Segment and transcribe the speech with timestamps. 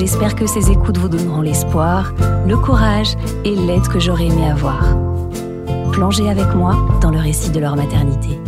[0.00, 2.14] J'espère que ces écoutes vous donneront l'espoir,
[2.46, 4.96] le courage et l'aide que j'aurais aimé avoir.
[5.92, 8.40] Plongez avec moi dans le récit de leur maternité.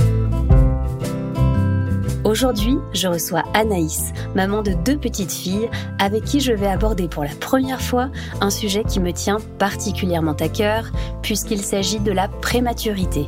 [2.25, 7.23] Aujourd'hui, je reçois Anaïs, maman de deux petites filles, avec qui je vais aborder pour
[7.23, 8.09] la première fois
[8.41, 10.87] un sujet qui me tient particulièrement à cœur,
[11.20, 13.27] puisqu'il s'agit de la prématurité.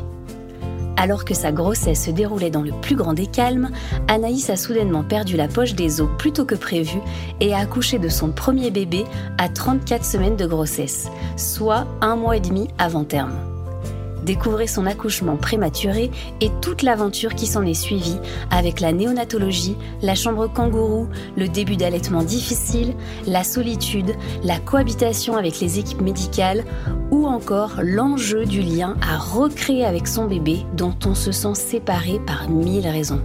[0.96, 3.70] Alors que sa grossesse se déroulait dans le plus grand des calmes,
[4.08, 6.98] Anaïs a soudainement perdu la poche des os plus tôt que prévu
[7.40, 9.04] et a accouché de son premier bébé
[9.38, 13.53] à 34 semaines de grossesse, soit un mois et demi avant terme.
[14.24, 18.18] Découvrez son accouchement prématuré et toute l'aventure qui s'en est suivie
[18.50, 22.94] avec la néonatologie, la chambre kangourou, le début d'allaitement difficile,
[23.26, 26.64] la solitude, la cohabitation avec les équipes médicales
[27.10, 32.18] ou encore l'enjeu du lien à recréer avec son bébé dont on se sent séparé
[32.26, 33.20] par mille raisons.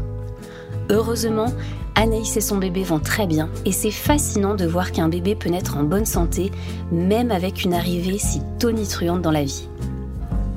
[0.89, 1.53] Heureusement,
[1.95, 5.50] Anaïs et son bébé vont très bien et c'est fascinant de voir qu'un bébé peut
[5.50, 6.52] naître en bonne santé,
[6.91, 9.69] même avec une arrivée si tonitruante dans la vie.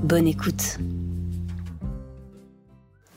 [0.02, 0.78] Bonne écoute.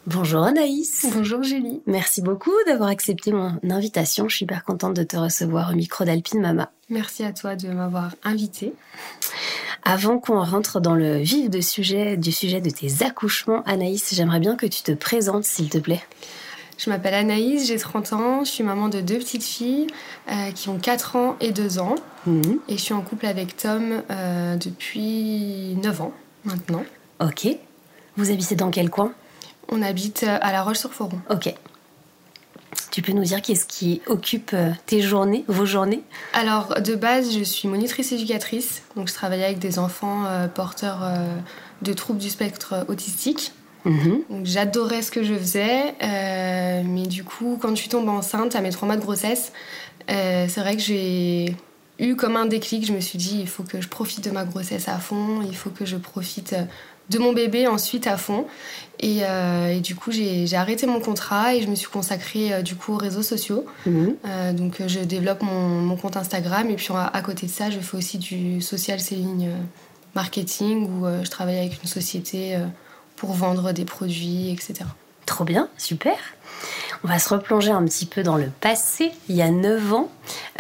[0.06, 1.08] Bonjour Anaïs.
[1.12, 1.82] Bonjour Julie.
[1.88, 4.30] Merci beaucoup d'avoir accepté mon invitation.
[4.30, 6.72] Je suis hyper contente de te recevoir au micro d'Alpine Mama.
[6.92, 8.76] Merci à toi de m'avoir invitée.
[9.84, 14.40] Avant qu'on rentre dans le vif de sujet, du sujet de tes accouchements, Anaïs, j'aimerais
[14.40, 16.04] bien que tu te présentes, s'il te plaît.
[16.78, 19.88] Je m'appelle Anaïs, j'ai 30 ans, je suis maman de deux petites filles
[20.30, 21.96] euh, qui ont 4 ans et 2 ans.
[22.28, 22.60] Mhm.
[22.68, 26.14] Et je suis en couple avec Tom euh, depuis 9 ans
[26.46, 26.84] maintenant.
[27.20, 27.48] Ok.
[28.18, 29.14] Vous habitez dans quel coin?
[29.70, 31.20] On habite euh, à La Roche-sur-Foron.
[31.30, 31.54] Ok.
[32.92, 36.02] Tu peux nous dire qu'est-ce qui occupe euh, tes journées, vos journées?
[36.34, 38.84] Alors, de base, je suis monitrice éducatrice.
[38.96, 41.10] Donc, je travaille avec des enfants euh, porteurs
[41.82, 43.52] de troubles du spectre autistique.
[43.84, 44.24] Mhm.
[44.44, 45.96] J'adorais ce que je faisais,
[46.84, 49.52] mais du coup, quand je suis tombée enceinte à mes trois mois de grossesse,
[50.08, 51.56] c'est vrai que j'ai
[52.00, 52.86] eu comme un déclic.
[52.86, 55.56] Je me suis dit, il faut que je profite de ma grossesse à fond, il
[55.56, 56.64] faut que je profite euh,
[57.10, 58.46] de mon bébé ensuite à fond.
[59.00, 62.76] Et, euh, du coup, j'ai arrêté mon contrat et je me suis consacrée euh, du
[62.76, 63.66] coup aux réseaux sociaux.
[63.86, 64.16] Mhm.
[64.54, 68.18] donc, je développe mon, compte Instagram et puis à, côté de ça, je fais aussi
[68.18, 69.50] du social selling
[70.16, 72.58] marketing où je travaille avec une société
[73.16, 74.86] pour vendre des produits, etc.
[75.26, 76.18] Trop bien, super.
[77.04, 80.10] On va se replonger un petit peu dans le passé, il y a 9 ans.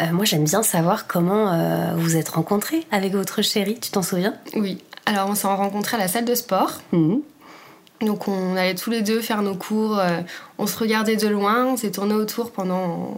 [0.02, 4.02] Euh, moi, j'aime bien savoir comment euh, vous êtes rencontrés avec votre chérie, tu t'en
[4.02, 4.36] souviens?
[4.56, 6.82] Oui, alors on s'est rencontrés à la salle de sport.
[6.92, 7.22] Mhm.
[8.02, 10.20] Donc on allait tous les deux faire nos cours, euh,
[10.58, 13.18] on se regardait de loin, on s'est tourné autour pendant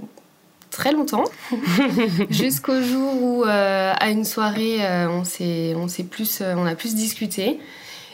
[0.69, 1.23] très longtemps,
[2.29, 4.79] jusqu'au jour où à une soirée
[5.09, 7.59] on s'est on s'est plus on a plus discuté.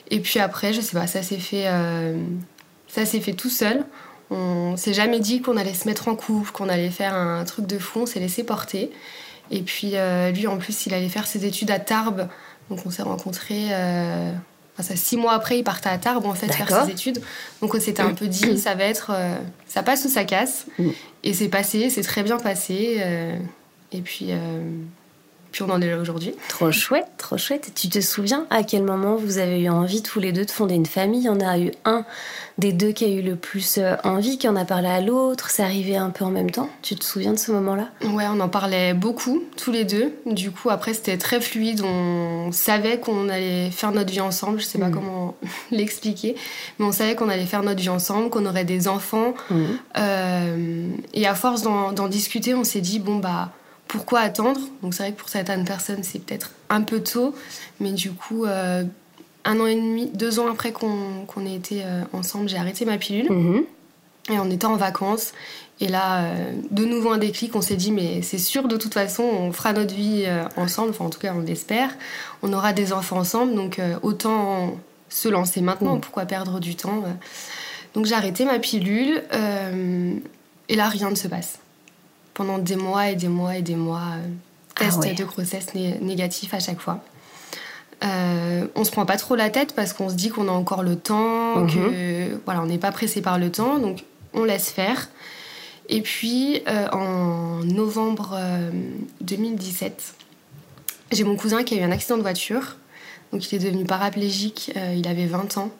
[0.09, 1.67] Et puis après, je sais pas, ça s'est fait
[2.87, 3.83] ça s'est fait tout seul.
[4.33, 7.67] On s'est jamais dit qu'on allait se mettre en couple, qu'on allait faire un truc
[7.67, 8.91] de fou, on s'est laissé porter.
[9.51, 12.27] Et puis euh, lui, en plus, il allait faire ses études à Tarbes.
[12.69, 13.67] Donc on s'est rencontrés.
[13.71, 14.31] Euh,
[14.79, 17.21] ça, six mois après, il partait à Tarbes en fait faire ses études.
[17.61, 20.65] Donc on s'était un peu dit, ça va être, euh, ça passe ou ça casse.
[20.79, 20.89] Mm.
[21.23, 22.99] Et c'est passé, c'est très bien passé.
[23.91, 24.31] et puis
[25.53, 26.33] puis on en est là aujourd'hui.
[26.49, 27.73] Trop chouette, trop chouette.
[27.75, 30.73] Tu te souviens à quel moment vous avez eu envie tous les deux de fonder
[30.73, 31.21] une famille?
[31.21, 32.05] Il y en a eu un
[32.57, 35.51] des deux qui a eu le plus euh, envie, qui en a parlé à l'autre.
[35.51, 36.69] C'est arrivé un peu en même temps.
[36.81, 37.89] Tu te souviens de ce moment-là?
[38.03, 40.15] Ouais, on en parlait beaucoup, tous les deux.
[40.25, 41.81] Du coup, après, c'était très fluide.
[41.83, 44.59] On savait qu'on allait faire notre vie ensemble.
[44.59, 44.93] Je sais pas mm.
[44.95, 45.35] comment
[45.71, 46.35] l'expliquer,
[46.79, 49.35] mais on savait qu'on allait faire notre vie ensemble, qu'on aurait des enfants.
[49.51, 49.63] Mm.
[49.99, 53.51] Euh, et à force d'en discuter, on s'est dit bon bah
[53.93, 57.35] pourquoi attendre Donc c'est vrai que pour certaines personnes, c'est peut-être un peu tôt,
[57.79, 58.83] mais du coup, euh,
[59.45, 62.97] un an et demi, deux ans après qu'on ait été euh, ensemble, j'ai arrêté ma
[62.97, 63.31] pilule.
[63.31, 63.63] Mhm.
[64.31, 65.33] Et on était en vacances.
[65.79, 68.95] Et là, euh, de nouveau un déclic, on s'est dit, mais c'est sûr, de toute
[68.95, 70.25] façon, on fera notre vie
[70.57, 71.91] ensemble, enfin en tout cas, on l'espère.
[72.41, 74.75] On aura des enfants ensemble, donc autant
[75.07, 76.01] se lancer maintenant, mhm.
[76.01, 77.03] pourquoi perdre du temps
[77.93, 79.21] Donc j'ai arrêté ma pilule,
[80.67, 81.59] et là, rien ne se passe
[82.33, 84.01] pendant des mois et des mois et des mois.
[84.17, 84.27] Euh,
[84.75, 87.03] ah test de grossesse négatif à chaque fois.
[88.03, 90.83] Euh, on se prend pas trop la tête parce qu'on se dit qu'on a encore
[90.83, 91.69] le temps, mhm.
[91.69, 94.03] que voilà, on n'est pas pressé par le temps, donc
[94.33, 95.09] on laisse faire.
[95.89, 98.39] Et puis euh, en novembre
[99.21, 100.15] 2017,
[101.11, 102.77] J'ai mon cousin qui a eu un accident de voiture.
[103.31, 105.71] Donc il est devenu paraplégique, euh, il avait 20 ans.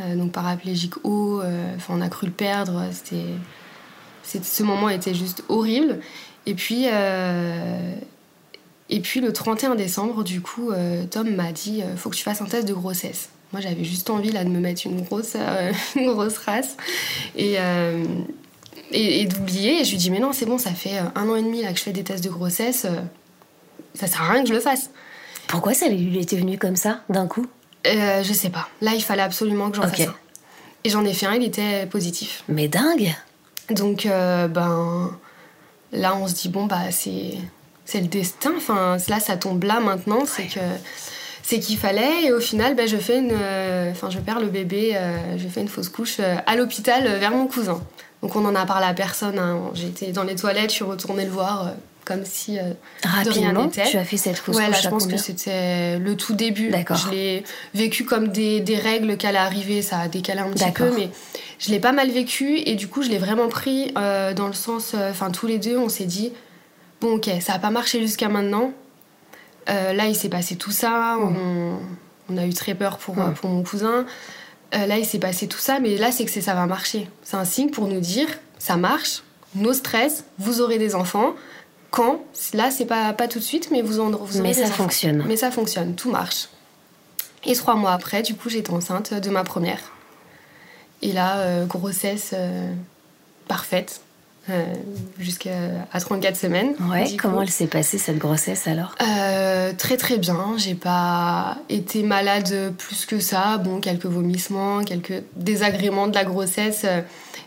[0.00, 1.42] Euh, donc paraplégique haut,
[1.76, 2.84] enfin on a cru le perdre.
[2.92, 3.24] C'était,
[4.28, 6.00] ce moment était juste horrible.
[6.46, 6.86] Et puis,
[8.90, 10.70] et puis le 31 décembre, du coup,
[11.10, 13.30] Tom m'a dit faut que tu fasses un test de grossesse.
[13.52, 15.36] Moi, j'avais juste envie là de me mettre une grosse,
[15.96, 16.76] une grosse race
[17.36, 17.56] et,
[18.92, 19.80] et, d'oublier.
[19.80, 21.72] Et je lui dis mais non, c'est bon, ça fait un an et demi là
[21.72, 22.86] que je fais des tests de grossesse
[23.98, 24.90] ça sert à rien que je le fasse.
[25.46, 27.46] Pourquoi ça lui était venu comme ça, d'un coup?
[27.86, 28.68] Euh, Je sais pas.
[28.80, 30.14] Là, il fallait absolument que j'en fasse un.
[30.84, 32.44] Et j'en ai fait un, il était positif.
[32.48, 33.14] Mais dingue
[33.70, 35.10] Donc, euh, ben.
[35.90, 37.34] Là, on se dit, bon, bah, c'est.
[37.84, 38.52] C'est le destin.
[38.56, 40.24] Enfin, là, ça tombe là maintenant.
[40.26, 40.60] C'est que.
[41.42, 42.24] C'est qu'il fallait.
[42.24, 43.32] Et au final, ben, je fais une.
[43.32, 44.98] Euh, enfin, je perds le bébé.
[45.36, 47.80] je fais une fausse couche à l'hôpital vers mon cousin.
[48.22, 49.38] Donc, on en a parlé à personne.
[49.38, 49.70] Hein.
[49.74, 51.72] J'étais dans les toilettes, je suis retournée le voir
[52.08, 52.72] comme si euh,
[53.04, 56.16] Rapidement, de rien tu as fait cette fausse ouais, là, je pense que c'était le
[56.16, 56.70] tout début.
[56.70, 56.96] D'accord.
[56.96, 57.44] Je l'ai
[57.74, 61.10] vécu comme des, des règles qu'elle arriver, ça a décalé un petit peu, mais
[61.58, 64.54] je l'ai pas mal vécu et du coup, je l'ai vraiment pris euh, dans le
[64.54, 66.32] sens, euh, enfin, tous les deux, on s'est dit,
[67.02, 68.72] bon, ok, ça a pas marché jusqu'à maintenant.
[69.66, 71.36] là, il s'est passé tout ça, mmh.
[71.36, 71.78] on,
[72.30, 73.34] on, a eu très peur pour, mmh.
[73.34, 74.06] pour mon cousin.
[74.72, 77.06] là, il s'est passé tout ça, mais là, c'est que ça va marcher.
[77.22, 78.28] C'est un signe pour nous dire,
[78.58, 79.22] ça marche,
[79.54, 81.34] nos stress, vous aurez des enfants
[81.90, 82.20] quand
[82.54, 85.24] Là, c'est pas, pas tout de suite, mais vous en vous Mais ça fonctionne.
[85.26, 86.48] Mais ça fonctionne, tout marche.
[87.44, 89.80] Et trois mois après, du coup, j'étais enceinte de ma première.
[91.02, 92.72] Et là, euh, grossesse euh,
[93.46, 94.00] parfaite.
[94.50, 94.64] Euh,
[95.18, 95.50] jusqu'à
[95.92, 96.74] 34 semaines.
[96.90, 98.94] Ouais, comment elle s'est passée cette grossesse alors?
[99.76, 100.54] Très très bien.
[100.56, 103.58] J'ai pas été malade plus que ça.
[103.58, 106.86] Bon, quelques vomissements, quelques désagréments de la grossesse.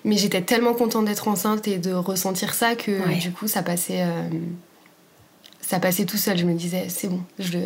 [0.03, 4.01] Mais j'étais tellement contente d'être enceinte et de ressentir ça que du coup, ça passait,
[4.01, 4.23] euh,
[5.61, 6.37] ça passait tout seul.
[6.37, 7.59] Je me disais, c'est bon, je,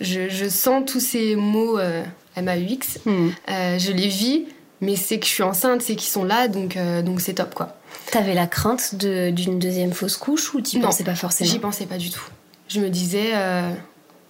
[0.00, 2.04] je, je, sens tous ces mots euh,
[2.36, 3.28] MAUX, hmm.
[3.48, 4.44] euh, je les vis,
[4.80, 7.54] mais c'est que je suis enceinte, c'est qu'ils sont là, donc euh, donc c'est top
[7.54, 7.76] quoi.
[8.10, 11.50] T'avais la crainte d'une deuxième fausse couche ou t'y pensais pas forcément?
[11.50, 12.24] J'y pensais pas du tout.
[12.68, 13.32] Je me disais,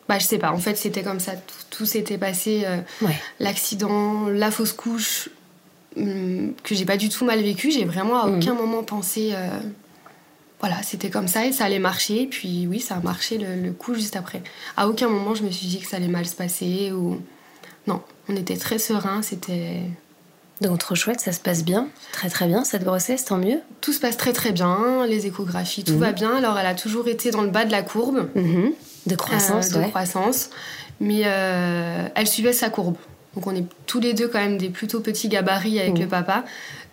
[0.09, 1.33] bah je sais pas, en fait c'était comme ça,
[1.71, 2.65] tout, s'était passé,
[3.41, 5.29] l'accident, la fausse couche,
[5.97, 7.71] que j'ai pas du tout mal vécu.
[7.71, 8.37] J'ai vraiment à mmh.
[8.37, 9.31] aucun moment pensé.
[9.33, 9.49] Euh,
[10.61, 12.27] voilà, c'était comme ça et ça allait marcher.
[12.27, 14.43] Puis oui, ça a marché le, coup juste après.
[14.77, 17.21] À aucun moment je me suis dit que ça allait mal se passer ou.
[17.87, 19.83] Non, on était très serein, c'était.
[20.61, 23.61] Donc trop chouette, ça se passe bien, très très bien cette grossesse, tant mieux.
[23.81, 25.99] Tout se passe très très bien, les échographies, tout mmh.
[25.99, 26.37] va bien.
[26.37, 28.29] Alors elle a toujours été dans le bas de la courbe.
[28.35, 28.71] Mmh.
[29.07, 30.51] De croissance, euh, De croissance.
[31.01, 32.97] Mais euh, elle suivait sa courbe.
[33.39, 36.01] Donc on est tous les deux quand même des plutôt petits gabarits avec mm.
[36.01, 36.45] le papa.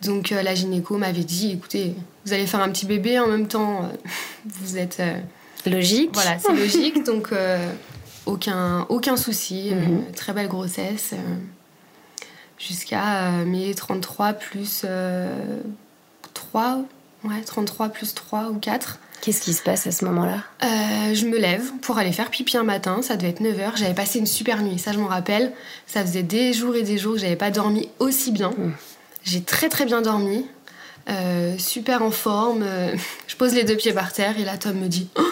[0.04, 3.48] Donc euh, la gynéco m'avait dit, écoutez, vous allez faire un petit bébé en même
[3.48, 3.88] temps, euh,
[4.46, 5.00] vous êtes...
[5.00, 5.18] Euh,
[5.66, 6.12] logique.
[6.14, 7.04] Voilà, c'est logique.
[7.04, 7.34] Donc
[8.28, 10.14] aucun, aucun souci, mm-hmm.
[10.16, 11.16] très belle grossesse.
[12.60, 14.86] Jusqu'à mes 33 plus
[16.36, 16.82] 3,
[17.24, 19.00] ouais, 33 plus 3 ou 4.
[19.22, 20.44] Qu'est-ce qui se passe à ce moment-là?
[20.64, 23.78] Euh, Je me lève pour aller faire pipi un matin, ça devait être 9h.
[23.78, 25.54] J'avais passé une super nuit, ça je m'en rappelle.
[25.88, 28.52] Ça faisait des jours et des jours que j'avais pas dormi aussi bien.
[28.52, 28.74] Hmm.
[29.24, 30.46] J'ai très très bien dormi,
[31.10, 32.64] euh, super en forme.
[32.64, 32.96] Euh,
[33.28, 35.32] je pose les deux pieds par terre et là Tom me dit oh,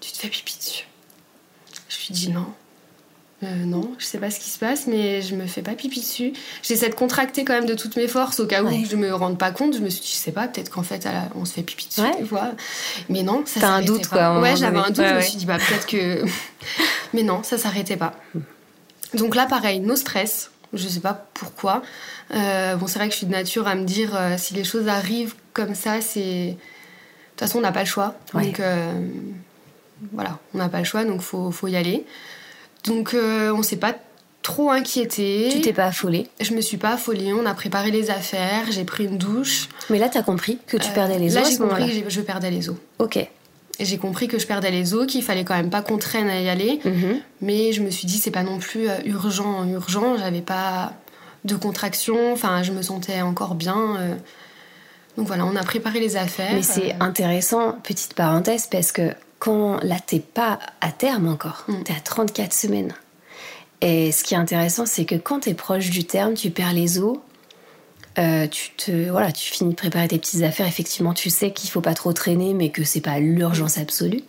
[0.00, 0.86] Tu te fais pipi dessus?
[1.88, 2.46] Je lui dis non.
[3.42, 6.00] Euh, non, je sais pas ce qui se passe, mais je me fais pas pipi
[6.00, 6.32] dessus.
[6.62, 9.38] J'essaie de contracter quand même de toutes mes forces au cas où je me rende
[9.38, 9.74] pas compte.
[9.74, 12.02] Je me suis dit, je sais pas, peut-être qu'en fait, on se fait pipi dessus,
[13.08, 14.40] Mais non, ça T'as un doute, quoi.
[14.40, 15.04] Ouais, j'avais un doute.
[15.04, 16.24] je me suis dit, bah, peut-être que.
[17.12, 18.14] mais non, ça s'arrêtait pas.
[19.14, 20.50] Donc là, pareil, nos stress.
[20.72, 21.82] Je sais pas pourquoi.
[22.34, 24.64] Euh, bon, c'est vrai que je suis de nature à me dire, euh, si les
[24.64, 26.46] choses arrivent comme ça, c'est.
[26.46, 28.14] De toute façon, on n'a pas le choix.
[28.32, 28.62] Donc,
[30.12, 32.04] voilà, on n'a pas le choix, donc faut, faut y aller.
[32.86, 33.94] Donc euh, on s'est pas
[34.42, 35.48] trop inquiété.
[35.50, 37.32] Tu t'es pas affolée Je me suis pas affolée.
[37.32, 39.68] On a préparé les affaires, j'ai pris une douche.
[39.90, 42.20] Mais là, tu as compris que tu perdais les os Là, j'ai compris que je
[42.20, 42.76] perdais les os.
[42.98, 43.26] Ok.
[43.80, 46.40] J'ai compris que je perdais les os, qu'il fallait quand même pas qu'on traîne à
[46.40, 46.78] y aller.
[46.84, 47.20] Mhm.
[47.40, 50.16] Mais je me suis dit, c'est pas non plus euh, urgent, urgent.
[50.16, 50.92] J'avais pas
[51.44, 52.32] de contraction.
[52.32, 53.96] Enfin, je me sentais encore bien.
[53.98, 54.14] Euh.
[55.16, 56.52] Donc voilà, on a préparé les affaires.
[56.54, 61.84] Mais c'est intéressant, petite parenthèse, parce que quand là, t'es pas à terme encore, mm.
[61.84, 62.94] tu es à 34 semaines.
[63.80, 66.72] Et ce qui est intéressant, c'est que quand tu es proche du terme, tu perds
[66.72, 67.18] les os,
[68.18, 70.66] euh, tu te voilà, tu finis de préparer tes petites affaires.
[70.66, 74.22] Effectivement, tu sais qu'il faut pas trop traîner, mais que c'est pas l'urgence absolue.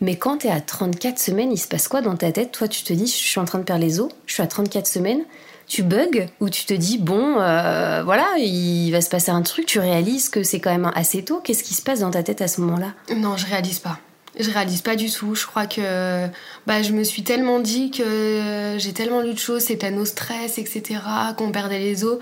[0.00, 2.52] Mais quand tu es à 34 semaines, il se passe quoi dans ta tête?
[2.52, 4.46] Toi, tu te dis, je suis en train de perdre les os, je suis à
[4.46, 5.22] 34 semaines.
[5.68, 9.64] Tu bugs ou tu te dis, bon, euh, voilà, il va se passer un truc,
[9.64, 11.40] tu réalises que c'est quand même assez tôt.
[11.42, 12.92] Qu'est-ce qui se passe dans ta tête à ce moment-là?
[13.16, 13.98] Non, je réalise pas
[14.38, 15.34] Je réalise pas du tout.
[15.34, 16.26] Je crois que
[16.66, 20.58] bah, je me suis tellement dit que j'ai tellement lu de choses, c'était nos stress,
[20.58, 21.00] etc.,
[21.36, 22.18] qu'on perdait les os.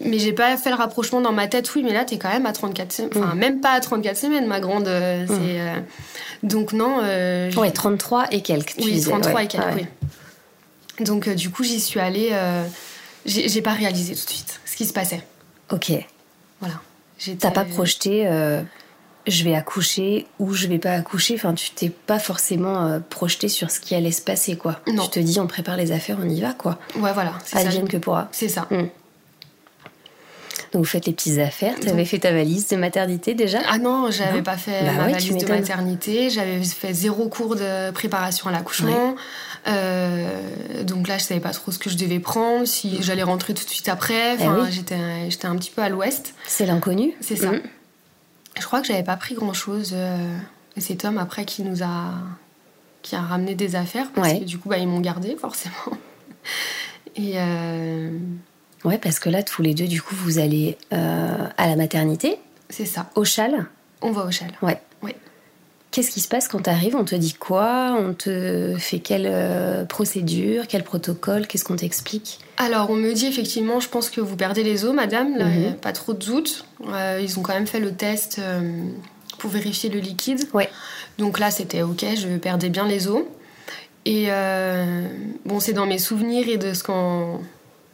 [0.00, 1.72] Mais j'ai pas fait le rapprochement dans ma tête.
[1.74, 3.10] Oui, mais là, t'es quand même à 34 semaines.
[3.14, 3.38] Enfin, mm.
[3.38, 4.88] même pas à 34 semaines, ma grande.
[4.88, 5.28] Euh, mm.
[5.30, 5.76] euh,
[6.42, 7.00] Donc, non.
[7.02, 8.76] Euh, ouais, 33 et quelques.
[8.76, 9.86] Tu oui, 33 et quelques, oui.
[11.04, 12.30] Donc, du coup, j'y suis allée.
[13.26, 15.22] J'ai pas réalisé tout de suite ce qui se passait.
[15.70, 15.92] Ok.
[16.60, 16.80] Voilà.
[17.38, 18.26] T'as pas projeté
[19.26, 21.34] je vais accoucher ou je vais pas accoucher.
[21.34, 24.80] Enfin, tu t'es pas forcément projeté sur ce qui allait se passer, quoi.
[24.86, 25.04] Non.
[25.04, 26.78] Tu te dis, on prépare les affaires, on y va, quoi.
[26.96, 27.34] Ouais, voilà.
[27.52, 28.28] Advienne que pourra.
[28.32, 28.66] C'est ça.
[28.70, 28.88] Mm.
[30.72, 31.74] Donc vous faites les petites affaires.
[31.80, 33.58] Tu avais fait ta valise de maternité déjà?
[33.68, 36.30] Ah non, j'avais pas fait bah ma valise de maternité.
[36.30, 39.14] J'avais fait zéro cours de préparation à l'accouchement.
[39.68, 43.52] Euh, donc là, je savais pas trop ce que je devais prendre, si j'allais rentrer
[43.52, 44.36] tout de suite après.
[44.40, 44.96] Eh enfin, j'étais,
[45.28, 46.34] j'étais un petit peu à l'ouest.
[46.46, 47.12] C'est l'inconnu.
[47.20, 47.52] C'est ça.
[47.52, 47.60] Mm.
[48.58, 49.92] Je crois que j'avais pas pris grand chose.
[49.94, 50.36] Euh,
[50.76, 52.12] et c'est Tom après qui nous a
[53.02, 55.74] qui a ramené des affaires parce que du coup, bah, ils m'ont gardé forcément.
[57.16, 58.16] et euh,
[58.84, 62.38] Ouais, parce que là, tous les deux, du coup, vous allez euh, à la maternité.
[62.68, 63.10] C'est ça.
[63.14, 63.66] Au châle
[64.00, 64.52] On va au châle.
[64.60, 64.80] Ouais.
[65.92, 67.94] Qu'est-ce qui se passe quand tu arrives On te dit quoi?
[67.98, 70.66] On te fait quelle euh, procédure?
[70.66, 71.46] Quel protocole?
[71.46, 72.40] Qu'est-ce qu'on t'explique?
[72.56, 75.36] Alors, on me dit effectivement, je pense que vous perdez les os, madame.
[75.36, 75.74] Là, mhm.
[75.74, 76.64] Pas trop de doute.
[76.88, 78.40] Euh, ils ont quand même fait le test
[79.36, 80.48] pour vérifier le liquide.
[80.54, 80.70] Ouais.
[81.18, 83.24] Donc là, c'était OK, je perdais bien les os.
[84.06, 84.28] Et
[85.44, 87.40] bon, c'est dans mes souvenirs et de ce qu'on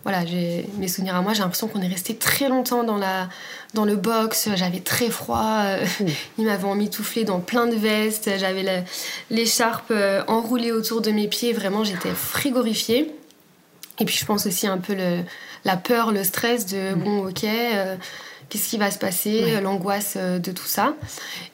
[0.04, 3.28] voilà, j'ai mes souvenirs à moi, j'ai l'impression qu'on est resté très longtemps dans, la,
[3.74, 6.06] dans le box, j'avais très froid, euh, mmh.
[6.38, 8.84] ils m'avaient emmitouflé dans plein de vestes, j'avais
[9.30, 13.12] l'écharpe euh, enroulée autour de mes pieds, vraiment j'étais frigorifiée.
[14.00, 15.22] Et puis je pense aussi un peu le,
[15.64, 17.00] la peur, le stress de mmh.
[17.00, 17.96] bon ok, euh,
[18.48, 20.94] qu'est-ce qui va se passer, l'angoisse de tout ça.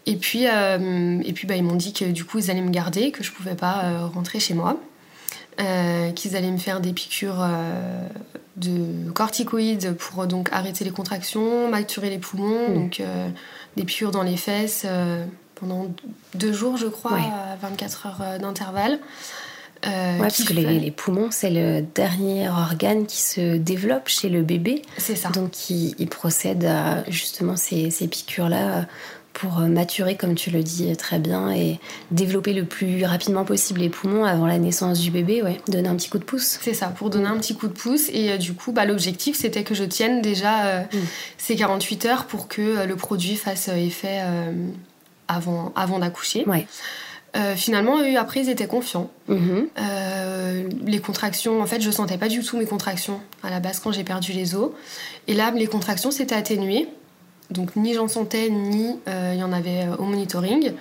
[0.07, 3.11] Et puis, et puis bah, ils m'ont dit que du coup ils allaient me garder,
[3.11, 4.79] que je pouvais pas rentrer chez moi.
[6.15, 7.47] Qu'ils allaient me faire des piqûres
[8.57, 12.75] de corticoïdes pour donc arrêter les contractions, maturer les poumons, hmm.
[12.75, 13.29] donc euh,
[13.77, 15.89] des piqûres dans les fesses euh, pendant
[16.35, 18.99] deux jours, je crois, à 24 heures euh, d'intervalle.
[19.87, 24.81] Euh, parce que les, poumons, c'est le dernier organe qui se développe chez le bébé.
[24.97, 25.29] C'est ça.
[25.29, 28.87] Donc, il, procède à justement ces, ces piqûres-là
[29.35, 31.79] pour euh, maturer, comme tu le dis très bien, et
[32.11, 35.97] développer le plus rapidement possible les poumons avant la naissance du bébé, ouais, donner un
[35.97, 36.59] petit coup de pouce.
[36.63, 38.09] C'est ça, pour donner un petit coup de pouce.
[38.13, 40.99] Et euh, du coup, bah, l'objectif, c'était que je tienne déjà euh, mm.
[41.37, 44.23] ces 48 heures pour que le produit fasse effet
[45.29, 46.45] avant, avant d'accoucher.
[46.47, 46.67] Ouais.
[47.57, 49.11] finalement, eux, après, ils étaient confiants.
[49.29, 50.87] Mm-hmm.
[50.87, 53.91] les contractions, en fait, je sentais pas du tout mes contractions à la base quand
[53.91, 54.71] j'ai perdu les os.
[55.27, 56.89] Et là, les contractions s'étaient atténuées.
[57.51, 60.73] Donc ni j'en sentais, ni euh, il y en avait euh, au monitoring.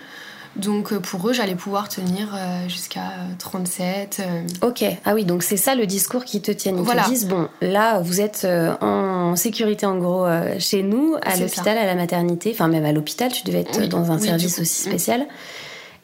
[0.55, 4.21] Donc euh, pour eux, j'allais pouvoir tenir jusqu'à 37.
[4.61, 6.73] Ok, ah oui, donc c'est ça le discours qui te tient.
[6.77, 8.47] Ils te disent, bon, là, vous êtes
[8.81, 10.27] en sécurité en gros
[10.59, 14.11] chez nous, à l'hôpital, à la maternité, enfin même à l'hôpital, tu devais être dans
[14.11, 15.25] un service aussi spécial.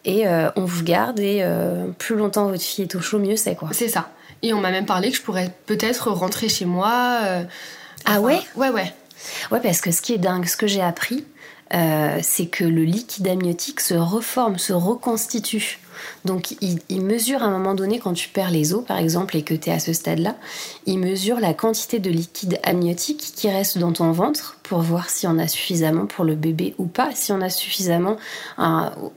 [0.05, 1.45] Et on vous garde et
[1.99, 3.69] plus longtemps votre fille est au chaud, mieux c'est quoi.
[3.71, 4.09] C'est ça.
[4.41, 7.19] Et on m'a même parlé que je pourrais peut-être rentrer chez moi.
[8.05, 8.39] ah ouais?
[8.55, 8.91] Ouais, ouais.
[9.51, 11.25] Ouais, parce que ce qui est dingue, ce que j'ai appris,
[11.73, 15.79] euh, c'est que le liquide amniotique se reforme, se reconstitue.
[16.25, 19.43] Donc il, mesure à un moment donné, quand tu perds les os par exemple et
[19.43, 20.35] que tu es à ce stade-là,
[20.85, 25.27] il mesure la quantité de liquide amniotique qui reste dans ton ventre pour voir si
[25.27, 27.09] on a suffisamment pour le bébé ou pas.
[27.13, 28.15] Si on a suffisamment,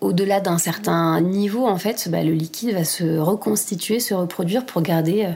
[0.00, 4.82] au-delà d'un certain niveau, en fait, bah, le liquide va se reconstituer, se reproduire pour
[4.82, 5.32] garder, euh,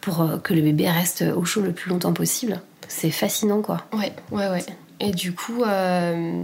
[0.00, 2.60] pour euh, que le bébé reste au chaud le plus longtemps possible.
[2.88, 3.84] C'est fascinant, quoi.
[3.92, 4.64] Ouais, ouais, ouais.
[5.00, 6.42] Et du coup, euh,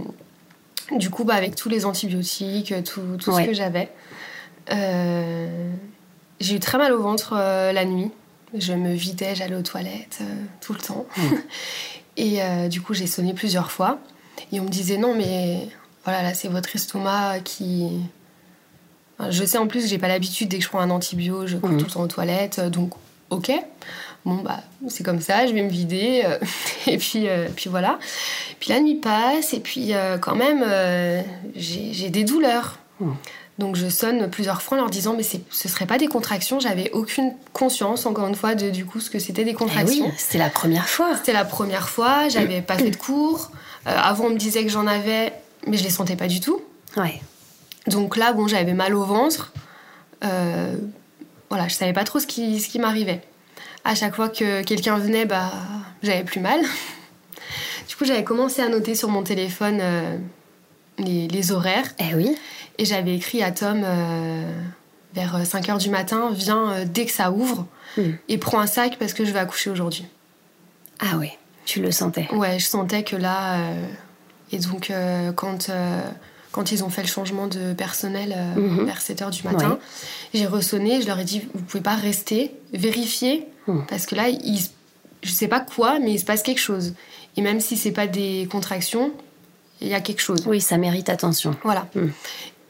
[0.91, 3.89] du coup bah, avec tous les antibiotiques, tout, tout ce que j'avais,
[4.71, 5.73] euh,
[6.39, 8.11] j'ai eu très mal au ventre euh, la nuit.
[8.53, 10.21] Je me vidais, j'allais aux toilettes
[10.61, 11.05] tout le temps.
[11.17, 11.21] Mm.
[12.17, 13.99] Et du coup, j'ai sonné plusieurs fois.
[14.53, 15.67] Et on me disait non, mais
[16.05, 17.89] voilà, là, c'est votre estomac qui.
[19.29, 21.71] je sais en plus, j'ai pas l'habitude, dès que je prends un antibio, je cours
[21.71, 21.77] mm.
[21.77, 22.61] tout le temps aux toilettes.
[22.61, 22.93] Donc,
[23.31, 23.51] ok
[24.25, 26.37] bon bah c'est comme ça, je vais me vider euh,
[26.87, 27.99] et puis euh, puis voilà.
[28.59, 30.65] Puis la nuit passe et puis euh, quand même
[31.55, 32.79] j'ai des douleurs.
[32.99, 33.13] Hmm.
[33.57, 36.91] Donc je sonne plusieurs fois en leur disant mais ce serait pas des contractions, j'avais
[36.91, 40.07] aucune conscience encore une fois de du coup ce que c'était des eh contractions.
[40.07, 41.15] oui, c'était la première fois.
[41.15, 43.51] C'était la première fois, j'avais pas fait de cours.
[43.85, 45.31] avant on me disait que j'en avais
[45.67, 46.61] mais je les sentais pas du tout.
[46.97, 47.21] Ouais.
[47.87, 49.53] Donc là bon j'avais mal au ventre.
[50.21, 53.21] voilà, je savais pas trop ce qui, ce qui m'arrivait
[53.85, 55.51] à chaque fois que quelqu'un venait, bah,
[56.03, 56.59] j'avais plus mal.
[57.87, 60.17] Du coup, j'avais commencé à noter sur mon téléphone euh,
[60.97, 61.87] les, horaires.
[61.99, 62.35] Eh oui.
[62.77, 63.85] Et j'avais écrit à Tom
[65.13, 67.65] vers 5 h du matin viens dès que ça ouvre
[67.95, 68.11] hmm.
[68.27, 70.05] et prends un sac parce que je vais accoucher aujourd'hui.
[70.99, 71.29] Ah oui,
[71.63, 73.59] tu le sentais Ouais, je sentais que là.
[74.51, 74.91] et donc,
[75.35, 75.69] quand
[76.55, 78.85] quand ils ont fait le changement de personnel euh, mhm.
[78.85, 79.77] vers 7 h du matin.
[80.35, 83.85] J'ai ressonné, je leur ai dit Vous pouvez pas rester, vérifier, mhm.
[83.87, 84.59] parce que là, il,
[85.23, 86.93] je sais pas quoi, mais il se passe quelque chose.
[87.37, 89.13] Et même si c'est pas des contractions,
[89.79, 90.43] il y a quelque chose.
[90.45, 91.55] Oui, ça mérite attention.
[91.63, 91.87] Voilà.
[91.95, 92.11] Mhm.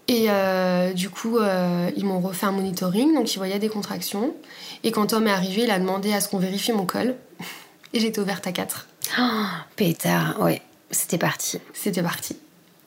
[0.07, 4.35] Et euh, du coup, euh, ils m'ont refait un monitoring, donc ils voyaient des contractions.
[4.83, 7.15] Et quand Tom est arrivé, il a demandé à ce qu'on vérifie mon col.
[7.93, 8.87] Et j'étais ouverte à 4.
[9.17, 9.21] Oh,
[9.75, 11.59] pétard, ouais, c'était parti.
[11.73, 12.37] C'était parti.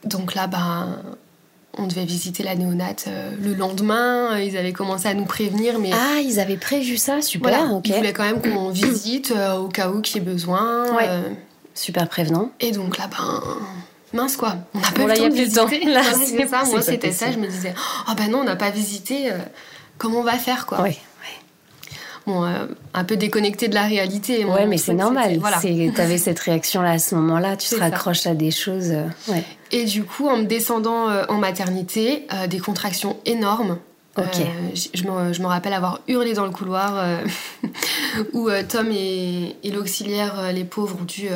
[0.05, 1.03] Donc là, ben,
[1.77, 4.39] on devait visiter la néonate euh, le lendemain.
[4.39, 7.65] Ils avaient commencé à nous prévenir, mais ah, ils avaient prévu ça, super.
[7.67, 10.95] Voilà, Ils voulaient quand même qu'on visite euh, au cas où qu'il y ait besoin.
[10.97, 11.07] Ouais.
[11.09, 11.31] Euh.
[11.75, 12.51] Super prévenant.
[12.61, 13.43] Et donc là, ben
[14.13, 15.85] mince quoi, on n'a pas bon, le temps de visiter.
[15.85, 16.65] Là, c'est ça.
[16.65, 17.31] Moi, c'était ça.
[17.31, 17.75] Je me disais,
[18.09, 19.31] oh ben non, on n'a pas visité.
[19.97, 20.99] comment on va faire quoi Oui.
[22.27, 22.45] Bon,
[22.93, 24.45] un peu déconnecté de la réalité.
[24.45, 25.39] Ouais, mais c'est normal.
[25.39, 25.61] Voilà.
[25.61, 28.93] Tu avais cette réaction-là à ce moment-là, tu te raccroches à des choses.
[29.29, 29.45] Ouais.
[29.71, 33.79] Et du coup, en me descendant euh, en maternité, euh, des contractions énormes.
[34.19, 34.25] Euh,
[34.95, 37.21] je, me, je, me, rappelle avoir hurlé dans le couloir
[38.33, 41.29] où Tom et, et l'auxiliaire, les pauvres, ont dû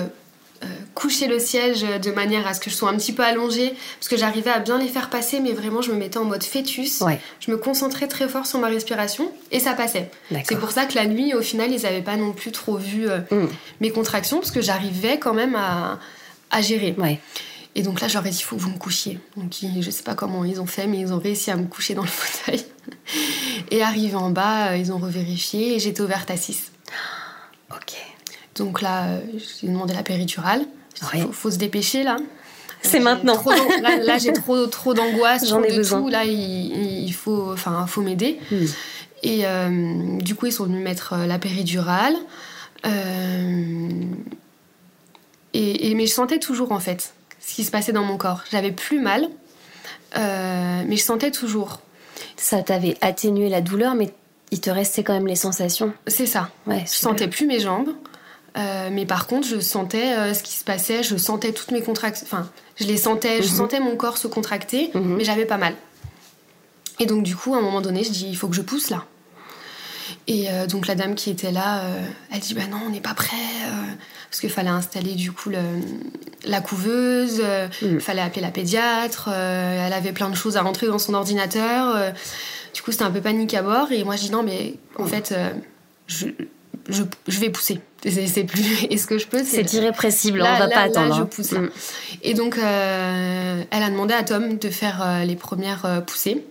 [0.93, 4.09] coucher le siège de manière à ce que je sois un petit peu allongée, parce
[4.09, 7.05] que j'arrivais à bien les faire passer, mais vraiment je me mettais en mode fœtus.
[7.39, 10.11] Je me concentrais très fort sur ma respiration et ça passait.
[10.43, 13.07] C'est pour ça que la nuit, au final, ils n'avaient pas non plus trop vu
[13.07, 13.47] mm.
[13.81, 16.01] mes contractions, parce que j'arrivais quand même à,
[16.51, 16.97] à gérer.
[16.99, 17.21] Ouais.
[17.75, 19.19] Et donc là, j'aurais dit, il faut que vous me couchiez.
[19.37, 21.95] Donc je sais pas comment ils ont fait, mais ils ont réussi à me coucher
[21.95, 22.65] dans le fauteuil.
[23.71, 26.73] Et arrivé en bas, euh, ils ont revérifié et j'étais ouverte à 6.
[27.71, 27.95] Ok.
[28.57, 29.21] Donc là, euh,
[29.61, 30.67] j'ai demandé la péridurale.
[31.15, 32.19] Il faut, se dépêcher là.
[32.83, 33.43] C'est maintenant.
[33.81, 36.03] là, j'ai trop, trop d'angoisse, J'en ai besoin.
[36.03, 36.09] Tout.
[36.11, 38.39] Là, il, faut, enfin, faut m'aider.
[38.51, 38.67] Hmm.
[39.23, 42.15] Et euh, du coup, ils sont venus mettre la péridurale.
[45.55, 47.15] et, mais je sentais toujours en fait
[47.47, 48.43] ce qui se passait dans mon corps.
[48.51, 49.29] J'avais plus mal,
[50.17, 51.81] euh, mais je sentais toujours.
[52.37, 54.11] Ça t'avait atténué la douleur, mais
[54.51, 55.93] il te restait quand même les sensations.
[56.07, 56.51] C'est ça.
[56.67, 57.91] Ouais, je sentais plus mes jambes,
[58.57, 61.03] euh, mais par contre, je sentais euh, ce qui se passait.
[61.03, 62.27] Je sentais toutes mes contractions.
[62.27, 63.43] Enfin, je les sentais.
[63.43, 63.57] Je mhm.
[63.57, 65.17] sentais mon corps se contracter, mhm.
[65.17, 65.75] mais j'avais pas mal.
[67.01, 68.91] Et donc, du coup, à un moment donné, je dis il faut que je pousse
[68.91, 69.05] là.
[70.27, 71.83] Et donc, la dame qui était là,
[72.31, 73.37] elle dit bah non, on n'est pas prêt
[74.33, 78.01] parce qu'il fallait installer du coup la couveuse, il euh, mm.
[78.01, 81.95] fallait appeler la pédiatre, euh, elle avait plein de choses à rentrer dans son ordinateur.
[81.95, 82.11] Euh,
[82.73, 83.93] du coup, c'était un peu panique à bord.
[83.93, 85.09] Et moi, je dis non, mais en mm.
[85.09, 85.35] fait,
[86.07, 86.29] je,
[86.89, 87.81] je, vais pousser.
[88.07, 88.85] C'est plus.
[88.91, 91.11] Est-ce que je peux C'est irrépressible, on va pas attendre.
[91.11, 91.27] Là, je hein.
[91.31, 91.53] pousse.
[91.53, 91.69] Mm.
[92.23, 96.43] Et donc, elle a demandé à Tom de faire les premières poussées.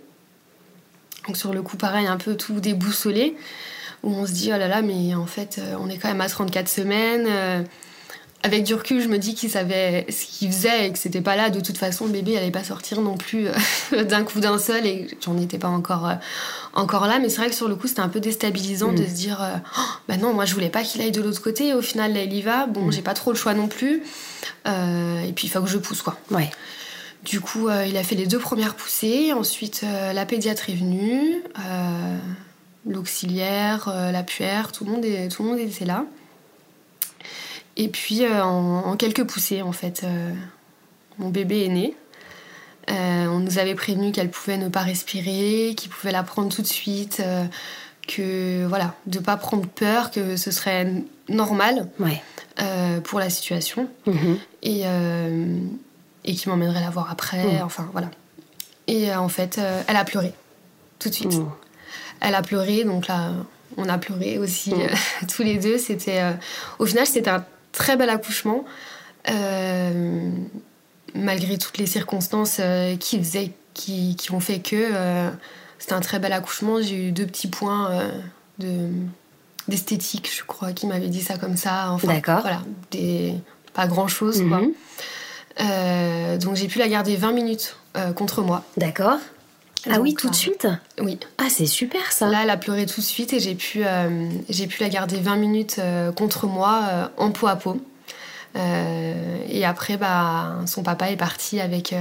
[1.32, 3.38] Donc, sur le coup, pareil, un peu tout déboussolé
[4.04, 6.20] où on se dit oh là là, mais en fait, euh, on est quand même
[6.20, 7.26] à 34 semaines.
[7.26, 7.62] Euh,
[8.44, 11.38] avec du recul, je me dis qu'il savait ce qu'il faisait et que c'était pas
[11.38, 11.50] là.
[11.50, 13.48] De toute façon, le bébé n'allait pas sortir non plus
[13.94, 16.12] euh, d'un coup d'un seul et j'en étais pas encore,
[16.74, 17.20] encore là.
[17.20, 19.08] Mais c'est vrai que sur le coup, c'était un peu déstabilisant de mm.
[19.08, 21.68] se dire oh, bah non, moi je voulais pas qu'il aille de l'autre côté.
[21.68, 22.66] Et au final, là, il y va.
[22.68, 22.92] Bon, mm.
[22.92, 24.04] j'ai pas trop le choix non plus.
[24.66, 26.18] et puis, il faut que je pousse quoi.
[26.30, 26.50] Ouais.
[27.24, 29.32] Du coup, il a fait les deux premières poussées.
[29.34, 31.44] Ensuite, la pédiatre est venue
[32.86, 36.06] l'auxiliaire, euh, la puère, tout le, monde est, tout le monde était là.
[37.78, 40.34] Et puis euh, en, quelques poussées, en fait, euh,
[41.18, 41.96] mon bébé est né.
[42.90, 46.68] on nous avait prévenu qu'elle pouvait ne pas respirer, qu'il pouvait la prendre tout de
[46.68, 47.24] suite,
[48.08, 50.92] que voilà, de pas prendre peur, que ce serait
[51.30, 51.88] normal
[53.04, 54.38] pour la situation, mhm.
[54.64, 54.84] et,
[56.26, 57.62] et qu'il m'emmènerait la voir après, mhm.
[57.64, 58.10] enfin voilà.
[58.88, 60.34] Et en fait, elle a pleuré
[61.00, 61.34] tout de suite.
[61.34, 61.50] Mhm.
[62.22, 63.32] Elle a pleuré, donc là,
[63.78, 64.82] on a pleuré aussi mm.
[64.82, 64.88] euh,
[65.28, 65.78] tous les deux.
[65.78, 66.34] C'était, euh,
[66.80, 68.66] au final, c'était un très bel accouchement,
[69.30, 70.32] euh,
[71.16, 72.62] malgré toutes les circonstances
[73.00, 74.90] qui faisaient, qui, qui, ont fait que
[75.80, 76.82] c'était un très bel accouchement.
[76.82, 78.02] J'ai eu deux petits points
[78.60, 78.90] de
[79.68, 81.92] d'esthétique, je crois, qui m'avait dit ça comme ça.
[81.92, 82.42] Enfin, D'accord.
[82.42, 83.36] Voilà, des,
[83.74, 84.62] pas grand chose, quoi.
[85.60, 86.38] Mm-hmm.
[86.40, 87.76] donc j'ai pu la garder 20 minutes
[88.16, 88.64] contre moi.
[88.78, 89.18] D'accord.
[89.90, 90.68] Ah oui, tout de suite?
[91.00, 91.20] Oui.
[91.38, 92.28] Ah, c'est super ça.
[92.28, 95.18] Là, elle a pleuré tout de suite et j'ai pu, euh, j'ai pu la garder
[95.18, 97.82] 20 minutes euh, contre moi, euh, en peau à peau.
[98.56, 101.96] et après, bah, son papa est parti avec,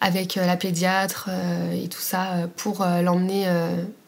[0.00, 1.30] avec la pédiatre
[1.72, 3.46] et tout ça pour l'emmener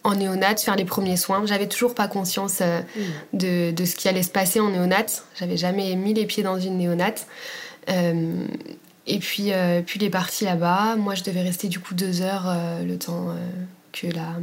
[0.02, 1.46] en néonate, faire les premiers soins.
[1.46, 3.36] J'avais toujours pas conscience mm.
[3.38, 5.24] de, de, ce qui allait se passer en néonate.
[5.38, 7.28] J'avais jamais mis les pieds dans une néonate.
[7.88, 9.52] Et puis,
[9.86, 10.96] puis il est parti là-bas.
[10.96, 13.34] Moi, je devais rester du coup deux heures le temps
[13.92, 14.34] que la,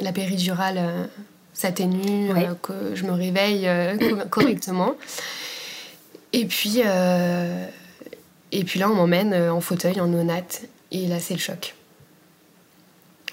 [0.00, 1.08] la péridurale
[1.54, 2.30] s'atténue,
[2.62, 3.68] que je me réveille
[4.30, 4.94] correctement.
[6.32, 6.80] Et puis,
[8.50, 10.62] et puis là, on m'emmène en fauteuil, en nonate.
[10.90, 11.74] Et là, c'est le choc.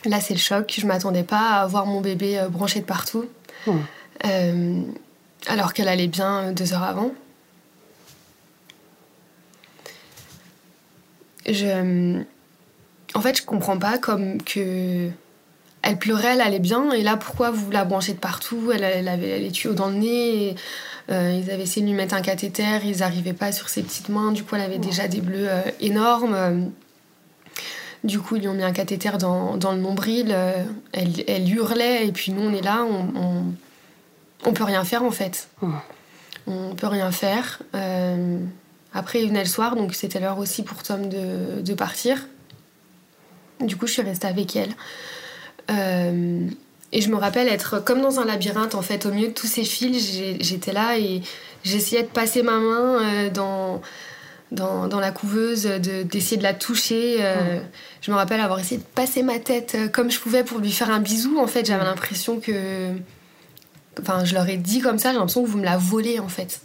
[0.05, 0.73] Là, c'est le choc.
[0.77, 3.25] Je m'attendais pas à voir mon bébé euh, branché de partout.
[3.65, 3.77] Hmm.
[4.25, 4.81] Euh,
[5.47, 7.11] alors qu'elle allait bien euh, deux heures avant.
[11.47, 12.21] Je...
[13.13, 15.09] En fait, je comprends pas comme que.
[15.87, 18.71] Elle pleurait, elle allait bien, et là, pourquoi vous la branchez de partout?
[18.73, 20.55] Elle, avait les tuyaux dans le nez,
[21.09, 24.31] ils avaient essayé de lui mettre un cathéter, ils n'arrivaient pas sur ses petites mains,
[24.31, 25.47] du coup, elle avait déjà des bleus
[25.81, 26.71] énormes.
[28.05, 30.27] Du coup, ils lui ont mis un cathéter dans, le nombril.
[30.29, 33.51] Euh, elle, hurlait, et puis nous, on est là, on,
[34.45, 35.49] on, peut rien faire en fait.
[35.63, 35.67] Oh.
[36.45, 37.63] On peut rien faire.
[38.95, 42.27] Euh, après, il venait le soir, donc c'était l'heure aussi pour Tom de, partir.
[43.59, 44.73] Du coup, je suis restée avec elle.
[45.71, 46.47] Euh,
[46.91, 49.47] et je me rappelle être comme dans un labyrinthe, en fait, au milieu de tous
[49.47, 51.21] ces fils, j'étais là et
[51.63, 53.81] j'essayais de passer ma main dans
[54.51, 57.17] dans, la couveuse, d'essayer de, la toucher.
[57.19, 57.59] Euh,
[58.01, 60.71] je me rappelle avoir essayé de passer ma tête euh, comme je pouvais pour lui
[60.71, 61.39] faire un bisou.
[61.39, 62.91] En fait, j'avais l'impression que.
[64.01, 66.27] Enfin, je leur ai dit comme ça, j'ai l'impression que vous me la volez en
[66.27, 66.61] fait.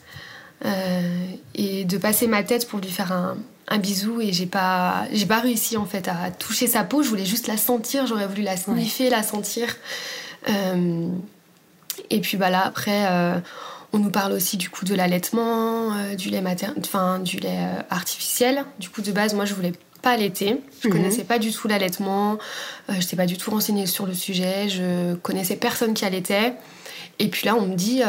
[0.64, 3.36] Euh, et de passer ma tête pour lui faire un,
[3.78, 7.24] bisou et j'ai pas j'ai pas réussi en fait à toucher sa peau je voulais
[7.24, 9.76] juste la sentir j'aurais voulu la sniffer la sentir
[12.10, 13.06] et puis bah là après
[13.92, 16.68] on nous parle aussi du coup de l'allaitement, euh, du lait mater...
[16.78, 18.64] enfin du lait euh, artificiel.
[18.78, 20.60] Du coup de base, moi je voulais pas allaiter.
[20.82, 20.94] Je mhm.
[20.94, 22.34] connaissais pas du tout l'allaitement.
[22.88, 24.68] Euh, je n'étais pas du tout renseignée sur le sujet.
[24.68, 26.54] Je connaissais personne qui allaitait.
[27.18, 28.02] Et puis là, on me dit,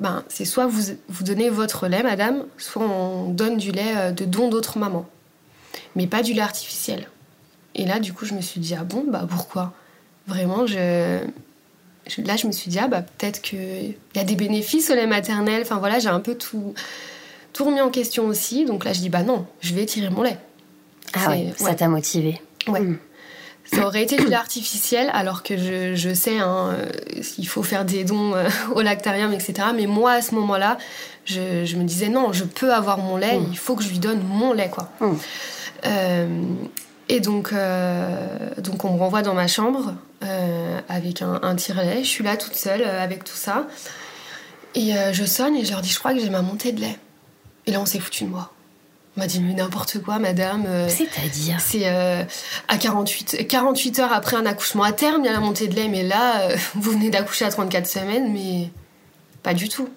[0.00, 4.24] ben c'est soit vous vous donnez votre lait, madame, soit on donne du lait de
[4.24, 5.06] don d'autres mamans,
[5.94, 7.08] mais pas du lait artificiel.
[7.74, 9.72] Et là, du coup, je me suis dit ah bon, bah pourquoi?
[10.26, 11.20] Vraiment, je
[12.24, 15.06] là, je me suis dit, ah bah peut-être qu'il y a des bénéfices au lait
[15.06, 15.62] maternel.
[15.62, 16.74] Enfin voilà, j'ai un peu tout,
[17.52, 18.64] tout remis en question aussi.
[18.64, 20.38] Donc là, je dis, bah non, je vais tirer mon lait.
[21.14, 22.40] Ah ouais, ça t'a motivé.
[22.68, 22.80] Ouais.
[22.80, 22.98] Hmm.
[23.72, 26.76] Ça aurait été du lait artificiel, alors que je, je sais hein,
[27.22, 29.68] qu'il faut faire des dons euh, au lactarium, etc.
[29.74, 30.78] Mais moi, à ce moment-là,
[31.24, 33.48] je, je, me disais, non, je peux avoir mon lait, hmm.
[33.50, 34.90] il faut que je lui donne mon lait, quoi.
[35.00, 35.14] Hmm.
[35.84, 36.42] Euh,
[37.08, 39.94] et donc, euh, donc, on me renvoie dans ma chambre.
[40.24, 42.02] Euh, avec un, un tire-lait.
[42.02, 43.66] Je suis là toute seule euh, avec tout ça.
[44.74, 46.80] Et euh, je sonne et je leur dis Je crois que j'ai ma montée de
[46.80, 46.98] lait.
[47.66, 48.50] Et là, on s'est foutu de moi.
[49.16, 50.66] On m'a dit Mais n'importe quoi, madame.
[50.88, 55.40] C'est-à-dire C'est à 48, 48 heures après un accouchement à terme, il y a la
[55.40, 55.88] montée de lait.
[55.88, 58.70] Mais là, vous venez d'accoucher à 34 semaines, mais
[59.42, 59.88] pas du tout.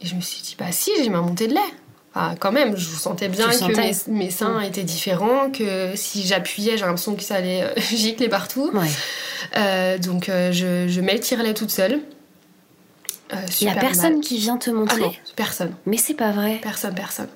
[0.00, 1.74] Et je me suis dit Bah si, j'ai ma montée de lait
[2.40, 7.14] quand même, je sentais bien que mes, seins étaient différents, que si j'appuyais, j'ai l'impression
[7.14, 8.72] que ça allait euh, gicler partout.
[9.56, 12.00] Euh, donc euh, je, mets le tire-lait toute seule.
[13.60, 15.74] Il n'y a personne qui vient te montrer ah personne.
[15.84, 16.60] Mais c'est pas vrai.
[16.62, 17.28] Personne, personne.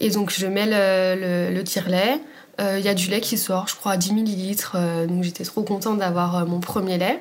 [0.00, 2.20] Et donc je mets le, tire-lait.
[2.58, 4.76] Il y a du lait qui sort, je crois, à 10 millilitres.
[5.08, 7.20] donc j'étais trop contente d'avoir mon premier lait.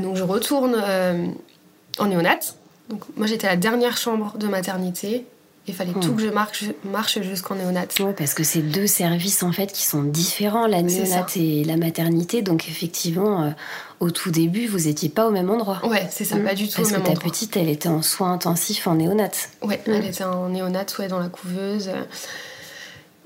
[0.00, 0.82] donc je retourne
[1.98, 2.56] en néonate.
[2.88, 5.26] Donc moi j'étais la dernière chambre de maternité
[5.68, 6.16] il fallait tout hmm.
[6.16, 7.86] que je marche, marche jusqu'en néonat.
[7.98, 11.76] Oui, parce que c'est deux services en fait qui sont différents, la néonat et la
[11.76, 12.42] maternité.
[12.42, 13.50] Donc effectivement, euh,
[13.98, 15.84] au tout début, vous n'étiez pas au même endroit.
[15.86, 17.14] Ouais, c'est ça, pas du tout parce au même endroit.
[17.14, 19.30] Parce que ta petite, elle était en soins intensifs en néonat.
[19.62, 20.06] Ouais, elle hmm.
[20.06, 21.90] était en néonat, ouais, dans la couveuse.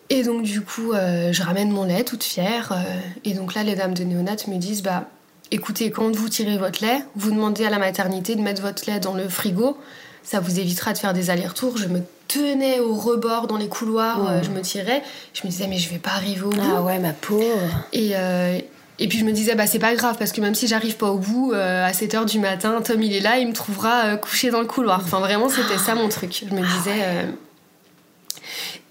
[0.08, 2.72] Et donc du coup, euh, je ramène mon lait toute fière.
[2.72, 5.08] Euh, et donc là, les dames de néonat me disent, bah,
[5.50, 8.98] écoutez, quand vous tirez votre lait, vous demandez à la maternité de mettre votre lait
[8.98, 9.76] dans le frigo.
[10.22, 11.76] Ça vous évitera de faire des allers-retours.
[11.76, 15.02] Je me tenais au rebord dans les couloirs, euh, je me tirais.
[15.34, 16.60] Je me disais, mais je vais pas arriver au bout.
[16.62, 17.44] Ah ouais, ma pauvre.
[17.92, 18.58] Et, euh,
[18.98, 21.10] et puis je me disais, bah c'est pas grave, parce que même si j'arrive pas
[21.10, 24.50] au bout, euh, à 7h du matin, Tom il est là, il me trouvera couché
[24.50, 25.00] dans le couloir.
[25.02, 26.44] Enfin vraiment, c'était ça mon truc.
[26.48, 27.26] Je me disais.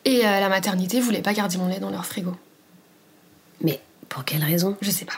[0.05, 2.33] Et la maternité voulait pas garder mon lait dans leur frigo.
[3.61, 4.75] Mais pour quelle raison?
[4.81, 5.13] Je sais pas.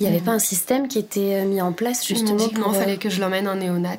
[0.00, 2.96] Il n'y avait pas un système qui était mis en place justement Non, il fallait
[2.96, 3.96] que je l'emmène en néonat.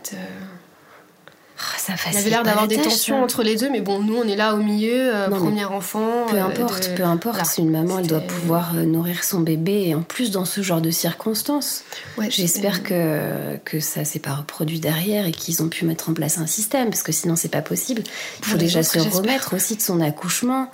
[1.57, 4.27] Ah, ça il avait l'air d'avoir des tensions entre les deux, mais bon, nous, on
[4.27, 6.25] est là au milieu, euh, premier enfant.
[6.29, 7.57] Peu euh, importe, peu importe.
[7.57, 10.81] une maman, elle doit pouvoir euh, nourrir son bébé, et en plus dans ce genre
[10.81, 11.83] de circonstances.
[12.17, 16.13] Ouais, J'espère que, que ça s'est pas reproduit derrière et qu'ils ont pu mettre en
[16.13, 18.03] place un système, parce que sinon, c'est pas possible.
[18.39, 20.69] Il faut déjà se remettre aussi de son accouchement.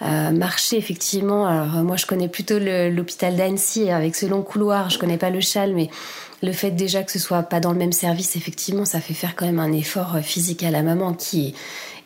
[0.00, 1.46] marcher effectivement.
[1.46, 4.90] Alors moi je connais plutôt l'hôpital d'Annecy avec ce long couloir.
[4.90, 5.88] Je connais pas le châle, mais
[6.42, 9.36] le fait déjà que ce soit pas dans le même service, effectivement, ça fait faire
[9.36, 11.54] quand même un effort euh, physique à la maman qui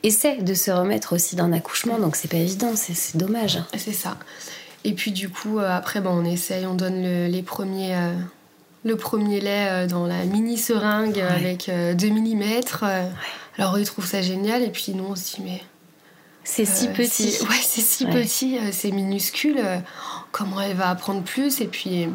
[0.03, 3.63] essaie de se remettre aussi d'un accouchement, donc c'est pas évident, c'est dommage.
[3.77, 4.17] C'est ça.
[4.85, 7.95] Et puis du coup, après, on essaye, on donne les premiers
[8.83, 12.61] le premier lait dans la mini seringue avec 2 mm.
[13.59, 15.61] Alors ils trouvent ça génial, et puis nous, on se dit, mais
[16.45, 17.39] c'est si euh, petit.
[17.43, 19.59] Ouais, c'est si petit, euh, c'est minuscule.
[19.59, 19.79] Euh,
[20.33, 21.61] comment elle va apprendre plus?
[21.61, 22.09] Et puis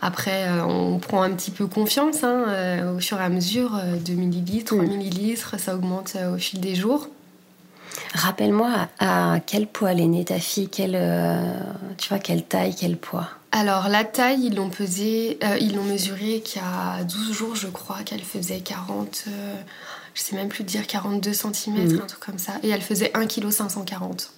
[0.00, 3.80] après, on prend un petit peu confiance hein, au fur et à mesure.
[4.04, 4.88] 2 millilitres, 3 mm.
[4.88, 7.08] millilitres, ça augmente au fil des jours.
[8.14, 10.98] Rappelle-moi à quel poids elle est née ta fille quelle,
[11.98, 13.28] Tu vois, quelle taille, quel poids?
[13.50, 17.66] Alors la taille, ils l'ont pesé, ils l'ont mesuré qu'il y a 12 jours, je
[17.66, 19.24] crois, qu'elle faisait 40,
[20.14, 22.00] je sais même plus dire 42 cm, mm.
[22.02, 22.52] un truc comme ça.
[22.62, 24.32] Et elle faisait 1 kg 540.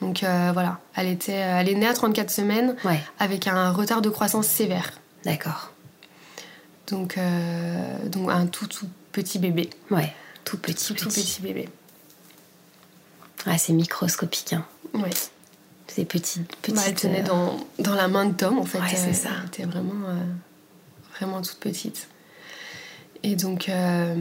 [0.00, 2.76] Donc euh, voilà, elle, était, elle est née à 34 semaines
[3.18, 4.92] avec un retard de croissance sévère.
[5.24, 5.72] D'accord.
[6.86, 9.70] Donc, euh, donc un tout tout petit bébé.
[9.90, 10.12] Ouais,
[10.44, 11.40] tout petit, tout, petit.
[11.42, 11.68] bébé.
[13.46, 14.54] Ah, c'est microscopique.
[14.54, 14.64] Hein.
[14.94, 15.10] Ouais.
[15.86, 16.72] C'est petit, petit.
[16.72, 18.78] Bah, elle tenait euh, dans, dans, la main de Tom en fait.
[18.78, 19.30] Ouais, c'est ça.
[19.40, 20.06] Elle était vraiment,
[21.18, 22.08] vraiment toute petite.
[23.22, 24.14] Et donc, euh,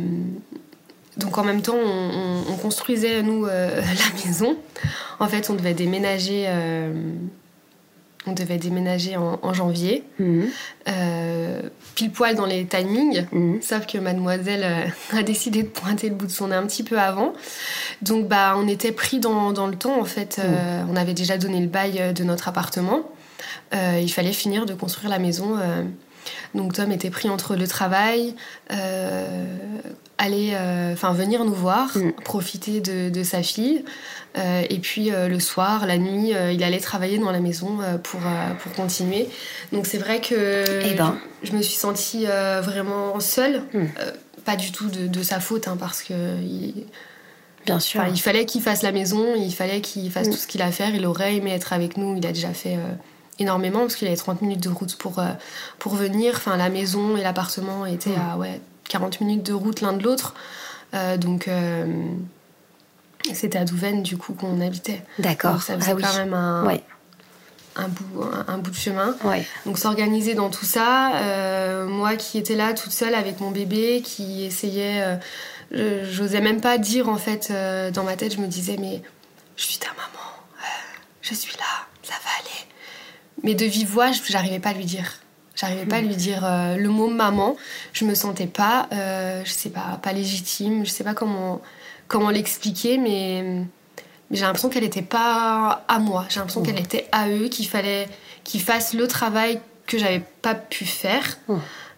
[1.19, 4.58] donc en même temps, on, construisait, nous, euh, la maison.
[5.19, 6.93] En fait, on devait déménager, euh,
[8.25, 10.49] on devait déménager en, janvier, mhm.
[11.95, 13.25] pile poil dans les timings.
[13.32, 13.62] Mhm.
[13.62, 16.97] Sauf que mademoiselle a décidé de pointer le bout de son nez un petit peu
[16.97, 17.34] avant.
[18.01, 20.38] Donc, bah, on était pris dans, dans le temps, en fait.
[20.38, 20.89] Mhm.
[20.89, 23.01] on avait déjà donné le bail de notre appartement.
[23.73, 25.58] il fallait finir de construire la maison
[26.55, 28.36] donc Tom était pris entre le travail,
[28.71, 29.55] euh,
[30.19, 32.12] aller, euh, enfin venir nous voir, mm.
[32.23, 33.84] profiter de, sa fille,
[34.38, 38.21] euh, et puis le soir, la nuit, il allait travailler dans la maison pour,
[38.60, 39.27] pour continuer.
[39.71, 41.17] Donc c'est vrai que eh ben.
[41.41, 43.86] je, me suis sentie vraiment seule, mm.
[44.45, 46.13] pas du tout de, sa faute, hein, parce que
[47.65, 48.03] Bien sûr.
[48.08, 50.32] il fallait qu'il fasse la maison, il fallait qu'il fasse mm.
[50.32, 50.93] tout ce qu'il a à faire.
[50.93, 52.15] Il aurait aimé être avec nous.
[52.15, 52.77] Il a déjà fait
[53.39, 55.27] énormément parce qu'il avait 30 minutes de route pour, euh,
[55.79, 56.34] pour venir.
[56.36, 60.36] Enfin, la maison et l'appartement étaient à ouais, 40 minutes de route l'un de l'autre.
[60.93, 61.86] Euh, donc, euh,
[63.34, 65.02] c'était à Douvaine, du coup, qu'on habitait.
[65.17, 65.62] D'accord.
[65.62, 66.67] ça faisait ah quand même un,
[67.75, 69.15] un, bout, un, bout de chemin.
[69.65, 71.86] Donc, s'organiser dans tout ça.
[71.88, 75.19] moi qui étais là toute seule avec mon bébé, qui essayait.
[75.71, 77.54] J'osais même pas dire, en fait,
[77.93, 79.02] dans ma tête, je me disais, mais
[79.56, 80.30] je suis ta maman,
[81.21, 82.69] je suis là, ça va aller
[83.43, 85.13] mais de vive voix, j'arrivais pas à lui dire.
[85.60, 87.58] J'arrivais pas à lui dire euh, le mot maman.
[87.91, 90.86] Je me sentais pas, euh, je sais pas, pas légitime.
[90.86, 91.62] Je sais pas comment,
[92.08, 93.43] comment l'expliquer, mais,
[94.30, 96.26] mais j'ai l'impression qu'elle n'était pas à moi.
[96.30, 98.08] J'ai l'impression qu'elle était à eux, qu'il fallait
[98.45, 101.38] qu'ils fassent le travail que j'avais pas pu faire.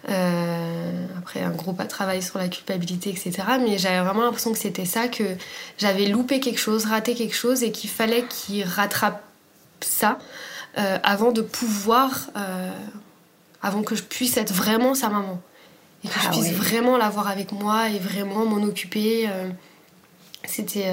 [0.09, 3.31] Euh, après un gros pas de travail sur la culpabilité, etc.
[3.59, 5.23] Mais j'avais vraiment l'impression que c'était ça, que
[5.77, 9.21] j'avais loupé quelque chose, raté quelque chose et qu'il fallait qu'ils rattrapent
[9.81, 10.17] ça.
[10.77, 12.71] Euh, avant de pouvoir, euh,
[13.61, 15.41] avant que je puisse être vraiment sa maman.
[16.03, 19.29] Et que je ah puisse vraiment l'avoir avec moi et vraiment m'en occuper.
[19.29, 19.49] Euh,
[20.45, 20.91] c'était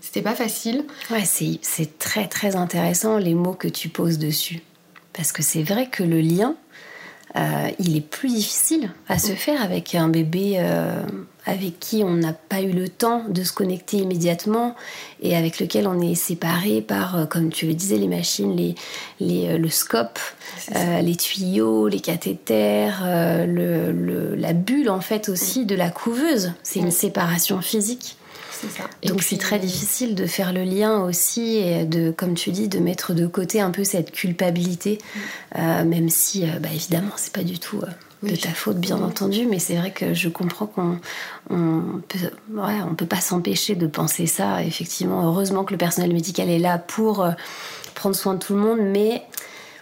[0.00, 0.84] c'était pas facile.
[1.10, 4.60] Ouais, c'est très très intéressant les mots que tu poses dessus.
[5.14, 6.56] Parce que c'est vrai que le lien,
[7.36, 11.02] euh, il est plus difficile à se faire avec un bébé euh,
[11.46, 14.74] avec qui on n'a pas eu le temps de se connecter immédiatement
[15.22, 18.56] et avec lequel on est séparé par, euh, comme tu le disais, les machines,
[19.20, 20.18] les, le scope,
[20.74, 26.52] les tuyaux, les cathéters, la bulle en fait aussi de la couveuse.
[26.62, 28.16] C'est une séparation physique.
[29.04, 32.78] Donc c'est très difficile de faire le lien aussi et de, comme tu dis, de
[32.78, 35.18] mettre de côté un peu cette culpabilité, mm.
[35.58, 37.80] euh, même si, euh, bah, évidemment, c'est pas du tout
[38.24, 40.98] euh, de ta faute, bien entendu, mais c'est vrai que je comprends qu'on
[41.50, 42.18] on peut,
[42.56, 44.62] on peut pas s'empêcher de penser ça.
[44.62, 47.26] Effectivement, heureusement que le personnel médical est là pour
[47.94, 49.22] prendre soin de tout le monde, mais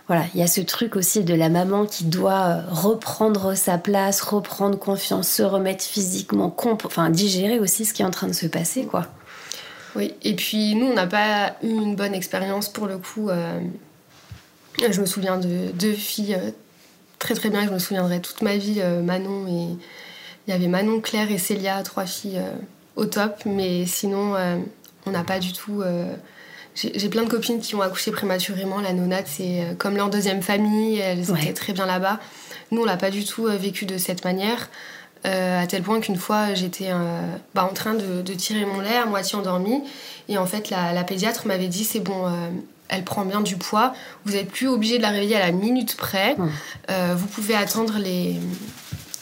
[0.08, 3.78] voilà, il y a ce truc aussi de la maman qui doit euh, reprendre sa
[3.78, 8.32] place, reprendre confiance, se remettre physiquement, enfin digérer aussi ce qui est en train de
[8.32, 9.06] se passer, quoi.
[9.94, 13.30] Oui, et puis nous, on n'a pas eu une bonne expérience pour le coup.
[13.30, 13.60] Euh,
[14.90, 16.50] je me souviens de deux filles euh,
[17.22, 19.76] très très bien, je me souviendrai toute ma vie, Manon et
[20.46, 22.42] il y avait Manon, Claire et Célia, trois filles
[22.96, 24.34] au top, mais sinon,
[25.06, 25.82] on n'a pas du tout
[26.74, 28.80] j'ai plein de copines qui ont accouché prématurément.
[28.80, 30.98] La nonate, c'est euh, comme leur deuxième famille.
[30.98, 32.18] Elles étaient très bien là-bas.
[32.70, 34.70] Nous, on l'a pas du tout euh, vécu de cette manière.
[35.26, 36.90] Euh, à tel point qu'une fois, j'étais
[37.54, 39.82] bah, en train de, tirer mon lait à moitié endormie.
[40.28, 42.24] Et en fait, la, pédiatre m'avait dit c'est bon,
[42.92, 43.94] elle prend bien du poids.
[44.24, 46.36] Vous n'êtes plus obligé de la réveiller à la minute près.
[46.88, 48.38] vous pouvez attendre les,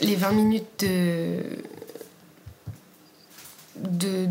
[0.01, 1.39] les 20 minutes de
[3.89, 4.27] de,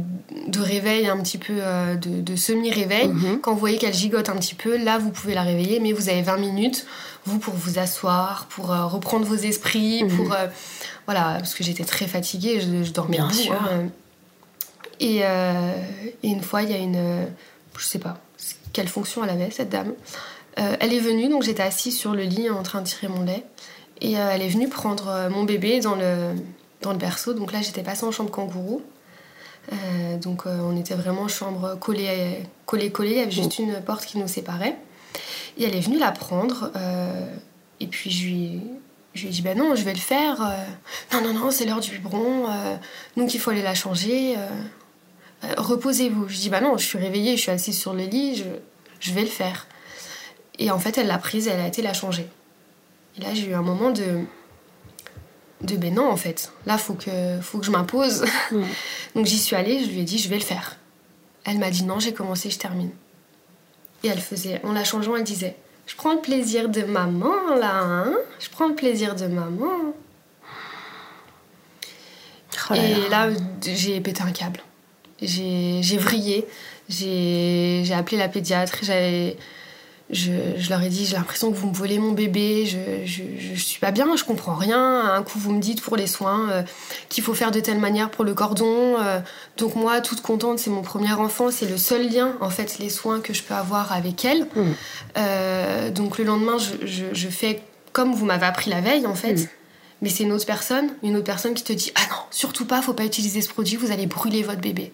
[0.48, 3.08] de réveil, un petit peu euh, de, semi-réveil.
[3.08, 3.40] Mhm.
[3.42, 6.10] Quand vous voyez qu'elle gigote un petit peu, là, vous pouvez la réveiller, mais vous
[6.10, 6.86] avez 20 minutes,
[7.26, 10.34] vous, pour vous asseoir, pour euh, reprendre vos esprits, pour...
[10.34, 10.48] Euh,
[11.06, 13.54] voilà, parce que j'étais très fatiguée, je, dormais Bien sûr.
[13.54, 13.90] Hein.
[15.00, 15.24] Et,
[16.24, 17.26] une fois, il y a une...
[17.78, 18.20] je sais pas
[18.74, 19.94] quelle fonction elle avait, cette dame.
[20.56, 23.44] elle est venue, donc j'étais assise sur le lit en train de tirer mon lait.
[24.02, 26.34] Et elle est venue prendre mon bébé dans le,
[26.82, 27.34] dans le berceau.
[27.34, 28.82] Donc là, j'étais passée en chambre kangourou.
[29.72, 33.12] Euh, donc euh, on était vraiment en chambre collée, collée, collée.
[33.12, 34.78] Il y avait juste une porte qui nous séparait.
[35.58, 36.72] Et elle est venue la prendre.
[36.76, 37.28] Euh,
[37.80, 38.62] et puis je lui,
[39.14, 40.38] je lui ai dit, ben non, je vais le faire.
[41.14, 42.48] non, non, non, c'est l'heure du biberon.
[43.18, 44.36] donc il faut aller la changer.
[45.58, 46.28] Reposez-vous.
[46.28, 48.44] Je dis, ben non, je suis réveillée, je suis assise sur le lit, je,
[49.00, 49.68] je vais le faire.
[50.58, 52.28] Et en fait, elle l'a prise et elle a été la changer.
[53.18, 54.24] Et là, j'ai eu un moment de
[55.62, 56.52] de ben non en fait.
[56.66, 58.26] Là faut que faut que je m'impose.
[59.16, 60.78] Donc j'y suis allée je lui ai dit je vais le faire.
[61.44, 62.92] Elle m'a dit non j'ai commencé je termine.
[64.04, 67.82] Et elle faisait en la changeant elle disait je prends le plaisir de maman là
[67.82, 68.14] hein.
[68.40, 69.94] Je prends le plaisir de maman.
[72.72, 73.30] Oh et là
[73.62, 74.62] j'ai pété un câble
[75.22, 76.46] j'ai vrillé
[76.90, 79.38] j'ai appelé la pédiatre j'avais
[80.10, 83.80] je, leur ai dit j'ai l'impression que vous me volez mon bébé, je, je, suis
[83.80, 85.02] pas bien, je comprends rien.
[85.14, 86.64] Un coup vous me dites pour les soins euh,
[87.10, 88.98] qu'il faut faire de telle manière pour le cordon.
[89.00, 89.20] Euh,
[89.58, 92.90] donc moi toute contente, c'est mon premier enfant, c'est le seul lien en fait les
[92.90, 94.48] soins que je peux avoir avec elle.
[94.56, 94.62] Mmh.
[95.18, 97.62] Euh, donc le lendemain je, fais
[97.94, 99.34] comme vous m'avez appris la veille en fait.
[99.34, 99.48] Mmh.
[100.02, 102.82] Mais c'est une autre personne, une autre personne qui te dit ah non surtout pas,
[102.82, 104.94] faut pas utiliser ce produit, vous allez brûler votre bébé.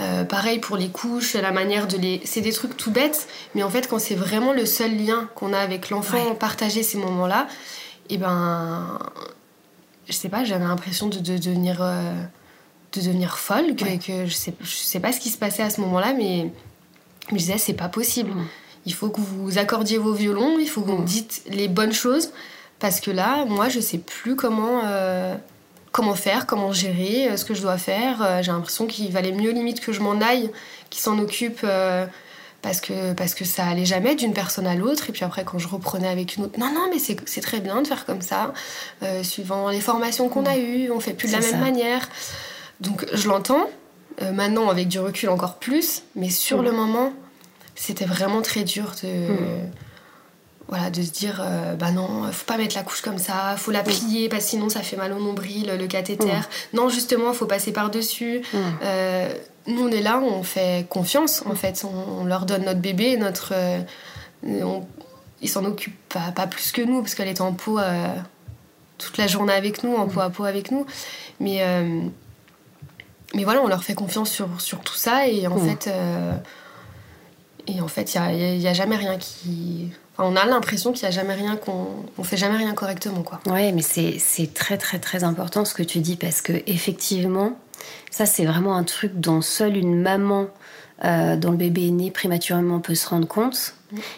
[0.00, 2.20] Euh, pareil pour les couches, la manière de les.
[2.24, 5.52] C'est des trucs tout bêtes, mais en fait, quand c'est vraiment le seul lien qu'on
[5.52, 7.48] a avec l'enfant, partager ces moments-là,
[8.08, 8.98] et eh ben.
[10.08, 11.82] Je sais pas, j'avais l'impression de, devenir.
[11.82, 12.12] Euh,
[12.92, 15.80] de devenir folle, que, je, sais, je sais pas ce qui se passait à ce
[15.82, 16.50] moment-là, mais,
[17.30, 18.32] je disais, c'est pas possible.
[18.86, 22.32] Il faut que vous accordiez vos violons, il faut que vous dites les bonnes choses,
[22.80, 24.82] parce que là, moi, je sais plus comment.
[24.84, 25.36] Euh,
[25.92, 28.22] comment faire, comment gérer, euh, ce que je dois faire.
[28.22, 30.50] Euh, j'ai l'impression qu'il valait mieux limite que je m'en aille,
[30.88, 32.06] qu'il s'en occupe euh,
[32.62, 35.08] parce que, parce que ça allait jamais d'une personne à l'autre.
[35.08, 37.82] Et puis après, quand je reprenais avec une autre, non, non, mais c'est très bien
[37.82, 38.52] de faire comme ça,
[39.22, 42.08] suivant les formations qu'on a eues, on fait plus de la même manière.
[42.80, 43.70] Donc je l'entends,
[44.20, 47.14] maintenant avec du recul encore plus, mais sur le moment,
[47.74, 49.08] c'était vraiment très dur de.
[49.08, 49.70] Mm
[50.70, 53.72] voilà, de se dire euh, bah non, faut pas mettre la couche comme ça, faut
[53.72, 56.28] la plier parce que sinon ça fait mal au nombril, le cathéter.
[56.28, 56.76] Mm.
[56.76, 58.40] Non, justement, faut passer par-dessus.
[58.52, 58.58] Mm.
[58.84, 59.34] Euh,
[59.66, 63.52] nous, on est là, on fait confiance en fait, on, leur donne notre bébé, notre.
[63.52, 63.80] Euh,
[65.42, 67.80] ils s'en occupent pas, plus que nous parce qu'elle est en peau
[68.98, 70.86] toute la journée avec nous, en peau à peau avec nous.
[71.40, 71.64] Mais,
[73.34, 75.90] mais voilà, on leur fait confiance sur, sur tout ça et en fait.
[77.66, 81.08] et en fait, il n'y a, a jamais rien qui on a l'impression qu'il n'y
[81.08, 83.40] a jamais rien qu'on on fait jamais rien correctement quoi.
[83.46, 87.58] Ouais, mais c'est très très très important ce que tu dis parce que effectivement,
[88.10, 90.48] ça c'est vraiment un truc dont seule une maman
[91.04, 93.74] euh, dont le bébé est né prématurément peut se rendre compte.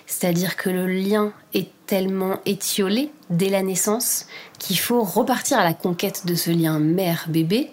[0.06, 4.26] C'est-à-dire que le lien est tellement étiolé dès la naissance
[4.58, 7.70] qu'il faut repartir à la conquête de ce lien mère-bébé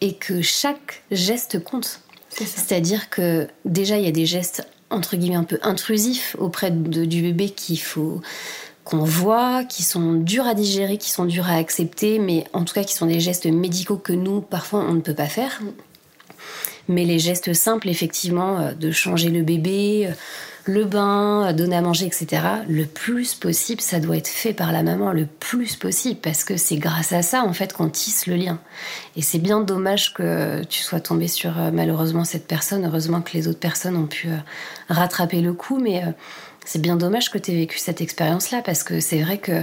[0.00, 2.00] et que chaque geste compte.
[2.30, 7.22] C'est-à-dire que déjà il y a des gestes entre guillemets un peu intrusifs auprès du
[7.22, 8.20] bébé qu'il faut
[8.84, 12.72] qu'on voit, qui sont durs à digérer, qui sont durs à accepter, mais en tout
[12.72, 15.60] cas qui sont des gestes médicaux que nous, parfois, on ne peut pas faire.
[16.88, 20.12] Mais les gestes simples, effectivement, euh, de changer le bébé, euh,
[20.66, 24.82] le bain, donner à manger, etc., le plus possible, ça doit être fait par la
[24.82, 28.34] maman le plus possible, parce que c'est grâce à ça, en fait, qu'on tisse le
[28.36, 28.58] lien.
[29.16, 32.84] Et c'est bien dommage que tu sois tombé sur, euh, malheureusement, cette personne.
[32.84, 34.36] Heureusement que les autres personnes ont pu euh,
[34.88, 36.10] rattraper le coup, mais euh,
[36.64, 39.62] c'est bien dommage que tu aies vécu cette expérience-là, parce que c'est vrai que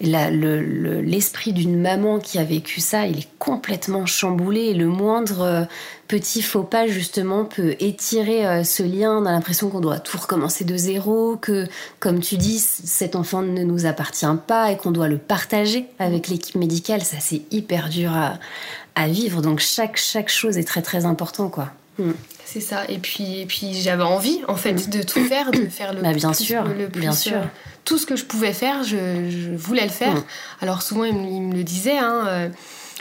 [0.00, 4.60] l'esprit d'une maman qui a vécu ça, il est complètement chamboulé.
[4.60, 5.64] Et le moindre euh,
[6.08, 9.16] petit faux pas, justement, peut étirer euh, ce lien.
[9.16, 11.66] On a l'impression qu'on doit tout recommencer de zéro, que,
[12.00, 16.28] comme tu dis, cet enfant ne nous appartient pas et qu'on doit le partager avec
[16.28, 17.02] l'équipe médicale.
[17.02, 19.40] Ça, c'est hyper dur à, vivre.
[19.42, 21.70] Donc, chaque, chaque chose est très, très important, quoi.
[21.98, 22.12] Hmm.
[22.52, 22.82] C'est ça.
[22.90, 26.12] Et puis, et puis j'avais envie, en fait, de tout faire, de faire le bah,
[26.12, 27.38] bien sûr, le plus, bien sûr.
[27.38, 27.44] Euh,
[27.86, 30.16] tout ce que je pouvais faire, je, voulais le faire.
[30.16, 30.24] Hmm.
[30.60, 32.48] Alors souvent, il me, le disait, hein, euh,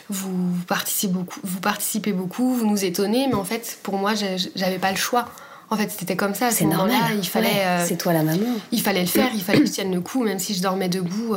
[0.07, 0.31] vous,
[0.67, 4.13] participez beaucoup, vous participez beaucoup, vous nous étonnez, mais en fait, pour moi,
[4.55, 5.27] j'avais pas le choix.
[5.69, 6.51] En fait, c'était comme ça.
[6.51, 6.95] C'est normal.
[7.17, 7.65] Il fallait.
[7.65, 8.39] Euh, c'est toi la maman.
[8.71, 9.31] Il fallait le faire.
[9.33, 11.35] Il fallait que je tienne le coup, même si je dormais debout.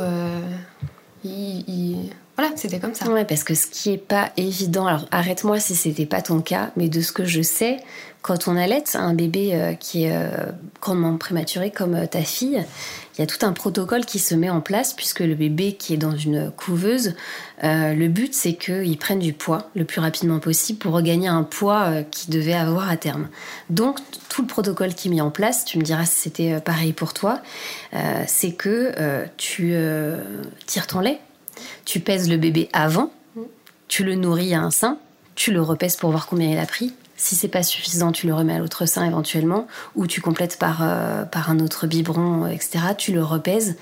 [1.25, 3.09] il, voilà, c'était comme ça.
[3.09, 6.71] Ouais, parce que ce qui est pas évident, alors arrête-moi si c'était pas ton cas,
[6.75, 7.77] mais de ce que je sais,
[8.25, 12.65] quand on allait un bébé euh, qui est euh, grandement prématuré comme euh, ta fille,
[13.15, 15.93] il y a tout un protocole qui se met en place puisque le bébé qui
[15.93, 17.13] est dans une couveuse,
[17.63, 22.03] le but c'est qu'il prenne du poids le plus rapidement possible pour regagner un poids
[22.11, 23.29] qu'il devait avoir à terme.
[23.69, 26.91] Donc tout le protocole qui est mis en place, tu me diras si c'était pareil
[26.91, 27.41] pour toi,
[28.27, 28.91] c'est que
[29.37, 29.75] tu
[30.65, 31.21] tires ton lait
[31.85, 33.11] tu pèses le bébé avant,
[33.87, 34.97] tu le nourris à un sein,
[35.35, 36.93] tu le repèses pour voir combien il a pris.
[37.17, 40.79] Si c'est pas suffisant, tu le remets à l'autre sein éventuellement, ou tu complètes par,
[40.81, 42.79] euh, par un autre biberon, etc.
[42.97, 43.77] Tu le repèses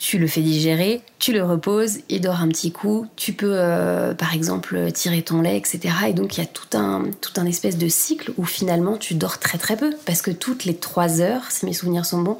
[0.00, 4.14] tu le fais digérer, tu le reposes, il dort un petit coup, tu peux euh,
[4.14, 5.94] par exemple tirer ton lait, etc.
[6.08, 9.12] Et donc il y a tout un, tout un espèce de cycle où finalement tu
[9.12, 12.38] dors très très peu, parce que toutes les trois heures, si mes souvenirs sont bons,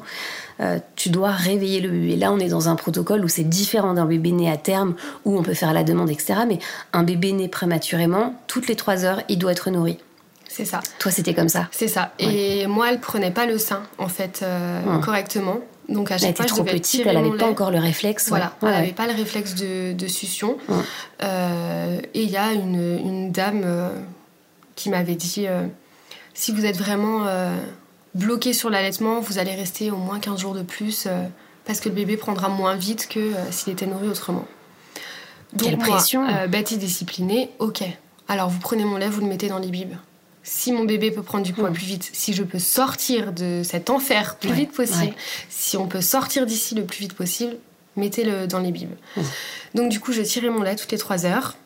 [0.61, 2.15] euh, tu dois réveiller le bébé.
[2.15, 4.95] Là on est dans un protocole où c'est différent d'un bébé né à terme,
[5.25, 6.41] où on peut faire la demande, etc.
[6.47, 6.59] Mais
[6.93, 9.97] un bébé né prématurément, toutes les trois heures, il doit être nourri.
[10.47, 10.81] C'est ça.
[10.99, 11.69] Toi, c'était comme ça.
[11.71, 12.11] C'est ça.
[12.19, 15.59] Et moi, elle prenait pas le sein, en fait, euh, correctement.
[15.87, 18.29] Donc à chaque elle était trop petite, elle n'avait pas encore le réflexe.
[18.29, 20.57] Voilà, elle n'avait pas le réflexe de, de succion.
[21.23, 23.65] Euh, et il y a une, une dame
[24.75, 25.47] qui m'avait dit
[26.33, 27.25] si vous êtes vraiment
[28.15, 31.07] bloqué sur l'allaitement, vous allez rester au moins 15 jours de plus
[31.65, 34.47] parce que le bébé prendra moins vite que s'il était nourri autrement.
[35.53, 37.83] Donc, Quelle pression Bête et disciplinée, ok.
[38.27, 39.95] Alors vous prenez mon lait, vous le mettez dans les bibes
[40.43, 43.89] si mon bébé peut prendre du poids plus vite, si je peux sortir de cet
[43.89, 45.13] enfer plus vite possible,
[45.49, 47.57] si on peut sortir d'ici le plus vite possible,
[47.95, 48.95] mettez-le dans les bibes.
[49.75, 51.57] Donc du coup, je tirais mon lait toutes les 3 heures.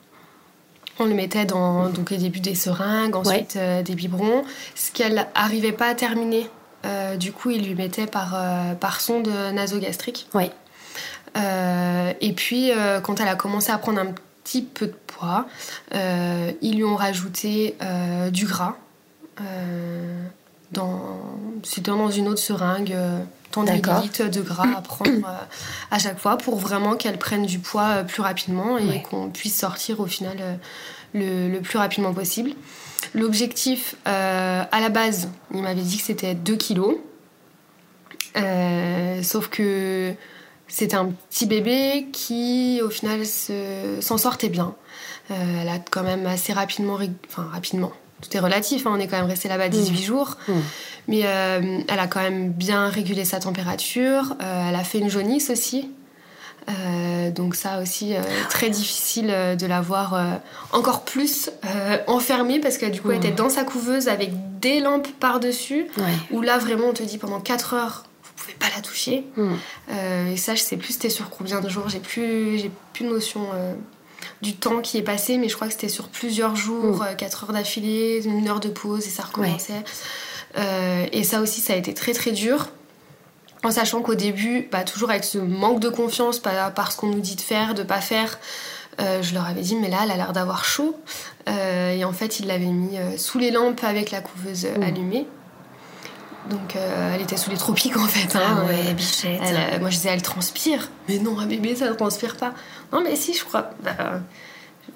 [0.98, 4.44] On le mettait dans donc, les débuts des seringues, ensuite euh, des biberons.
[4.76, 6.50] Ce qu'elle n'arrivait pas à terminer,
[6.86, 10.28] euh, du coup, il lui mettait par, euh, par sonde nasogastrique.
[10.34, 10.50] Oui.
[11.36, 12.72] et puis,
[13.04, 15.46] quand elle a commencé à prendre un petit peu de poids.
[15.94, 17.76] Ils lui ont rajouté
[18.32, 18.76] du gras.
[20.72, 21.20] Dans,
[21.64, 22.96] c'était dans une autre seringue,
[23.64, 25.28] tant de millilitres de gras à prendre
[25.92, 30.00] à chaque fois pour vraiment qu'elle prenne du poids plus rapidement et qu'on puisse sortir
[30.00, 30.60] au final
[31.14, 32.52] le, plus rapidement possible.
[33.14, 36.96] L'objectif, à la base, il m'avait dit que c'était 2 kilos.
[39.24, 40.14] sauf que
[40.68, 44.76] c'était un petit bébé qui, au final, s'en sortait bien.
[45.32, 47.92] Euh, elle a quand même assez rapidement, enfin rapidement,
[48.28, 50.04] tout est relatif, hein, on est quand même resté là-bas 18 mmh.
[50.04, 50.54] jours, mmh.
[51.08, 55.10] mais euh, elle a quand même bien régulé sa température, euh, elle a fait une
[55.10, 55.90] jaunisse aussi.
[57.36, 58.16] donc ça aussi
[58.50, 60.20] très difficile de la voir
[60.72, 61.52] encore plus
[62.08, 63.36] enfermée parce que du coup elle était mmh.
[63.36, 65.86] dans sa couveuse avec des lampes par-dessus
[66.32, 68.06] où là vraiment on te dit pendant 4 heures
[68.46, 69.26] pouvez pas la toucher.
[69.38, 71.90] Euh, et ça, je sais plus c'était sur combien de jours.
[71.90, 73.74] J'ai plus, j'ai plus de notion euh,
[74.42, 77.24] du temps qui est passé, mais je crois que c'était sur plusieurs jours, 4 hmm.
[77.24, 79.84] euh, heures d'affilée, une heure de pause et ça recommençait.
[81.12, 82.68] et ça aussi, ça a été très très dur.
[83.64, 87.08] En sachant qu'au début, bah, toujours avec ce manque de confiance par, par ce qu'on
[87.08, 88.40] nous dit de faire, de pas faire,
[89.00, 90.96] je leur avais dit, mais là, elle a l'air d'avoir chaud.
[91.48, 94.84] et en fait, ils l'avaient mis sous les lampes avec la couveuse hmm.
[94.84, 95.28] allumée.
[96.50, 98.36] Donc euh, elle était sous les tropiques en fait.
[98.36, 98.60] Hein.
[98.62, 99.42] Ah ouais, bichette.
[99.42, 100.90] Euh, moi je disais elle transpire.
[101.10, 102.54] Mais non, un bébé ça ne transpire pas.
[102.92, 103.72] Non mais si, je crois.
[103.84, 104.22] Bah,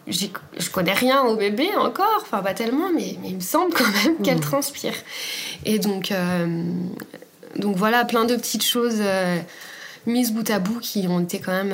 [0.07, 3.91] je connais rien au bébé encore, enfin pas tellement, mais, mais il me semble quand
[4.03, 4.41] même qu'elle mmh.
[4.41, 4.93] transpire.
[5.65, 6.63] Et donc, euh,
[7.55, 9.01] donc voilà, plein de petites choses
[10.05, 11.73] mises bout à bout qui ont été quand même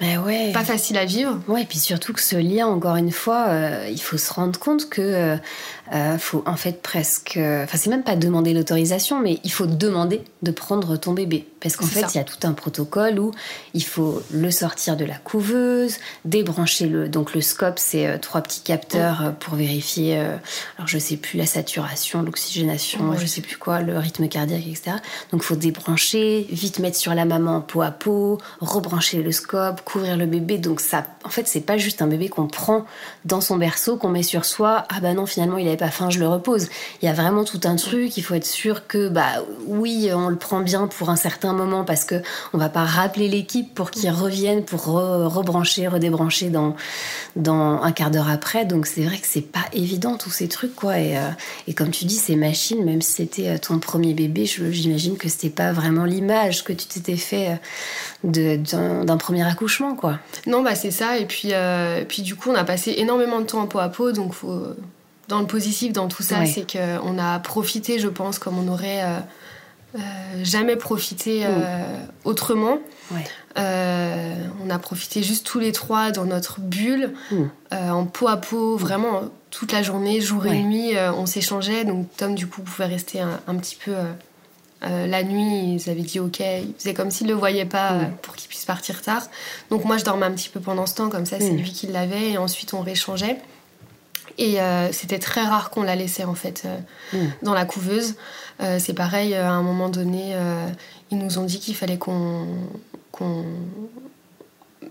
[0.00, 0.50] mais ouais.
[0.52, 1.40] Pas facile à vivre.
[1.46, 4.58] Ouais, et puis surtout que ce lien, encore une fois, euh, il faut se rendre
[4.58, 5.36] compte que euh,
[5.92, 7.38] euh faut en fait presque.
[7.38, 11.46] Enfin, c'est même pas demander l'autorisation, mais il faut demander de prendre ton bébé.
[11.60, 13.30] Parce qu'en fait, il y a tout un protocole où
[13.72, 17.08] il faut le sortir de la couveuse, débrancher le.
[17.08, 20.16] Donc le scope, c'est euh, trois petits capteurs pour vérifier.
[20.16, 24.96] alors je sais plus la saturation, l'oxygénation, je sais plus quoi, le rythme cardiaque, etc.
[25.32, 29.82] Donc il faut débrancher, vite mettre sur la maman peau à peau, rebrancher le scope
[29.84, 30.58] couvrir le bébé.
[30.58, 32.84] Donc ça, en fait, c'est pas juste un bébé qu'on prend
[33.24, 34.84] dans son berceau, qu'on met sur soi.
[34.88, 36.68] Ah bah non, finalement, il pas faim, je le repose.
[37.02, 38.16] Il y a vraiment tout un truc.
[38.16, 41.84] Il faut être sûr que, bah oui, on le prend bien pour un certain moment
[41.84, 42.16] parce que
[42.52, 46.76] on va pas rappeler l'équipe pour qu'ils reviennent pour rebrancher, redébrancher dans
[47.36, 48.64] dans un quart d'heure après.
[48.64, 50.98] Donc c'est vrai que c'est pas évident tous ces trucs quoi.
[50.98, 51.30] Et, euh,
[51.76, 55.50] comme tu dis, ces machines, même si c'était euh, ton premier bébé, j'imagine que c'était
[55.50, 57.58] pas vraiment l'image que tu t'étais fait
[58.24, 58.56] euh,
[59.04, 60.18] d'un premier accouchement quoi.
[60.46, 61.18] Non, bah c'est ça.
[61.18, 61.52] Et puis,
[62.08, 64.12] puis du coup, on a passé énormément de temps en peau à peau.
[64.12, 64.34] Donc,
[65.28, 69.02] dans le positif, dans tout ça, c'est qu'on a profité, je pense, comme on aurait
[69.02, 70.00] euh,
[70.42, 71.44] jamais profité
[72.24, 72.78] autrement.
[73.56, 77.12] on a profité juste tous les trois dans notre bulle,
[77.70, 81.84] en peau à peau, vraiment toute la journée, jour et nuit, on s'échangeait.
[81.84, 83.94] Donc Tom, du coup, pouvait rester un petit peu
[84.86, 87.92] euh, la nuit, ils avaient dit ok, ils faisaient comme s'ils ne le voyaient pas
[87.92, 89.22] euh, pour qu'il puisse partir tard.
[89.70, 91.86] Donc moi, je dormais un petit peu pendant ce temps, comme ça, c'est lui qui
[91.86, 93.38] l'avait, et ensuite on réchangeait.
[94.38, 96.66] Et euh, c'était très rare qu'on la laissait en fait
[97.42, 98.16] dans la couveuse.
[98.78, 100.34] c'est pareil, à un moment donné,
[101.10, 102.46] ils nous ont dit qu'il fallait qu'on.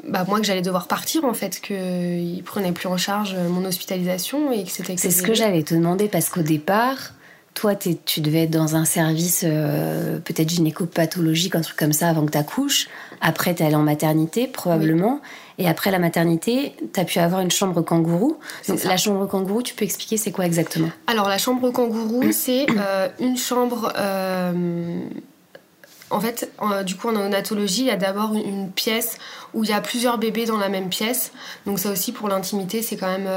[0.05, 4.51] Bah, moi que j'allais devoir partir en fait, qu'ils prenaient plus en charge mon hospitalisation
[4.51, 4.97] et que c'était.
[4.97, 7.13] C'est ce que j'allais te demander parce qu'au départ,
[7.53, 12.25] toi, tu devais être dans un service euh, peut-être gynécopathologique, un truc comme ça, avant
[12.25, 12.87] que tu accouches.
[13.21, 15.21] Après, tu es allé en maternité, probablement.
[15.57, 18.37] Et après la maternité, tu as pu avoir une chambre kangourou.
[18.67, 20.89] Donc, la chambre kangourou, tu peux expliquer c'est quoi exactement?
[21.07, 23.93] Alors, la chambre kangourou, c'est euh, une chambre.
[23.97, 24.99] Euh,
[26.09, 26.51] en fait,
[26.85, 29.17] du coup, en néonatologie, il y a d'abord une, pièce
[29.53, 31.31] où il y a plusieurs bébés dans la même pièce.
[31.65, 33.29] Donc, ça aussi, pour l'intimité, c'est quand même.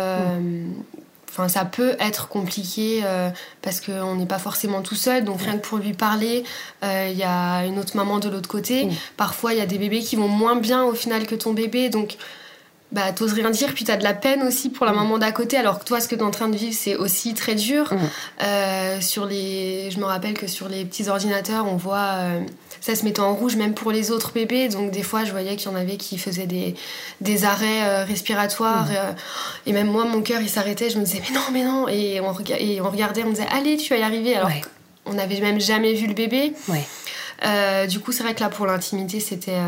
[1.36, 3.28] Enfin, ça peut être compliqué euh,
[3.60, 5.22] parce qu'on n'est pas forcément tout seul.
[5.22, 6.44] Donc, rien que pour lui parler,
[6.82, 8.88] euh, il y a une autre maman de l'autre côté.
[9.18, 11.90] Parfois, il y a des bébés qui vont moins bien au final que ton bébé.
[11.90, 12.16] Donc,
[12.90, 13.74] bah, t'oses rien dire.
[13.74, 15.58] Puis, t'as de la peine aussi pour la maman d'à côté.
[15.58, 17.92] Alors que toi, ce que t'es en train de vivre, c'est aussi très dur.
[18.42, 19.90] Euh, sur les...
[19.90, 22.14] Je me rappelle que sur les petits ordinateurs, on voit
[22.86, 24.68] ça se mettait en rouge même pour les autres bébés.
[24.68, 26.76] Donc des fois, je voyais qu'il y en avait qui faisaient des,
[27.20, 28.86] des arrêts euh, respiratoires.
[28.92, 29.10] Euh,
[29.66, 30.88] et même moi, mon cœur, il s'arrêtait.
[30.88, 31.88] Je me disais, mais non, mais non.
[31.88, 34.36] Et on, et on regardait, on disait, allez, tu vas y arriver.
[34.36, 34.52] Alors
[35.04, 36.52] on n'avait même jamais vu le bébé.
[37.44, 39.58] Euh, du coup, c'est vrai que là, pour l'intimité, c'était...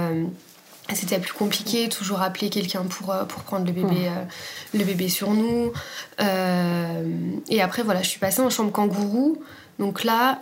[0.94, 4.10] c'était plus compliqué, toujours appeler quelqu'un pour, pour prendre le bébé,
[4.74, 5.72] le bébé sur nous.
[6.20, 9.42] et après, voilà, je suis passée en chambre kangourou.
[9.80, 10.40] Donc là,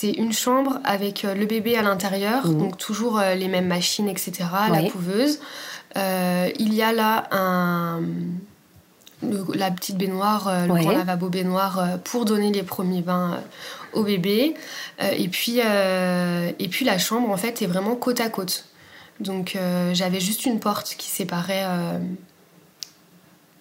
[0.00, 2.58] c'est une chambre avec euh, le bébé à l'intérieur, mhm.
[2.58, 4.32] donc toujours euh, les mêmes machines, etc.,
[4.70, 5.40] la couveuse.
[5.98, 8.00] Euh, il y a là un,
[9.22, 13.40] la petite baignoire, le grand lavabo baignoire pour donner les premiers bains
[13.92, 14.54] au bébé.
[15.02, 18.66] et, puis, et puis la chambre, en fait, est vraiment côte à côte.
[19.18, 19.58] Donc
[19.92, 21.66] j'avais juste une porte qui séparait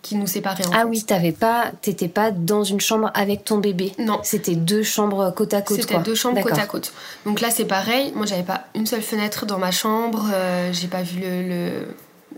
[0.02, 0.64] qui nous séparait.
[0.74, 3.94] ah oui, t'avais pas, t'étais pas dans une chambre avec ton bébé.
[4.00, 4.20] Non.
[4.24, 5.82] C'était deux chambres côte à côte.
[5.82, 6.94] C'était deux chambres côte à côte.
[7.26, 8.12] Donc là, c'est pareil.
[8.16, 10.28] Moi, j'avais pas une seule fenêtre dans ma chambre.
[10.34, 11.88] Euh, j'ai pas vu le,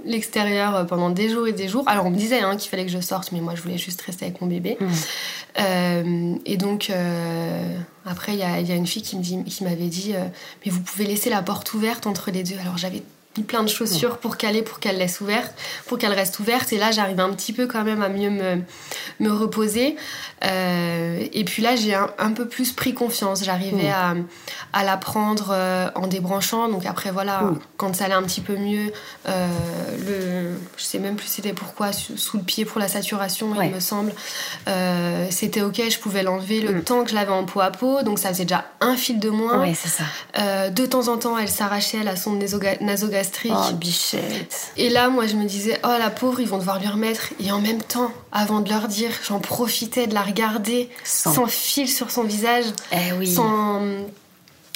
[0.05, 1.83] l'extérieur pendant des jours et des jours.
[1.87, 4.01] Alors on me disait hein, qu'il fallait que je sorte, mais moi je voulais juste
[4.01, 4.77] rester avec mon bébé.
[4.79, 4.87] Mmh.
[5.59, 9.63] Euh, et donc euh, après il y, y, a une fille qui me dit, qui
[9.63, 10.13] m'avait dit,
[10.65, 12.55] mais vous pouvez laisser la porte ouverte entre les deux.
[12.59, 13.03] Alors j'avais
[13.47, 15.53] plein de chaussures pour caler, pour qu'elle laisse ouverte,
[15.87, 16.73] pour qu'elle reste ouverte.
[16.73, 18.61] Et là, j'arrive un petit peu quand même à mieux me,
[19.19, 19.95] me reposer.
[20.43, 23.43] Euh, et puis là, j'ai un, peu plus pris confiance.
[23.43, 24.15] J'arrivais à,
[24.73, 26.67] à, la prendre euh, en débranchant.
[26.67, 27.43] Donc après, voilà,
[27.77, 28.91] quand ça allait un petit peu mieux,
[29.29, 29.47] euh,
[30.05, 33.79] le, je sais même plus c'était pourquoi, sous, le pied pour la saturation, il me
[33.79, 34.11] semble,
[35.29, 36.83] c'était ok, je pouvais l'enlever le mm.
[36.83, 38.03] temps que je l'avais en peau à peau.
[38.03, 39.61] Donc ça faisait déjà un fil de moins.
[39.61, 40.69] Oui, c'est ça.
[40.69, 42.43] de temps en temps, elle s'arrachait la sonde
[42.81, 44.71] nasogastrique Oh, bichette.
[44.77, 47.29] Et là, moi, je me disais, oh la pauvre, ils vont devoir lui remettre.
[47.39, 51.89] Et en même temps, avant de leur dire, j'en profitais de la regarder sans, fil
[51.89, 52.65] sur son visage.
[52.91, 53.33] Eh oui.
[53.33, 53.81] Sans.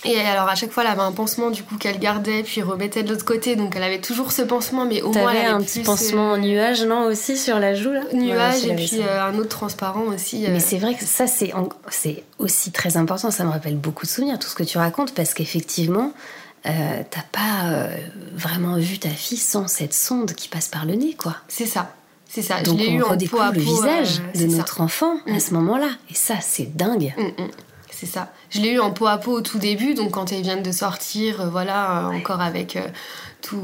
[0.06, 3.02] Et alors à chaque fois, elle avait un pansement du coup qu'elle gardait puis remettait
[3.02, 5.62] de l'autre côté, donc elle avait toujours ce pansement, mais au moins elle avait un
[5.62, 8.02] petit pansement en nuage, non aussi sur la joue là?
[8.14, 10.46] Nuage et puis euh, un autre transparent aussi.
[10.46, 10.50] Euh.
[10.52, 11.54] Mais c'est vrai que ça c'est
[11.89, 13.32] c'est aussi très important.
[13.32, 16.14] Ça me rappelle beaucoup de souvenirs tout ce que tu racontes parce qu'effectivement
[16.68, 17.95] euh, t'as pas euh,
[18.34, 21.36] vraiment vu ta fille sans cette sonde qui passe par le nez, quoi.
[21.47, 21.93] C'est ça.
[22.28, 22.61] C'est ça.
[22.61, 25.39] Donc je on eu redécouvre le visage euh, de notre enfant à mm.
[25.39, 25.89] ce moment-là.
[26.09, 27.13] Et ça, c'est dingue.
[27.18, 27.51] Mm, mm.
[27.91, 28.34] C'est ça.
[28.49, 30.72] Je l'ai eu en peau à peau au tout début, donc quand elles viennent de
[30.72, 32.78] sortir, voilà, encore avec
[33.41, 33.61] tout,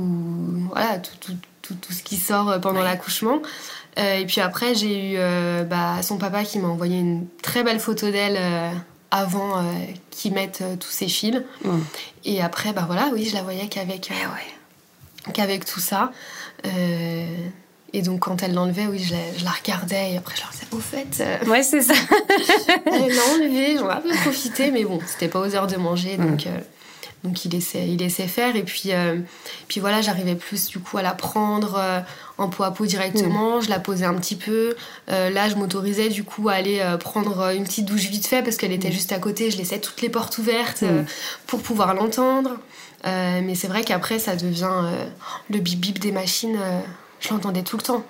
[0.70, 3.42] voilà, tout, tout, tout, ce qui sort pendant l'accouchement.
[3.98, 5.18] et puis après, j'ai eu
[5.66, 8.40] bah, son papa qui m'a envoyé une très belle photo d'elle
[9.12, 9.64] avant euh,
[10.10, 11.44] qu'ils mettent euh, tous ces fils.
[12.24, 14.16] Et après, bah voilà, oui, je la voyais qu'avec euh,
[15.28, 16.12] eh qu'avec tout ça.
[16.64, 20.14] et donc, quand elle l'enlevait, oui, je la, je la, regardais.
[20.14, 21.48] Et après, je leur disais, au fait.
[21.48, 21.94] ouais, c'est ça.
[22.86, 25.78] elle l'a enlevée, j'en ai un peu profité, mais bon, c'était pas aux heures de
[25.78, 26.48] manger, donc.
[27.24, 28.90] Donc il laissait, il laissait faire et puis,
[29.68, 32.04] puis voilà, j'arrivais plus du coup à la prendre
[32.38, 33.58] en peau à peau directement.
[33.58, 33.64] Mm.
[33.64, 34.76] Je la posais un petit peu.
[35.10, 38.58] Euh, là, je m'autorisais du coup à aller prendre une petite douche vite fait parce
[38.58, 38.94] qu'elle était mm.
[38.94, 39.52] juste à côté.
[39.52, 41.06] Je laissais toutes les portes ouvertes mm.
[41.48, 42.58] pour pouvoir l'entendre.
[43.06, 44.90] mais c'est vrai qu'après, ça devient
[45.50, 46.60] le bip bip des machines.
[47.20, 48.04] je l'entendais tout le temps.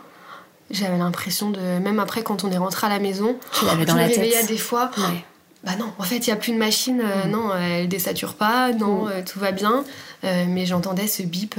[0.70, 3.96] J'avais l'impression de, même après quand on est rentré à la maison, tu l'avais dans
[3.96, 4.48] la tête.
[4.48, 4.90] des fois.
[5.64, 8.72] bah non, en fait, il n'y a plus de machine, euh, non, elle désature pas,
[8.72, 9.84] non, tout va bien.
[10.24, 11.56] mais j'entendais ce bip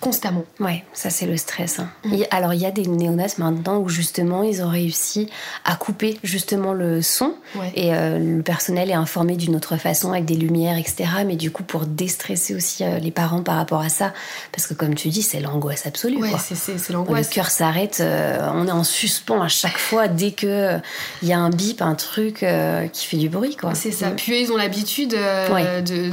[0.00, 0.44] constamment.
[0.60, 1.78] Ouais, ça c'est le stress.
[1.78, 1.88] Hein.
[2.04, 2.22] Mm.
[2.30, 5.30] alors il y a des néonates maintenant où justement ils ont réussi
[5.64, 7.34] à couper justement le son
[7.74, 11.04] et euh, le personnel est informé d'une autre façon avec des lumières, etc.
[11.26, 14.12] Mais du coup pour déstresser aussi euh, les parents par rapport à ça,
[14.52, 16.18] parce que comme tu dis c'est l'angoisse absolue.
[16.18, 17.28] Ouais, c'est l'angoisse.
[17.28, 20.78] Le cœur s'arrête, euh, on est en suspens à chaque fois dès que
[21.22, 22.44] il y a un bip, un truc
[22.92, 23.74] qui fait du bruit, quoi.
[23.74, 24.10] C'est ça.
[24.10, 24.16] Mm.
[24.16, 26.10] Puis ils ont l'habitude de, de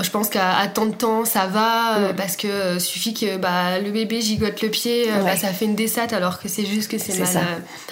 [0.00, 3.80] je pense qu'à tant de temps ça va euh, parce que euh, suffit que bah,
[3.80, 6.90] le bébé gigote le pied, euh, bah, ça fait une descente alors que c'est juste
[6.90, 7.44] que c'est mal,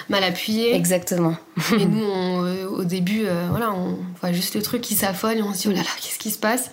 [0.08, 0.74] mal, appuyé.
[0.74, 1.36] Exactement.
[1.72, 2.04] et nous,
[2.70, 5.72] au début, voilà, on voit juste le truc qui s'affole et on se dit oh
[5.72, 6.70] là là, qu'est-ce qui se passe?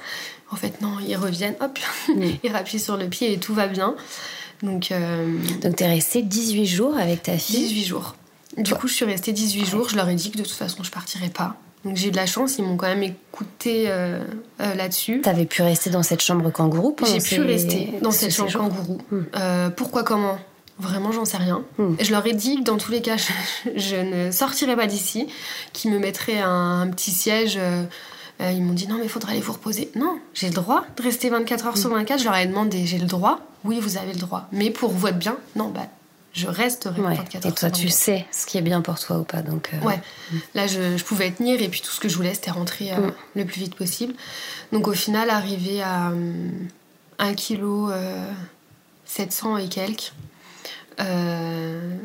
[0.51, 1.79] En fait, non, ils reviennent, hop,
[2.43, 3.95] ils rappuient sur le pied et tout va bien.
[4.61, 4.93] Donc,
[5.61, 7.67] Donc tu es restée 18 jours avec ta fille?
[7.67, 8.15] 18 jours.
[8.57, 9.89] Du coup, je suis restée 18 jours.
[9.89, 11.57] Je leur ai dit que de toute façon, je partirais pas.
[11.86, 14.23] Donc j'ai eu de la chance, ils m'ont quand même écouté euh,
[14.61, 15.21] euh, là-dessus.
[15.21, 18.99] T'avais pu rester dans cette chambre kangourou J'ai pu rester dans cette chambre kangourou.
[19.11, 19.23] Hmm.
[19.36, 20.38] Euh, pourquoi, comment?
[20.79, 21.63] Vraiment, j'en sais rien.
[21.77, 21.95] Hmm.
[21.99, 23.17] Je leur ai dit que dans tous les cas,
[23.75, 25.27] je, ne sortirais pas d'ici,
[25.73, 27.59] qu'ils me mettraient un, petit siège.
[28.39, 29.91] ils m'ont dit non, mais il faudrait aller vous reposer.
[29.95, 32.17] Non, j'ai le droit de rester 24 heures sur 24.
[32.17, 32.19] Hmm.
[32.19, 33.39] Je leur ai demandé j'ai le droit?
[33.65, 34.47] Oui, vous avez le droit.
[34.53, 35.36] Mais pour votre bien?
[35.57, 35.88] Non, bah
[36.34, 37.15] je resterai ouais.
[37.15, 37.51] 24 heures.
[37.51, 39.41] Et toi, tu sais ce qui est bien pour toi ou pas.
[39.41, 40.01] Donc, euh, Ouais,
[40.55, 42.97] là, je, je, pouvais tenir et puis tout ce que je voulais, c'était rentrer euh,
[42.97, 43.13] mm.
[43.36, 44.13] le plus vite possible.
[44.71, 46.11] Donc, au final, arrivé à
[47.19, 47.93] 1 kg
[49.05, 50.11] 700 et quelques,
[50.99, 51.95] euh,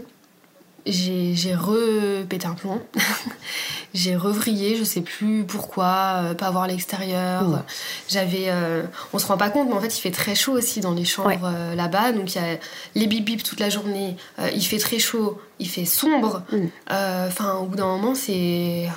[0.91, 2.81] j'ai repété un plomb.
[3.95, 7.65] j'ai revrillé, je sais plus pourquoi, euh, pas voir l'extérieur.
[8.09, 8.47] J'avais.
[8.49, 8.83] Euh,
[9.13, 11.05] on se rend pas compte, mais en fait, il fait très chaud aussi dans les
[11.05, 12.13] chambres euh, là-bas.
[12.13, 12.59] Donc, il y a
[12.95, 14.17] les bip bip toute la journée.
[14.55, 16.43] il fait très chaud, il fait sombre.
[16.53, 16.67] Mm.
[16.91, 18.89] Enfin, au bout d'un moment, c'est.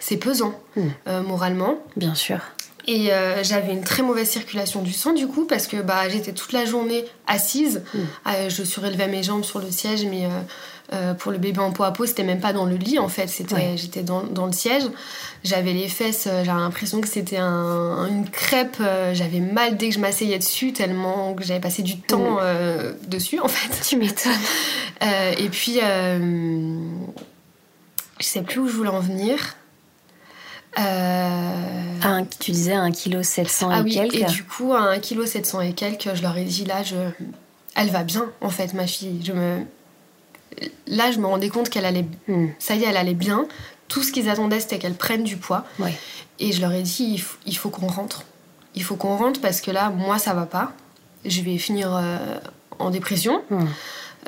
[0.00, 1.20] C'est pesant, mm.
[1.26, 1.78] moralement.
[1.96, 2.38] Bien sûr.
[2.88, 3.10] Et
[3.42, 6.64] j'avais une très mauvaise circulation du sang du coup parce que bah, j'étais toute la
[6.64, 7.82] journée assise.
[7.94, 8.48] Mm.
[8.48, 10.30] je surélevais mes jambes sur le siège mais euh,
[11.18, 13.28] pour le bébé en peau à peau, c'était même pas dans le lit en fait,
[13.28, 14.84] c'était, j'étais dans, dans, le siège.
[15.44, 18.76] J'avais les fesses, euh, j'avais l'impression que c'était un, une crêpe.
[18.80, 22.38] Euh, j'avais mal dès que je m'asseyais dessus, tellement que j'avais passé du temps
[23.06, 23.88] dessus en fait.
[23.88, 24.32] Tu m'étonnes.
[25.38, 25.80] et puis,
[28.20, 29.56] je sais plus où je voulais en venir.
[30.76, 34.14] Un, tu disais 1 kg 700 ah et oui, quelques.
[34.14, 36.96] Et du coup, à 1 kg 700 et quelques, je leur ai dit là, je...
[37.74, 39.20] elle va bien en fait, ma fille.
[39.24, 39.64] Je me
[40.86, 42.06] là, je me rendais compte qu'elle allait.
[42.28, 42.48] Hmm.
[42.58, 43.46] Ça y est, elle allait bien.
[43.88, 45.64] Tout ce qu'ils attendaient, c'était qu'elle prenne du poids.
[46.38, 48.24] Et je leur ai dit il faut, qu'on rentre.
[48.74, 50.72] Il faut qu'on rentre parce que là, moi, ça va pas.
[51.24, 52.38] Je vais finir euh,
[52.78, 53.42] en dépression.
[53.50, 53.66] Hmm.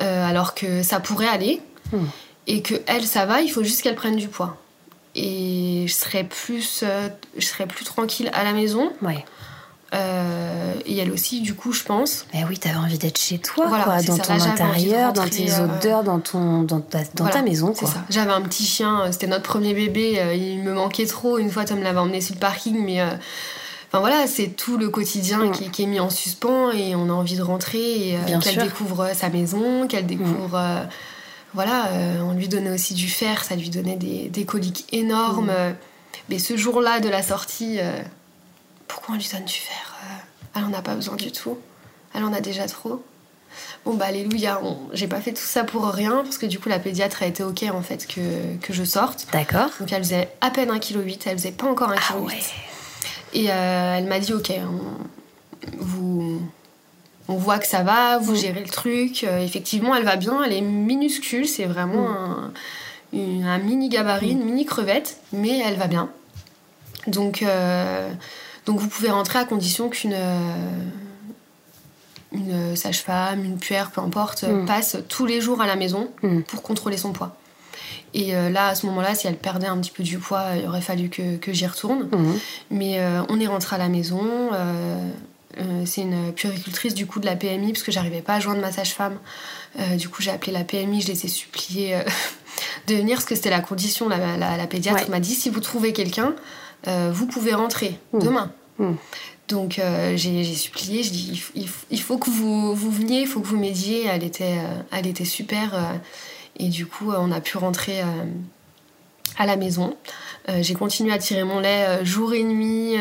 [0.01, 1.61] Euh, alors que ça pourrait aller.
[1.91, 2.05] Hmm.
[2.47, 4.57] Et que elle, ça va, il faut juste qu'elle prenne du poids.
[5.15, 8.91] Et je serais plus, euh, je serais plus tranquille à la maison.
[9.01, 9.23] Ouais.
[9.93, 12.25] Euh, et elle aussi, du coup, je pense.
[12.33, 16.03] Mais oui, t'avais envie d'être chez toi, quoi, dans ton intérieur, dans tes euh, odeurs,
[16.03, 17.73] dans, ton, dans, ta, dans ta maison.
[17.73, 17.89] Quoi.
[18.09, 21.37] J'avais un petit chien, euh, c'était notre premier bébé, il me manquait trop.
[21.37, 23.01] Une fois, Tom l'avait emmené sur le parking, mais.
[23.87, 25.51] Enfin voilà, c'est tout le quotidien mm.
[25.71, 29.29] qui, est mis en suspens et on a envie de rentrer et qu'elle découvre sa
[29.29, 30.57] maison, qu'elle découvre.
[30.57, 30.89] Mm.
[31.53, 31.89] voilà,
[32.27, 35.51] on lui donnait aussi du fer, ça lui donnait des, des coliques énormes.
[35.51, 35.75] Mm.
[36.29, 37.79] Mais ce jour-là de la sortie
[38.87, 41.57] pourquoi on lui donne du fer euh, Elle en a pas besoin du tout.
[42.13, 43.03] Elle en a déjà trop.
[43.85, 44.59] Bon bah alléluia,
[44.93, 47.43] j'ai pas fait tout ça pour rien parce que du coup la pédiatre a été
[47.43, 49.27] ok en fait que, que je sorte.
[49.31, 49.69] D'accord.
[49.79, 52.03] Donc elle faisait à peine 1,8 kg, elle faisait pas encore 1,8 kg.
[52.09, 52.39] Ah ouais.
[53.33, 56.41] Et euh, elle m'a dit ok, on, vous,
[57.27, 58.37] on voit que ça va, vous mm.
[58.37, 59.23] gérez le truc.
[59.23, 62.51] Euh, effectivement elle va bien, elle est minuscule, c'est vraiment mm.
[63.13, 66.09] un, un, mini gabarit, une mini crevette, mais elle va bien.
[67.07, 67.45] Donc
[68.65, 70.69] donc vous pouvez rentrer à condition qu'une euh,
[72.31, 74.65] une sage-femme, une puère, peu importe, mm.
[74.65, 76.41] passe tous les jours à la maison mm.
[76.41, 77.37] pour contrôler son poids.
[78.13, 80.67] Et euh, là, à ce moment-là, si elle perdait un petit peu du poids, il
[80.67, 82.09] aurait fallu que, que j'y retourne.
[82.11, 82.33] Mm.
[82.71, 84.49] Mais euh, on est rentré à la maison.
[85.85, 88.71] c'est une puéricultrice du coup de la PMI parce que j'arrivais pas à joindre ma
[88.71, 89.17] sage-femme.
[89.97, 91.97] du coup, j'ai appelé la PMI, je les ai suppliés
[92.87, 94.09] de venir parce que c'était la condition.
[94.09, 96.33] La, la, pédiatre m'a dit si vous trouvez quelqu'un,
[96.87, 98.19] euh, vous pouvez rentrer hmm.
[98.19, 98.51] demain.
[98.77, 98.93] Hmm.
[99.47, 101.43] Donc euh, j'ai supplié, je dis
[101.91, 104.05] il, faut que vous, vous veniez, il faut que vous m'aidiez.
[104.05, 105.99] Elle était, euh, elle était super.
[106.57, 108.01] et du coup, on a pu rentrer
[109.37, 109.95] à la maison.
[110.61, 112.95] j'ai continué à tirer mon lait jour et nuit,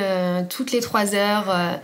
[0.50, 1.80] toutes les trois heures.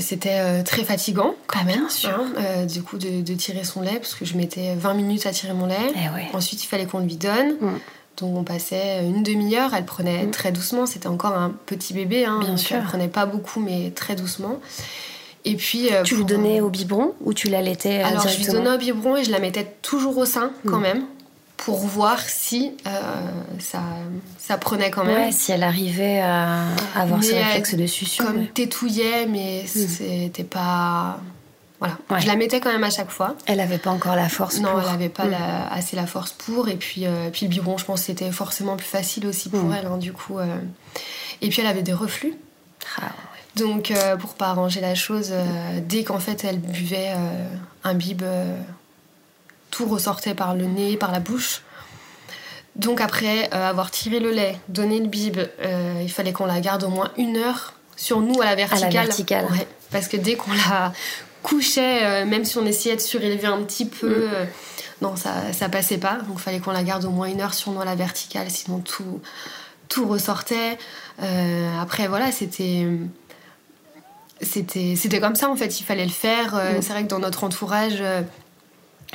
[0.00, 4.24] c'était très fatigant quand ah, même, hein, du coup de, tirer son lait parce que
[4.24, 5.92] je mettais 20 minutes à tirer mon lait.
[5.94, 7.58] Eh Ensuite il fallait qu'on lui donne.
[7.60, 7.78] Hmm.
[8.18, 10.30] Donc on passait une demi-heure, elle prenait Mm.
[10.30, 12.76] très doucement, c'était encore un petit bébé, hein, Bien sûr.
[12.76, 14.60] elle prenait pas beaucoup mais très doucement.
[15.44, 18.46] Et puis euh, Tu lui donnais au biberon ou tu l'allaitais euh, Alors je lui
[18.46, 20.82] donnais au biberon et je la mettais toujours au sein quand Mm.
[20.82, 21.02] même
[21.56, 22.90] pour voir si euh,
[23.58, 23.80] ça,
[24.38, 25.16] ça prenait quand même.
[25.26, 28.24] Ouais, si elle arrivait à avoir ce Mais elle- réflexe de succion.
[28.24, 28.50] comme ouais.
[28.54, 31.18] tétouillait, mais c'était pas.
[31.86, 31.98] Voilà.
[32.10, 32.20] Ouais.
[32.20, 33.34] Je la mettais quand même à chaque fois.
[33.46, 34.80] Elle avait pas encore la force Non, pour.
[34.82, 35.30] elle avait pas Mm.
[35.30, 36.68] la- assez la force pour.
[36.68, 39.62] Et puis, euh, puis le biberon, je pense que c'était forcément plus facile aussi pour
[39.64, 39.74] Mm.
[39.78, 40.38] elle, hein, du coup.
[40.38, 40.46] euh.
[41.42, 42.34] Et puis elle avait des reflux.
[43.00, 43.08] Ah,
[43.56, 45.44] Donc, euh, pour pas arranger la chose, euh,
[45.80, 47.12] dès qu'en fait elle buvait
[47.84, 48.22] un bib,
[49.70, 51.62] tout ressortait par le nez, par la bouche.
[52.76, 55.38] Donc, après avoir tiré le lait, donné le bib,
[56.02, 58.92] il fallait qu'on la garde au moins une heure sur nous à la verticale.
[58.92, 59.44] verticale.
[59.52, 60.92] Ouais, parce que dès qu'on la
[61.44, 64.30] couchait, euh, même si on essayait de surélever un petit peu, Mm.
[64.34, 64.44] euh,
[65.02, 66.14] non, ça, ça passait pas.
[66.26, 68.50] Donc, il fallait qu'on la garde au moins une heure sur nous à la verticale,
[68.50, 69.20] sinon tout,
[69.88, 70.78] tout ressortait.
[71.22, 72.86] Euh, après, voilà, c'était
[74.40, 76.82] c'était c'était comme ça en fait il fallait le faire Euh, Mm.
[76.82, 78.20] c'est vrai que dans notre entourage euh,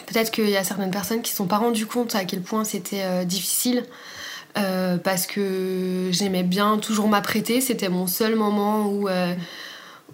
[0.07, 2.41] peut-être qu'il y a certaines personnes qui ne se sont pas rendues compte à quel
[2.41, 3.83] point c'était euh, difficile
[5.03, 9.33] parce que j'aimais bien toujours m'apprêter c'était mon seul moment où euh,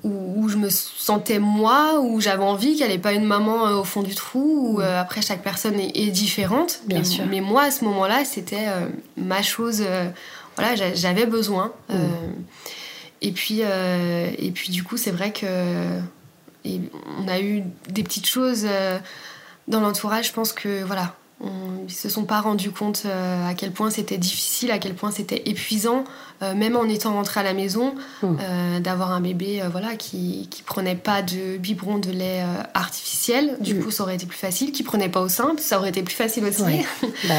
[0.07, 3.83] où, je me sentais moi où j'avais envie qu'elle n'ait pas une maman euh, au
[3.83, 7.25] fond du trou où euh, après chaque personne est, est différente Bien mais, sûr.
[7.27, 8.87] mais moi à ce moment-là c'était euh,
[9.17, 9.83] ma chose
[10.55, 11.95] voilà j'a- j'avais besoin Mm.
[13.21, 15.47] Et puis, et puis du coup, c'est vrai que
[16.63, 16.79] et
[17.19, 18.67] on a eu des petites choses
[19.67, 20.27] dans l'entourage.
[20.27, 24.17] Je pense que voilà, ils se sont pas rendus compte euh, à quel point c'était
[24.17, 26.03] difficile, à quel point c'était épuisant,
[26.41, 28.37] euh, même en étant rentré à la maison, Mm.
[28.41, 33.57] euh, d'avoir un bébé voilà qui qui prenait pas de biberon de lait artificiel.
[33.59, 33.83] Du Mm.
[33.83, 34.71] coup, ça aurait été plus facile.
[34.71, 36.63] Qui prenait pas au sein, ça aurait été plus facile aussi.
[36.63, 36.85] Ouais.
[37.27, 37.33] Bah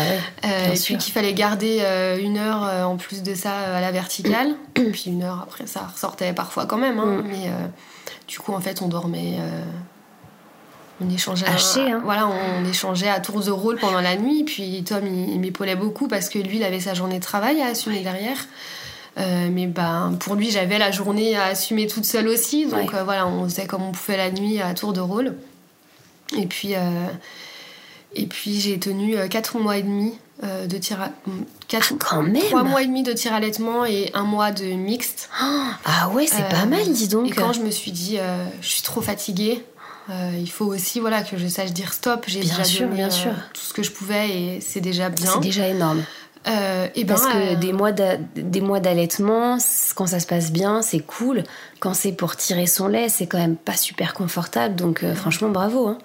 [0.44, 0.74] ouais.
[0.74, 1.82] Et puis qu'il fallait garder
[2.22, 4.54] une heure en plus de ça à la verticale.
[4.74, 6.98] puis une heure après, ça ressortait parfois quand même.
[7.00, 7.22] hein.
[7.26, 7.50] Mais
[8.28, 9.38] du coup, en fait, on dormait.
[11.00, 11.46] On échangeait.
[11.46, 12.00] Haché, hein.
[12.04, 14.44] Voilà, on échangeait à tours de rôle pendant la nuit.
[14.44, 17.60] Puis Tom, il, il m'épaulait beaucoup parce que lui, il avait sa journée de travail
[17.60, 18.38] à assumer derrière.
[19.18, 22.66] Euh, mais ben, pour lui, j'avais la journée à assumer toute seule aussi.
[22.66, 22.98] Donc Ouais.
[22.98, 25.36] euh, voilà, on faisait comme on pouvait la nuit à tour de rôle.
[26.36, 26.80] Et puis, euh,
[28.14, 31.10] et puis j'ai tenu 4 mois et demi de tir à...
[31.66, 32.42] quatre- Ah, quand même.
[32.42, 35.30] Trois mois et demi de tir allaitement et un mois de mixte.
[35.86, 37.28] Ah ouais, c'est pas mal, dis donc.
[37.28, 38.18] Et quand je me suis dit,
[38.60, 39.64] je suis trop fatiguée,
[40.10, 42.24] euh, il faut aussi voilà, que je sache dire stop.
[42.26, 43.32] J'ai Bien déjà sûr, donné bien euh, sûr.
[43.52, 45.30] tout ce que je pouvais et c'est déjà bien.
[45.32, 46.02] C'est déjà énorme.
[46.48, 49.58] Euh, et ben, Parce que euh, des mois d'a- des mois d'allaitement,
[49.96, 51.42] quand ça se passe bien, c'est cool.
[51.80, 54.76] Quand c'est pour tirer son lait, c'est quand même pas super confortable.
[54.76, 55.88] Donc euh, franchement, bravo.
[55.88, 55.98] Hein.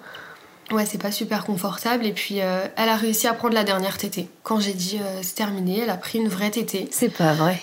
[0.72, 2.04] Ouais, c'est pas super confortable.
[2.06, 4.28] Et puis, elle a réussi à prendre la dernière tétée.
[4.42, 6.88] Quand j'ai dit c'est terminé, elle a pris une vraie tétée.
[6.90, 7.60] C'est pas vrai.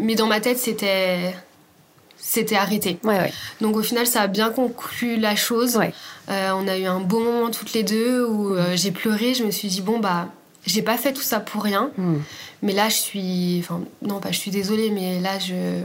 [0.00, 1.32] Mais dans ma tête, c'était.
[2.22, 2.98] C'était arrêté.
[3.02, 3.32] Ouais, ouais.
[3.60, 5.76] Donc au final, ça a bien conclu la chose.
[5.76, 5.92] Ouais.
[6.28, 9.34] Euh, on a eu un beau moment toutes les deux où euh, j'ai pleuré.
[9.34, 10.28] Je me suis dit, bon, bah,
[10.66, 11.90] j'ai pas fait tout ça pour rien.
[11.98, 12.18] Hmm.
[12.62, 13.58] Mais là, je suis.
[13.60, 15.80] Enfin, non, pas je suis désolée, mais là, je.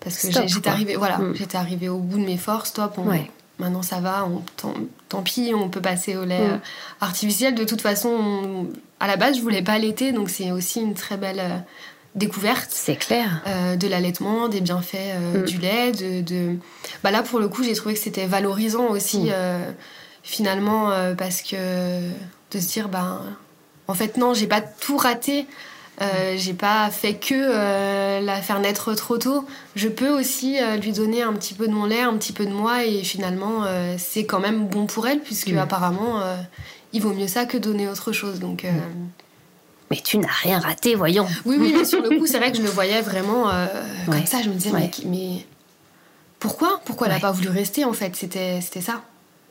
[0.00, 1.34] Parce que j'étais arrivée, voilà, Mm.
[1.34, 2.68] j'étais arrivée au bout de mes forces.
[2.68, 3.04] Stop, on-
[3.58, 4.74] maintenant ça va, on, tant,
[5.08, 6.50] tant pis, on peut passer au lait Mm.
[6.52, 6.58] euh,
[7.00, 7.54] artificiel.
[7.54, 8.66] De toute façon, on-
[9.00, 11.64] à la base, je voulais pas allaiter, donc c'est aussi une très belle
[12.16, 13.42] découverte C'est clair.
[13.46, 15.44] euh, de l'allaitement, des bienfaits euh, Mm.
[15.44, 15.92] du lait.
[15.92, 16.56] De, de-
[17.04, 19.30] Bah là, pour le coup, j'ai trouvé que c'était valorisant aussi, Mm.
[19.32, 19.70] euh,
[20.22, 21.56] finalement, parce que
[22.50, 23.20] de se dire, ben,
[23.86, 25.46] en fait, non, j'ai pas tout raté.
[26.02, 29.46] Euh, j'ai pas fait que la faire naître trop tôt.
[29.76, 32.52] Je peux aussi lui donner un petit peu de mon lait, un petit peu de
[32.52, 33.64] moi, et finalement,
[33.98, 35.58] c'est quand même bon pour elle, puisque Mm.
[35.58, 36.20] apparemment,
[36.92, 38.40] il vaut mieux ça que donner autre chose.
[38.40, 38.64] Donc,
[39.90, 41.26] Mais tu n'as rien raté, voyons.
[41.44, 43.66] oui, oui, mais sur le coup, c'est vrai que je le voyais vraiment euh,
[44.08, 44.16] Ouais.
[44.18, 44.42] comme ça.
[44.42, 44.90] Je me disais, Ouais.
[45.04, 45.46] mais, mais
[46.40, 46.80] pourquoi?
[46.84, 47.18] Pourquoi elle Ouais.
[47.18, 48.16] n'a pas voulu rester en fait?
[48.16, 49.02] C'était c'était ça.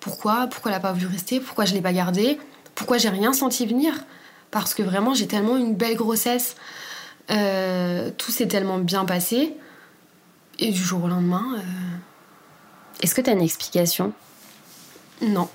[0.02, 0.48] Pourquoi?
[0.48, 1.40] Pourquoi elle n'a pas voulu rester?
[1.40, 2.38] Pourquoi je l'ai pas gardée?
[2.76, 3.94] Pourquoi j'ai rien senti venir?
[4.52, 6.56] Parce que vraiment, j'ai tellement une belle grossesse.
[7.32, 9.54] Euh, tout s'est tellement bien passé.
[10.60, 11.62] Et du jour au lendemain, euh,
[13.02, 14.14] Est-ce que tu as une explication?
[15.22, 15.50] Non.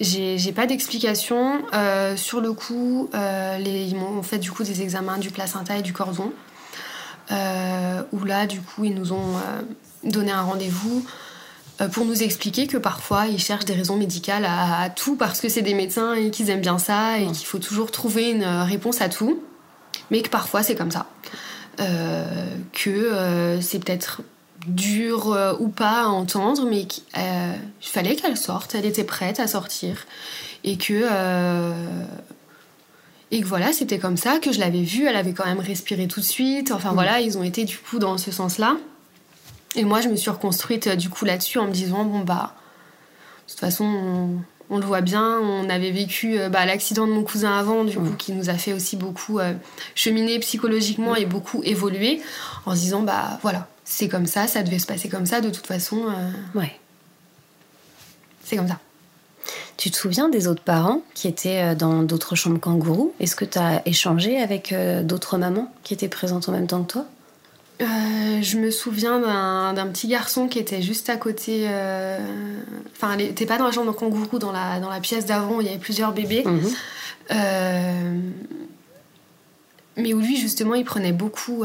[0.00, 1.62] J'ai pas d'explication.
[1.72, 5.82] Euh, sur le coup, euh, ils m'ont fait du coup des examens du placenta et
[5.82, 6.32] du cordon.
[7.32, 9.40] Euh, où là, du coup, ils nous ont
[10.02, 11.06] donné un rendez-vous
[11.92, 15.48] pour nous expliquer que parfois, ils cherchent des raisons médicales à, à tout parce que
[15.48, 19.00] c'est des médecins et qu'ils aiment bien ça et qu'il faut toujours trouver une réponse
[19.00, 19.42] à tout.
[20.10, 21.06] Mais que parfois, c'est comme ça.
[22.72, 24.22] Que c'est peut-être
[24.66, 29.40] dur euh, ou pas à entendre, mais qu'il euh, fallait qu'elle sorte, elle était prête
[29.40, 30.06] à sortir.
[30.64, 32.04] Et que, euh,
[33.30, 36.08] et que voilà, c'était comme ça, que je l'avais vue, elle avait quand même respiré
[36.08, 36.70] tout de suite.
[36.72, 36.94] Enfin Mm.
[36.94, 38.76] voilà, ils ont été du coup dans ce sens-là.
[39.76, 42.54] Et moi, je me suis reconstruite du coup là-dessus en me disant, bon bah,
[43.46, 44.28] de toute façon, on,
[44.70, 48.04] on le voit bien, on avait vécu bah, l'accident de mon cousin avant, du coup,
[48.04, 48.16] Mm.
[48.16, 49.40] qui nous a fait aussi beaucoup
[49.94, 52.22] cheminer psychologiquement et beaucoup évoluer,
[52.64, 55.50] en se disant, bah voilà, c'est comme ça, ça devait se passer comme ça, de
[55.50, 56.72] toute façon, euh, Ouais.
[58.44, 58.78] c'est comme ça.
[59.76, 63.12] Tu te souviens des autres parents qui étaient euh, dans d'autres chambres kangourous?
[63.20, 66.82] Est-ce que tu as échangé avec euh, d'autres mamans qui étaient présentes en même temps
[66.82, 67.04] que toi?
[67.82, 69.18] Euh, je me souviens
[69.74, 71.64] d'un petit garçon qui était juste à côté.
[71.68, 72.18] euh,
[72.94, 75.56] Enfin, il n'était pas dans la chambre de kangourou, dans la, dans la pièce d'avant
[75.56, 76.44] où il y avait plusieurs bébés.
[76.46, 76.70] Mhm.
[77.32, 78.18] Euh,
[79.96, 81.64] mais où lui, justement, il prenait beaucoup.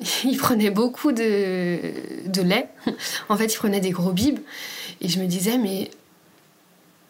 [0.24, 1.78] Il prenait beaucoup de,
[2.26, 2.68] de lait.
[3.28, 4.40] En fait, il prenait des gros bibes.
[5.00, 5.90] Et je me disais, mais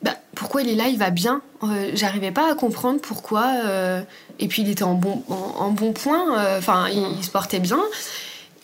[0.03, 1.43] bah, pourquoi il est là Il va bien?
[1.65, 3.47] Euh, J'arrivais pas à comprendre pourquoi.
[3.65, 4.03] euh,
[4.39, 6.39] Et puis, il était en bon, en, en bon point.
[6.39, 7.81] euh, Enfin, il, se portait bien.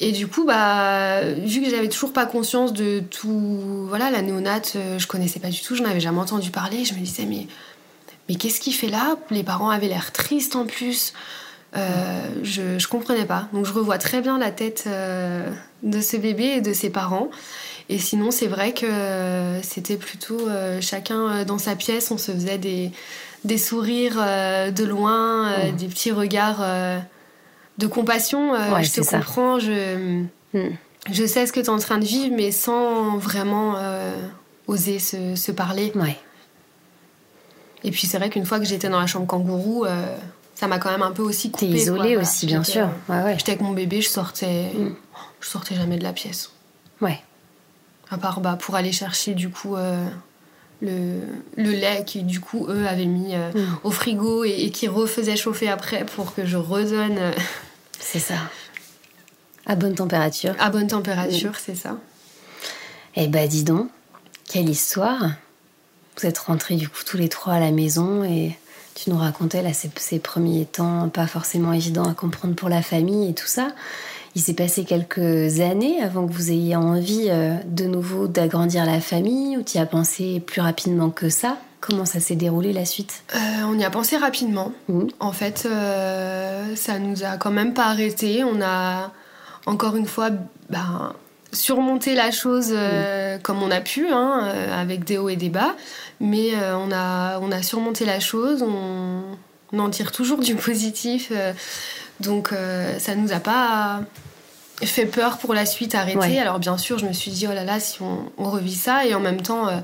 [0.01, 3.87] Et du coup, bah, vu que j'avais toujours pas conscience de tout.
[3.89, 6.85] Voilà, la néonate, je connaissais pas du tout, je n'avais jamais entendu parler.
[6.85, 7.47] Je me disais, mais,
[8.29, 9.16] mais qu'est-ce qu'il fait là?
[9.31, 11.12] Les parents avaient l'air tristes en plus.
[11.75, 13.49] Euh, je, je comprenais pas.
[13.53, 15.51] Donc je revois très bien la tête euh,
[15.83, 17.29] de ce bébé et de ses parents.
[17.89, 22.31] Et sinon, c'est vrai que c'était plutôt euh, chacun euh, dans sa pièce, on se
[22.33, 22.91] faisait des,
[23.45, 26.99] des sourires euh, de loin, euh, des petits regards euh,
[27.79, 28.55] de compassion.
[28.55, 29.18] Euh, Ouais, je te ça.
[29.18, 30.23] comprends, je,
[30.55, 30.68] Mm.
[31.11, 34.12] je sais ce que tu es en train de vivre, mais sans vraiment euh,
[34.66, 35.91] oser se, se parler.
[35.95, 36.16] Ouais.
[37.85, 40.05] Et puis c'est vrai qu'une fois que j'étais dans la chambre kangourou, euh,
[40.63, 41.79] ça m'a quand même un peu aussi T'es coupé.
[41.81, 42.23] isolée quoi.
[42.23, 42.89] aussi, bien sûr.
[43.11, 43.35] euh, Ouais, ouais.
[43.37, 44.95] J'étais avec mon bébé, je sortais, Mm.
[45.41, 46.51] je sortais jamais de la pièce.
[47.01, 47.21] Ouais.
[48.13, 50.07] À part bah, pour aller chercher du coup euh,
[50.81, 51.19] le,
[51.57, 53.79] le lait qui du coup eux avaient mis euh, Mm.
[53.83, 57.33] au frigo et, et qui refaisaient chauffer après pour que je redonne euh,
[57.99, 58.35] C'est ça.
[59.67, 60.55] À bonne température.
[60.61, 61.97] à bonne température, c'est ça.
[63.17, 63.89] Eh bah dis donc,
[64.49, 65.23] quelle histoire
[66.21, 68.57] Vous êtes rentrés du coup tous les trois à la maison et
[68.95, 72.82] tu nous racontais là ces, ces premiers temps pas forcément évidents à comprendre pour la
[72.82, 73.68] famille et tout ça.
[74.34, 79.01] Il s'est passé quelques années avant que vous ayez envie euh, de nouveau d'agrandir la
[79.01, 81.59] famille ou tu y as pensé plus rapidement que ça?
[81.82, 83.24] Comment ça s'est déroulé la suite?
[83.34, 84.72] Euh, on y a pensé rapidement.
[84.88, 85.09] Mhm.
[85.18, 88.45] En fait, euh, ça nous a quand même pas arrêté.
[88.45, 89.11] On a
[89.66, 90.30] encore une fois
[90.70, 91.12] ben,
[91.53, 95.74] surmonté la chose euh, comme on a pu, hein, avec des hauts et des bas.
[96.25, 98.62] Mais euh, on, a, on a surmonté la chose.
[98.62, 99.23] On,
[99.73, 101.29] on en tire toujours du positif.
[101.33, 101.53] euh,
[102.20, 104.03] donc euh, ça nous a pas
[104.83, 106.18] fait peur pour la suite arrêter.
[106.18, 106.39] Ouais.
[106.39, 109.05] Alors bien sûr, je me suis dit, oh là là, si on, on revit ça.
[109.05, 109.66] Et en même temps...
[109.68, 109.79] euh,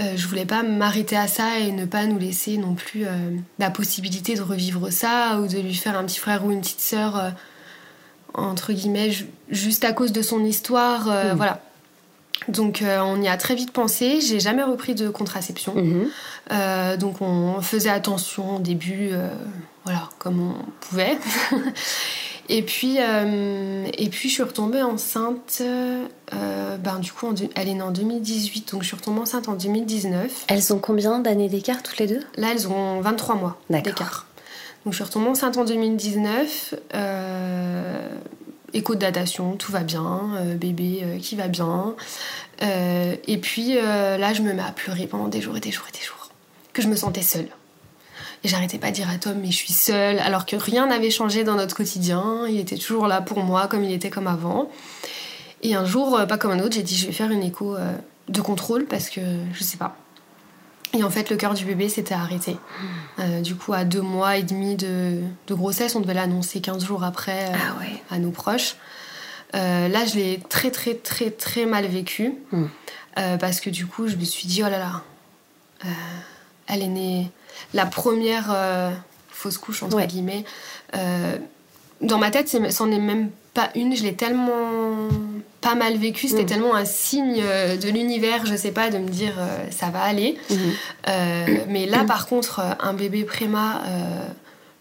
[0.00, 3.10] euh, je voulais pas m'arrêter à ça et ne pas nous laisser non plus euh,
[3.60, 6.80] la possibilité de revivre ça ou de lui faire un petit frère ou une petite
[6.80, 7.32] sœur,
[8.34, 11.06] entre guillemets, ju- juste à cause de son histoire.
[11.06, 11.36] Mm.
[11.36, 11.60] Voilà.
[12.48, 14.20] Donc euh, on y a très vite pensé.
[14.20, 15.74] J'ai jamais repris de contraception.
[15.74, 16.08] Mhm.
[16.52, 19.28] Euh, donc on faisait attention au début, euh,
[19.84, 21.16] voilà, comme on pouvait.
[22.48, 25.62] et puis, et puis je suis retombée enceinte.
[26.32, 29.54] ben du coup, en elle est née en 2018, donc je suis retombée enceinte en
[29.54, 30.44] 2019.
[30.48, 32.20] Elles ont combien d'années d'écart toutes les deux?
[32.36, 34.26] Là, elles ont 23 mois d'écart.
[34.84, 36.74] Donc je suis retombée enceinte en 2019.
[36.94, 38.08] Euh,
[38.74, 41.94] écho de datation, tout va bien, euh, bébé euh, qui va bien.
[42.62, 45.86] Euh, et puis là, je me mets à pleurer pendant des jours et des jours
[45.88, 46.30] et des jours.
[46.72, 47.48] Que je me sentais seule.
[48.42, 51.10] Et j'arrêtais pas de dire à Tom, mais je suis seule, alors que rien n'avait
[51.10, 52.46] changé dans notre quotidien.
[52.48, 54.70] Il était toujours là pour moi, comme il était comme avant.
[55.62, 57.76] Et un jour, pas comme un autre, j'ai dit, je vais faire une écho
[58.28, 59.20] de contrôle parce que
[59.54, 59.96] je sais pas.
[60.96, 62.56] Et en fait, le cœur du bébé s'était arrêté.
[63.18, 66.84] Euh, du coup, à deux mois et demi de, de grossesse, on devait l'annoncer 15
[66.84, 68.00] jours après euh, Ah ouais.
[68.10, 68.76] à nos proches.
[69.54, 72.34] Euh, là, je l'ai très, très, très, très mal vécu.
[72.52, 72.64] Mm.
[73.18, 75.02] Euh, parce que du coup, je me suis dit, oh là là,
[76.68, 77.30] elle est née
[77.74, 78.54] la première
[79.30, 80.06] fausse couche, entre Ouais.
[80.06, 80.44] guillemets.
[82.00, 83.96] Dans ma tête, c'en est même pas une.
[83.96, 85.08] Je l'ai tellement
[85.64, 86.28] pas mal vécu.
[86.28, 86.46] C'était Mm.
[86.46, 90.02] tellement un signe euh, de l'univers, je sais pas, de me dire, euh, ça va
[90.02, 90.38] aller.
[90.50, 90.58] Mhm.
[91.08, 94.26] Euh, mais là, par contre, un bébé préma euh,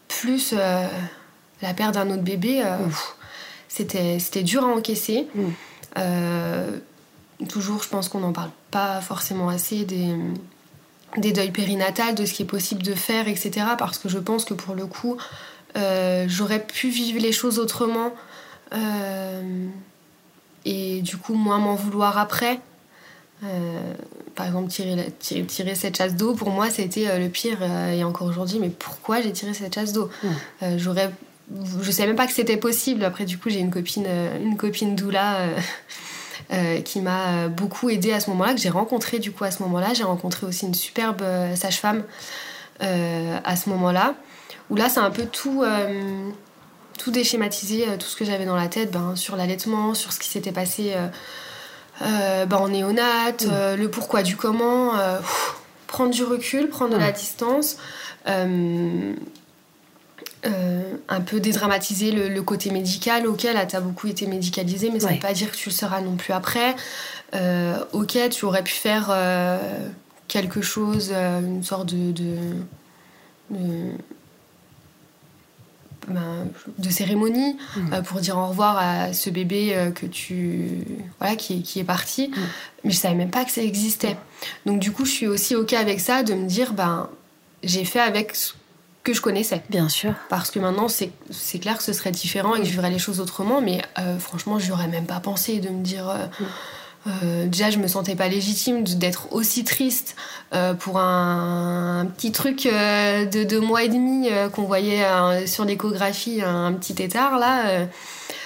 [0.09, 3.15] plus la perte d'un autre bébé, pff,
[3.69, 5.27] c'était c'était dur à encaisser.
[5.33, 7.45] Mm.
[7.49, 10.09] Toujours, je pense qu'on n'en parle pas forcément assez des,
[11.17, 13.51] des deuils périnatales, de ce qui est possible de faire, etc.
[13.77, 15.17] Parce que je pense que pour le coup,
[16.27, 18.11] j'aurais pu vivre les choses autrement
[20.65, 22.59] et du coup moins m'en vouloir après.
[24.35, 27.61] par exemple, tirer, tirer, cette chasse d'eau, pour moi, c'était le pire.
[27.63, 30.09] et encore aujourd'hui, mais pourquoi j'ai tiré cette chasse d'eau?
[30.77, 31.11] J'aurais
[31.81, 33.03] je savais même pas que c'était possible.
[33.03, 34.07] Après, du coup, j'ai une copine,
[34.41, 35.47] une copine doula
[36.51, 39.61] euh, qui m'a beaucoup aidée à ce moment-là, que j'ai rencontré du coup à ce
[39.63, 39.93] moment-là.
[39.93, 42.03] J'ai rencontré aussi une superbe euh, sage-femme
[42.81, 44.15] euh, à ce moment-là,
[44.69, 45.63] où là, c'est un peu tout,
[46.97, 50.29] tout déschématisé, tout ce que j'avais dans la tête ben, sur l'allaitement, sur ce qui
[50.29, 50.93] s'était passé
[52.01, 53.75] ben, en néonate, mmh.
[53.75, 54.93] le pourquoi du comment,
[55.87, 57.77] prendre du recul, prendre de la distance.
[60.45, 63.27] Euh, un peu dédramatiser le, côté médical.
[63.27, 65.69] Ok, là, tu as beaucoup été médicalisé, mais ça ne veut pas dire que tu
[65.69, 66.75] le seras non plus après.
[67.33, 69.57] Euh, ok, tu aurais pu faire euh,
[70.27, 72.11] quelque chose, une sorte de.
[72.11, 72.35] de,
[76.07, 76.47] ben,
[76.89, 78.01] cérémonie mm.
[78.03, 80.69] pour dire au revoir à ce bébé que tu
[81.19, 82.33] voilà qui, qui est parti mm.
[82.83, 84.17] mais je savais même pas que ça existait
[84.65, 87.09] donc du coup je suis aussi ok avec ça de me dire ben
[87.63, 88.35] j'ai fait avec
[89.03, 89.61] que je connaissais.
[89.69, 90.13] Bien sûr.
[90.29, 93.19] Parce que maintenant, c'est clair que ce serait différent et que je vivrais les choses
[93.19, 96.09] autrement, mais euh, franchement, je n'aurais même pas pensé de me dire.
[96.09, 96.45] Euh, mm.
[97.07, 100.15] Euh, déjà, je me sentais pas légitime d'être aussi triste
[100.79, 105.03] pour un, petit truc de deux mois et demi qu'on voyait
[105.47, 107.87] sur l'échographie, un, petit étard là.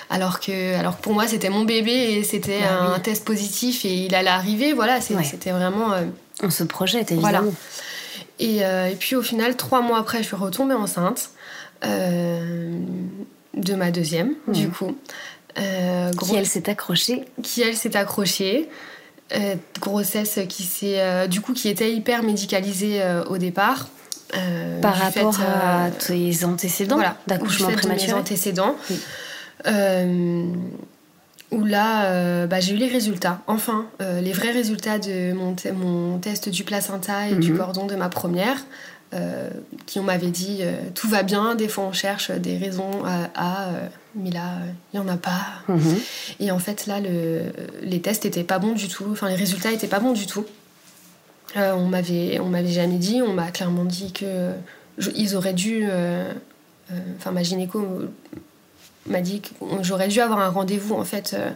[0.09, 4.05] alors que, alors pour moi, c'était mon bébé et c'était bah un, test positif et
[4.05, 4.71] il allait arriver.
[4.71, 5.91] Voilà, c'était vraiment.
[6.41, 7.39] On se projette évidemment.
[7.39, 7.51] Voilà.
[8.41, 11.31] Euh, et, puis au final, trois mois après, je suis retombée enceinte
[11.85, 12.77] euh,
[13.53, 14.51] de ma deuxième, mmh.
[14.51, 14.95] du coup.
[15.59, 18.69] Euh, qui elle s'est accrochée Qui elle s'est accrochée.
[19.81, 23.87] grossesse qui s'est du coup qui était hyper médicalisée au départ.
[24.81, 28.13] Par rapport à tes antécédents voilà, d'accouchement prématuré.
[28.13, 28.75] Mes antécédents.
[28.89, 28.99] Oui
[31.51, 33.41] où là, euh, bah, j'ai eu les résultats.
[33.47, 37.57] Enfin, euh, les vrais résultats de mon, mon test du placenta et du mhm.
[37.57, 38.57] cordon de ma première,
[39.13, 39.49] euh,
[39.85, 40.61] qui on m'avait dit
[40.95, 43.69] tout va bien, des fois on cherche des raisons à,
[44.15, 44.57] mais là,
[44.93, 45.45] il n'y en a pas.
[45.67, 45.99] Mhm.
[46.39, 47.43] Et en fait, là, le,
[47.81, 50.45] les tests n'étaient pas bons du tout, enfin les résultats n'étaient pas bons du tout.
[51.55, 54.51] on m'avait on m'avait jamais dit, on m'a clairement dit que
[55.15, 55.87] ils auraient dû,
[57.17, 57.85] enfin ma gynéco
[59.09, 59.49] m'a dit que
[59.81, 61.49] j'aurais dû avoir un rendez-vous en fait euh,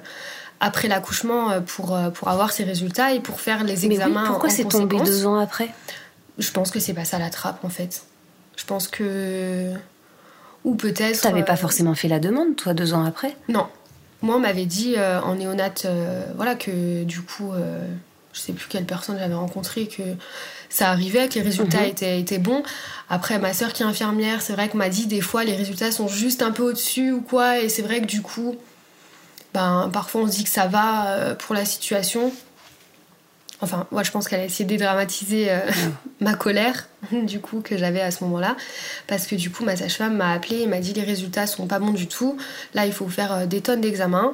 [0.59, 4.23] après l'accouchement euh, pour, euh, pour avoir ces résultats et pour faire les examens.
[4.23, 5.69] Mais pourquoi c'est tombé deux ans après?
[6.37, 8.03] Je pense que c'est pas ça la trappe en fait.
[8.57, 9.71] Je pense que.
[10.63, 11.21] Ou peut-être.
[11.21, 13.35] T'avais pas forcément fait la demande, toi, deux ans après?
[13.49, 13.67] Non.
[14.21, 15.87] Moi, on m'avait dit en néonate,
[16.35, 17.53] voilà, que du coup,
[18.33, 20.03] je sais plus quelle personne j'avais rencontré, que
[20.69, 21.89] ça arrivait, que les résultats mhm.
[21.89, 22.63] étaient, étaient, bons.
[23.09, 25.91] Après, ma sœur qui est infirmière, c'est vrai que m'a dit des fois les résultats
[25.91, 28.55] sont juste un peu au-dessus ou quoi, et c'est vrai que du coup,
[29.53, 32.31] ben, parfois on se dit que ça va euh, pour la situation.
[33.61, 35.59] Enfin, moi je pense qu'elle a essayé de dédramatiser euh,
[36.19, 38.55] ma colère, du coup, que j'avais à ce moment-là.
[39.07, 41.79] Parce que du coup, ma sage-femme m'a appelé et m'a dit les résultats sont pas
[41.79, 42.37] bons du tout.
[42.73, 44.33] Là, il faut faire euh, des tonnes d'examens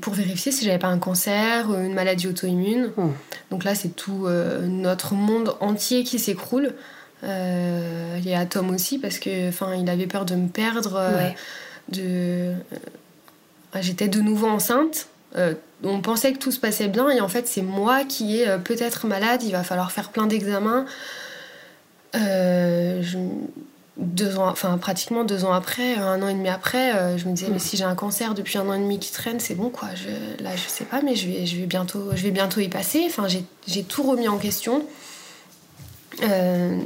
[0.00, 2.92] pour vérifier si j'avais pas un cancer, une maladie auto-immune.
[3.50, 6.74] Donc là, c'est tout euh, notre monde entier qui s'écroule.
[7.24, 10.96] Euh, il y a Tom aussi parce que, enfin, il avait peur de me perdre.
[10.96, 11.30] Euh,
[11.88, 12.52] de,
[13.80, 15.08] j'étais de nouveau enceinte.
[15.34, 19.06] On pensait que tout se passait bien et en fait, c'est moi qui est peut-être
[19.06, 19.42] malade.
[19.42, 20.86] Il va falloir faire plein d'examens.
[22.14, 23.18] Je
[23.96, 27.32] deux ans, enfin pratiquement deux ans après, un an et demi après, euh, je me
[27.32, 29.70] disais mais si j'ai un cancer depuis un an et demi qui traîne, c'est bon
[29.70, 29.88] quoi.
[29.94, 32.68] Je, là je sais pas, mais je vais, je vais bientôt, je vais bientôt y
[32.68, 33.04] passer.
[33.06, 33.26] Enfin
[33.66, 34.84] j'ai tout remis en question.
[36.22, 36.78] Euh,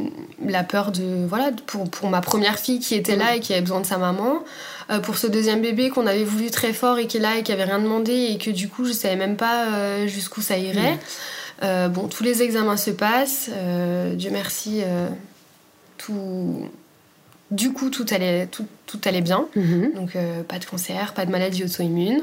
[0.44, 3.62] la peur de voilà pour, pour, ma première fille qui était là et qui avait
[3.62, 4.38] besoin de sa maman, euh,
[5.02, 7.52] pour ce deuxième bébé qu'on avait voulu très fort et qui est là et qui
[7.52, 10.98] avait rien demandé et que du coup je savais même pas jusqu'où ça irait.
[11.62, 13.50] bon, tous les examens se passent.
[14.16, 14.82] Dieu merci,
[15.98, 16.68] tout
[17.50, 19.46] du coup, tout allait, tout, tout allait bien.
[19.56, 19.92] Mhm.
[19.94, 22.22] Donc, euh, pas de cancer, pas de maladie auto-immune.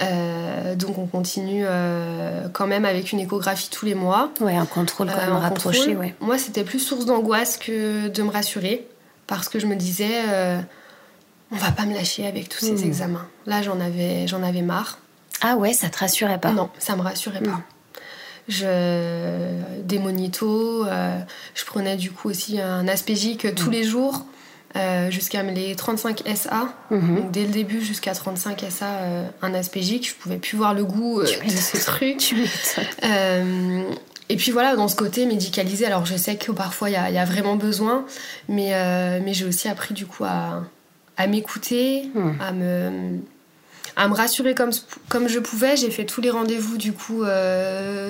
[0.00, 4.30] Euh, donc, on continue euh, quand même avec une échographie tous les mois.
[4.40, 5.94] Ouais, un contrôle quand même rapproché.
[5.94, 6.14] Ouais.
[6.20, 8.86] Moi, c'était plus source d'angoisse que de me rassurer.
[9.28, 10.22] Parce que je me disais,
[11.50, 12.86] on va pas me lâcher avec tous ces hmm.
[12.86, 13.26] examens.
[13.46, 14.98] Là, j'en avais, j'en avais marre.
[15.40, 16.52] Ah ouais, ça te rassurait pas?
[16.52, 17.50] Non, ça me rassurait pas.
[17.50, 17.62] Hmm.
[18.48, 23.72] Je, des monitos, je prenais du coup aussi un aspégique tous hmm.
[23.72, 24.24] les jours.
[24.76, 26.68] Euh, jusqu'à les 35 SA.
[26.90, 27.16] Mhm.
[27.16, 30.08] Donc dès le début jusqu'à 35 SA, euh, un aspégique.
[30.08, 32.34] Je pouvais plus voir le goût euh, de ce truc.
[34.28, 37.24] et puis voilà, dans ce côté médicalisé, alors je sais que parfois il y, a
[37.24, 38.04] vraiment besoin,
[38.48, 38.72] mais,
[39.20, 40.64] mais j'ai aussi appris du coup à,
[41.18, 42.40] à m'écouter, hmm.
[42.40, 43.18] à me
[43.96, 44.70] à me rassurer comme,
[45.08, 45.76] comme je pouvais.
[45.76, 47.24] J'ai fait tous les rendez-vous du coup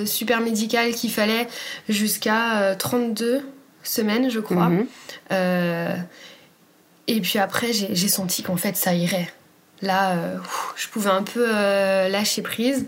[0.05, 1.49] super médical qu'il fallait
[1.89, 3.43] jusqu'à 32
[3.83, 4.69] semaines, je crois.
[4.69, 4.87] Mhm.
[7.07, 9.33] et puis après, j'ai senti qu'en fait, ça irait.
[9.81, 10.15] Là,
[10.77, 12.87] je pouvais un peu lâcher prise.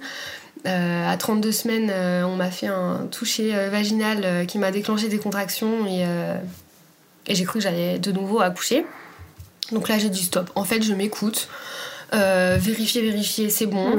[0.66, 1.91] à 32 semaines,
[2.27, 6.05] on m'a fait un toucher vaginal qui m'a déclenché des contractions et,
[7.27, 8.85] et j'ai cru que j'allais de nouveau accoucher.
[9.73, 10.51] Donc là, j'ai dit stop.
[10.55, 11.49] En fait, je m'écoute.
[12.12, 13.99] Euh, vérifier, vérifier, c'est bon.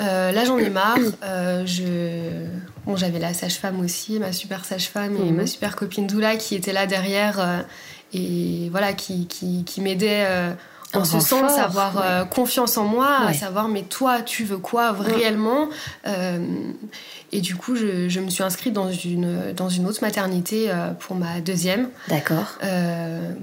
[0.00, 0.98] Euh, là, j'en ai marre.
[1.22, 2.46] Euh, je...
[2.86, 5.46] bon, j'avais la sage-femme aussi, ma super sage-femme et ma mhm.
[5.46, 7.64] super copine Doula qui était là derrière
[8.12, 10.26] et voilà, qui, qui, qui m'aidait
[10.92, 14.92] en ce sens, à avoir confiance en moi, à savoir mais toi, tu veux quoi
[14.92, 15.68] réellement
[17.30, 21.14] Et du coup, je, je, me suis inscrite dans une, dans une autre maternité pour
[21.14, 21.88] ma deuxième.
[22.08, 22.58] D'accord.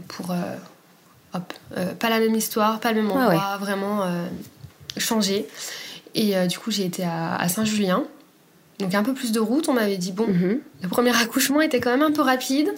[0.10, 0.36] pour
[1.34, 4.26] hop, euh, pas la même histoire, pas le même ah endroit, vraiment euh,
[4.98, 5.48] changé.
[6.16, 8.04] Et euh, du coup, j'ai été à, Saint-Julien.
[8.80, 10.60] Donc un peu plus de route, on m'avait dit, bon, mhm.
[10.82, 12.70] le premier accouchement était quand même un peu rapide.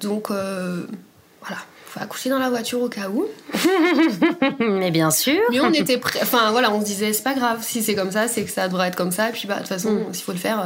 [0.00, 3.26] donc voilà, faut accoucher dans la voiture au cas où.
[4.58, 5.42] Mais bien sûr.
[5.50, 6.20] Mais on était prêts.
[6.22, 8.66] Enfin voilà, on se disait, c'est pas grave, si c'est comme ça, c'est que ça
[8.68, 9.28] devrait être comme ça.
[9.28, 10.14] Et puis bah, de toute façon, mm.
[10.14, 10.64] s'il faut le faire,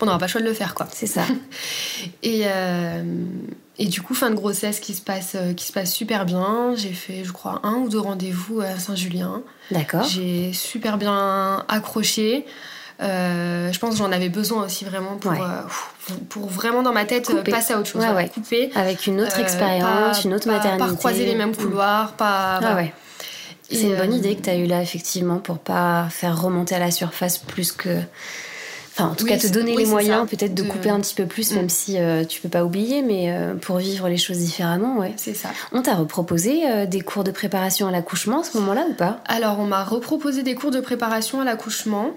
[0.00, 0.86] on n'aura pas le choix de le faire, quoi.
[0.90, 1.24] C'est ça.
[2.22, 2.44] et,
[3.78, 6.74] et du coup, fin de grossesse qui se passe, euh, qui se passe super bien.
[6.76, 9.42] J'ai fait, je crois, un ou deux rendez-vous à Saint-Julien.
[9.70, 10.04] D'accord.
[10.04, 12.46] J'ai super bien accroché.
[13.02, 15.62] Euh, je pense que j'en avais besoin aussi vraiment pour, euh,
[16.28, 18.04] pour vraiment dans ma tête passer à autre chose.
[18.04, 18.70] Ouais, Couper.
[18.76, 20.86] Avec une autre expérience, une autre maternité.
[20.86, 21.56] Pas croiser les mêmes mm.
[21.56, 22.60] couloirs, pas.
[22.62, 22.92] Ah ouais.
[23.70, 26.78] C'est une bonne idée que tu as eue là, effectivement, pour pas faire remonter à
[26.78, 27.98] la surface plus que
[28.96, 31.50] Enfin, en tout cas, te donner les moyens peut-être de, couper un petit peu plus,
[31.52, 31.70] même mm.
[31.70, 35.12] si euh, tu peux pas oublier, mais euh, pour vivre les choses différemment, ouais.
[35.16, 35.48] C'est ça.
[35.72, 39.20] On t'a reproposé euh, des cours de préparation à l'accouchement à ce moment-là ou pas?
[39.26, 42.12] Alors, on m'a reproposé des cours de préparation à l'accouchement.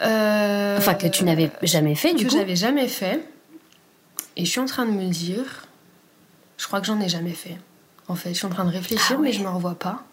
[0.00, 3.26] Enfin, que tu n'avais jamais fait, du coup Que j'avais jamais fait.
[4.36, 5.66] Et je suis en train de me dire,
[6.58, 7.56] je crois que j'en ai jamais fait.
[8.08, 10.04] En fait, je suis en train de réfléchir, ah mais je me revois pas.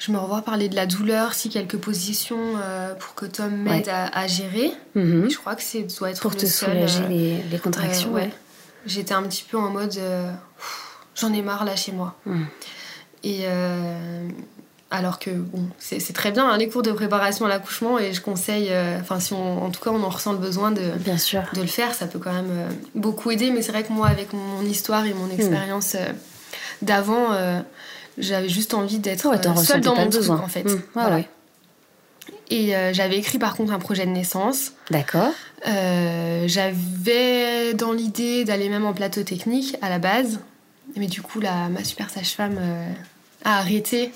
[0.00, 3.90] Je me revois parler de la douleur, si quelques positions euh, pour que Tom m'aide
[3.90, 4.72] à, gérer.
[4.94, 5.30] Mhm.
[5.30, 8.10] Je crois que c'est doit être pour te soulager euh, les, contractions.
[8.10, 8.30] ouais.
[8.86, 10.32] J'étais un petit peu en mode euh,
[11.14, 12.16] j'en ai marre là chez moi.
[13.22, 13.44] Et
[14.90, 18.22] alors que bon, c'est très bien hein, les cours de préparation à l'accouchement et je
[18.22, 21.42] conseille, enfin si on, en tout cas on en ressent le besoin de, bien sûr.
[21.52, 22.50] de le faire, ça peut quand même
[22.94, 23.50] beaucoup aider.
[23.50, 25.32] Mais c'est vrai que moi avec mon histoire et mon mhm.
[25.32, 25.94] expérience
[26.80, 27.34] d'avant
[28.20, 30.64] j'avais juste envie d'être euh, seule dans mon besoin en fait.
[30.64, 30.82] Mmh.
[30.96, 31.28] ouais.
[32.50, 34.72] Et euh, j'avais écrit par contre un projet de naissance.
[34.90, 35.32] D'accord.
[35.66, 40.40] Euh, j'avais dans l'idée d'aller même en plateau technique à la base.
[40.96, 42.58] Mais du coup, la, ma super sage-femme
[43.44, 44.10] a arrêté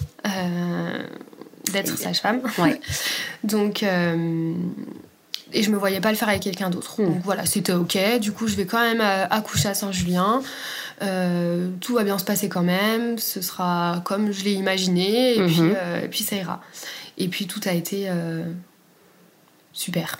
[1.72, 2.40] d'être sage-femme.
[2.58, 2.80] Ouais.
[3.44, 7.00] Donc, et je me voyais pas le faire avec quelqu'un d'autre.
[7.00, 7.04] Mmh.
[7.04, 8.18] Donc voilà, c'était ok.
[8.18, 10.42] Du coup, je vais quand même accoucher à Saint-Julien.
[11.02, 15.46] Euh, tout va bien se passer quand même, ce sera comme je l'ai imaginé, et,
[15.46, 15.74] puis, mhm.
[15.76, 16.60] euh, puis ça ira.
[17.18, 18.44] Et puis tout a été euh,
[19.72, 20.18] super.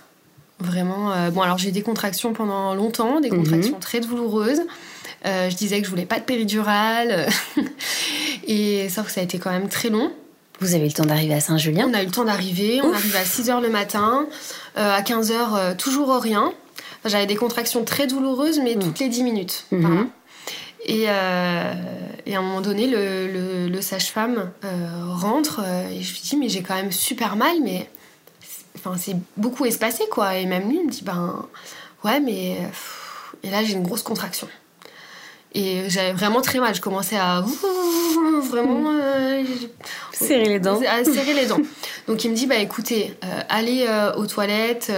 [0.59, 1.29] Vraiment.
[1.31, 3.39] bon, alors j'ai eu des contractions pendant longtemps, des mhm.
[3.39, 4.61] contractions très douloureuses.
[5.25, 7.27] je disais que je voulais pas de péridurale.
[8.47, 10.11] et sauf que ça a été quand même très long.
[10.61, 11.87] Vous avez eu le temps d'arriver à Saint-Julien?
[11.89, 12.79] On a eu le temps d'arriver.
[12.81, 14.27] On arrive à 6 h le matin.
[14.77, 16.53] à 15 h, toujours rien.
[17.03, 18.79] J'avais des contractions très douloureuses, mais mm.
[18.79, 19.65] toutes les 10 minutes.
[20.87, 20.95] Mhm.
[21.07, 21.73] Euh,
[22.25, 26.49] et, à un moment donné, le, sage-femme euh, rentre euh, et je lui dis mais
[26.49, 27.87] j'ai quand même super mal, mais
[28.75, 30.35] enfin c'est beaucoup espacé quoi.
[30.37, 31.45] Et même lui il me dit ben
[32.03, 32.57] ouais mais
[33.43, 34.47] et là j'ai une grosse contraction.
[35.53, 36.73] Et j'avais vraiment très mal.
[36.73, 37.43] Je commençais à
[38.49, 38.91] vraiment
[40.11, 40.81] serrer les dents.
[40.81, 41.61] À serrer les dents.
[42.07, 43.13] Donc il me dit bah écoutez,
[43.49, 43.87] allez
[44.17, 44.91] aux toilettes,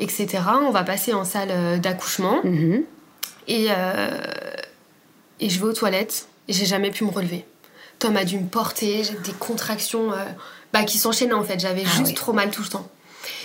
[0.00, 0.28] etc.
[0.62, 2.40] On va passer en salle d'accouchement.
[2.42, 2.82] Mm-hmm.
[3.48, 3.68] Et
[5.42, 7.44] et je vais aux toilettes et j'ai jamais pu me relever.
[7.98, 10.24] Tom a dû me porter, j'ai des contractions euh,
[10.72, 12.88] bah, qui s'enchaînaient en fait, j'avais ah juste trop mal tout le temps.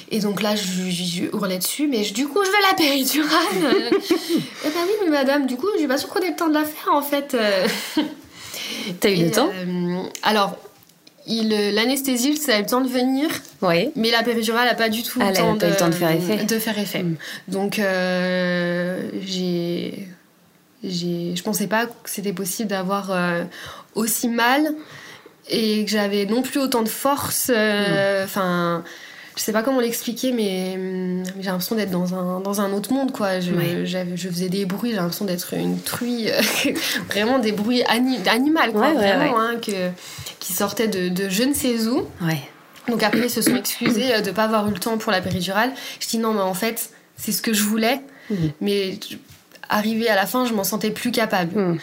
[0.09, 3.91] Et donc là, je, hurlais dessus, mais du coup, je veux la péridurale.
[4.65, 6.53] et bah oui, mais madame, du coup, j'ai pas sûr qu'on ait le temps de
[6.53, 7.35] la faire en fait.
[8.99, 9.49] T'as eu le temps?
[9.53, 10.55] Euh, Alors,
[11.27, 13.29] l'anesthésie, ça a eu le temps de venir.
[13.61, 13.89] Oui.
[13.95, 16.43] Mais la péridurale n'a pas du tout le, temps de, le temps de faire effet.
[16.45, 17.03] De faire effet.
[17.03, 17.17] Mm.
[17.49, 20.07] Donc, euh, j'ai
[20.83, 23.43] je pensais pas que c'était possible d'avoir euh,
[23.95, 24.73] aussi mal
[25.49, 27.51] et que j'avais non plus autant de force.
[27.53, 28.83] Euh, enfin,
[29.35, 32.93] je sais pas comment l'expliquer, mais hum, j'ai l'impression d'être dans un, dans un autre
[32.93, 33.39] monde, quoi.
[33.39, 33.51] Je,
[33.85, 36.27] je faisais des bruits, j'ai l'impression d'être une truie,
[37.09, 38.93] vraiment des bruits animaux, quoi.
[38.93, 39.89] vraiment, hein, que
[40.39, 42.07] qui sortait de, de je ne sais où.
[42.87, 45.11] Donc après, ils se sont excusés euh, de ne pas avoir eu le temps pour
[45.11, 45.71] la péridurale.
[45.99, 48.01] Je dis non, mais en fait, c'est ce que je voulais.
[48.29, 48.51] Mhm.
[48.61, 48.99] Mais
[49.69, 51.77] je- arrivé à la fin, je m'en sentais plus capable.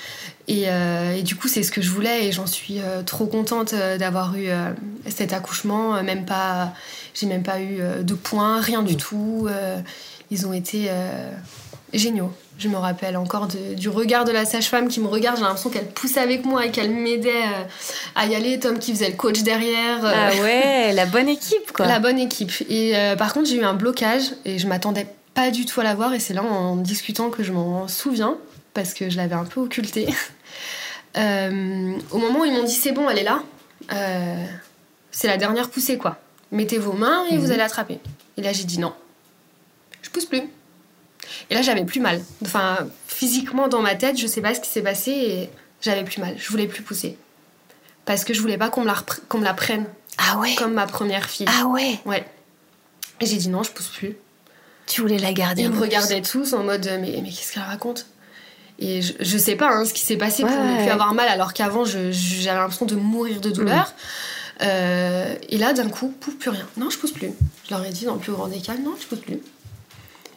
[0.47, 3.27] Et, euh, et du coup, c'est ce que je voulais et j'en suis euh, trop
[3.27, 4.71] contente euh, d'avoir eu euh,
[5.09, 6.03] cet accouchement.
[6.03, 6.75] Même pas,
[7.15, 9.47] j'ai même pas eu de points, rien du tout.
[9.49, 9.79] Euh,
[10.31, 10.91] ils ont été
[11.93, 12.33] géniaux.
[12.59, 15.37] Je me rappelle encore de- du regard de la sage-femme qui me regarde.
[15.39, 17.43] J'ai l'impression qu'elle poussait avec moi et qu'elle m'aidait
[18.15, 18.59] à y aller.
[18.59, 19.99] Tom qui faisait le coach derrière.
[20.05, 21.87] Ah ouais, la bonne équipe quoi.
[21.95, 22.53] la bonne équipe.
[22.71, 26.15] Et par contre, j'ai eu un blocage et je m'attendais pas du tout à l'avoir.
[26.15, 28.37] Et c'est là, en discutant, que je m'en souviens
[28.73, 30.09] parce que je l'avais un peu occulté.
[31.17, 33.45] Euh, au moment où ils m'ont dit c'est bon, elle est là,
[33.93, 34.45] euh,
[35.13, 36.19] c'est la dernière poussée quoi.
[36.51, 38.01] Mettez vos mains et vous allez attraper.
[38.37, 38.93] Et là, j'ai dit non,
[40.03, 40.43] je pousse plus.
[41.51, 42.21] Et là, j'avais plus mal.
[42.43, 45.51] Enfin, physiquement dans ma tête, je sais pas ce qui s'est passé et
[45.81, 46.35] j'avais plus mal.
[46.37, 47.17] Je voulais plus pousser
[48.07, 48.97] parce que je voulais pas qu'on me la,
[49.29, 49.87] qu'on me la prenne
[50.19, 50.57] Ah ouais.
[50.57, 51.47] comme ma première fille.
[51.49, 52.01] Ah ouais.
[52.07, 52.27] Ouais.
[53.21, 54.17] Et j'ai dit non, je pousse plus.
[54.87, 55.63] Tu voulais la garder.
[55.63, 58.07] Ils me regardaient tous en mode mais, mais qu'est-ce qu'elle raconte?
[58.79, 60.83] Et je, je sais pas hein, ce qui s'est passé pour Ouais, ne ouais.
[60.83, 63.93] plus avoir mal alors qu'avant j'avais l'impression de mourir de douleur.
[64.63, 66.67] Euh, et là d'un coup, pouf, plus rien.
[66.77, 67.31] Non, je pousse plus.
[67.67, 69.39] Je leur ai dit dans le plus grand des calmes, non, je pousse plus.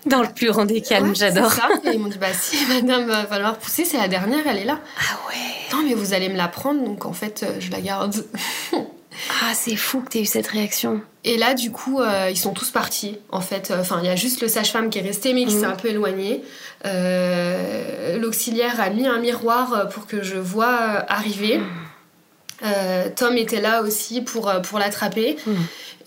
[0.05, 1.51] Dans le plus grand des calmes, Ouais, j'adore.
[1.51, 1.69] c'est ça.
[1.85, 4.65] Et ils m'ont dit bah si madame va falloir pousser, c'est la dernière, elle est
[4.65, 4.79] là.
[4.99, 5.75] Ah ouais.
[5.75, 8.23] Non mais vous allez me la prendre donc en fait euh, je la garde.
[9.41, 11.01] Ah c'est fou que t'aies eu cette réaction.
[11.23, 13.73] Et là, du coup, euh, ils sont tous partis, en fait.
[13.77, 15.59] Enfin, il y a juste le sage-femme qui est resté, mais qui Mhm.
[15.61, 16.43] s'est un peu éloigné.
[16.85, 21.59] Euh, L'auxiliaire a mis un miroir pour que je vois euh, arriver.
[22.65, 25.37] Euh, Tom était là aussi pour, euh, pour l'attraper.
[25.45, 25.55] Mhm.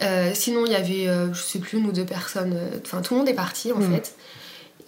[0.03, 2.55] Euh, sinon, il y avait, euh, je sais plus, une ou deux personnes.
[2.57, 3.93] euh, Enfin, tout le monde est parti, en Mhm.
[3.95, 4.15] fait.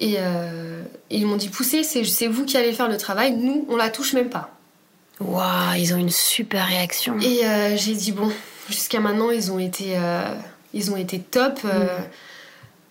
[0.01, 3.32] Et, euh, et ils m'ont dit, poussez, c'est vous qui allez faire le travail.
[3.32, 4.51] Nous, on la touche même pas.
[5.20, 7.18] Waouh, ils ont une super réaction.
[7.20, 8.30] Et euh, j'ai dit bon,
[8.68, 10.34] jusqu'à maintenant ils ont été, euh,
[10.74, 11.60] ils ont été top.
[11.64, 11.86] euh,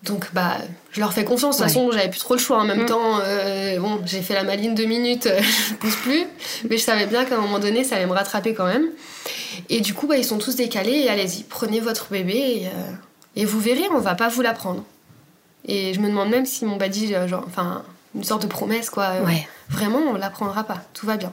[0.04, 0.56] Donc bah,
[0.92, 1.58] je leur fais confiance.
[1.58, 1.80] De toute Ouais.
[1.80, 2.58] façon, j'avais plus trop le choix.
[2.58, 2.86] En même Mm.
[2.86, 3.18] temps,
[3.80, 5.28] bon, j'ai fait la maline deux minutes,
[5.68, 6.24] je pousse plus.
[6.68, 8.86] Mais je savais bien qu'à un moment donné, ça allait me rattraper quand même.
[9.68, 10.92] Et du coup, bah, ils sont tous décalés.
[11.04, 12.34] Et allez-y, prenez votre bébé
[13.36, 14.84] et, et vous verrez, on va pas vous la prendre.
[15.68, 16.46] Et je me demande même
[16.78, 17.84] pas dit, euh, genre, enfin,
[18.16, 19.20] une sorte de promesse quoi.
[19.24, 19.46] Ouais.
[19.68, 20.82] Vraiment, on la prendra pas.
[20.94, 21.32] Tout va bien.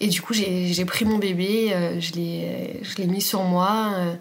[0.00, 3.90] Et du coup, j'ai pris mon bébé, euh, je l'ai mis sur moi.
[3.96, 4.14] euh,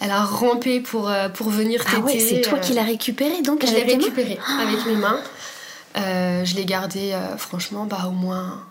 [0.00, 1.96] elle a rampé pour, euh, pour venir téter.
[1.96, 5.20] Ah ouais, c'est toi euh, qui l'as récupéré donc Je l'ai récupéré avec mes mains.
[5.96, 8.62] Euh, je l'ai gardé, euh, franchement, bah, au moins.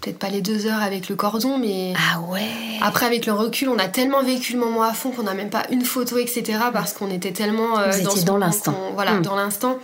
[0.00, 1.92] Peut-être pas les deux heures avec le cordon, mais.
[1.96, 2.48] Ah ouais.
[2.80, 5.50] Après, avec le recul, on a tellement vécu le moment à fond qu'on n'a même
[5.50, 6.58] pas une photo, etc.
[6.72, 8.74] Parce qu'on était tellement euh, Vous étiez ce dans l'instant.
[8.94, 9.78] Voilà, dans l'instant.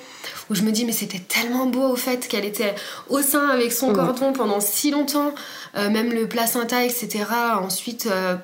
[0.48, 2.74] Où je me dis, mais c'était tellement beau au fait qu'elle était
[3.08, 5.34] au sein avec son cordon pendant si longtemps.
[5.76, 7.24] Euh, même le placenta, etc.
[7.60, 8.36] Ensuite, euh,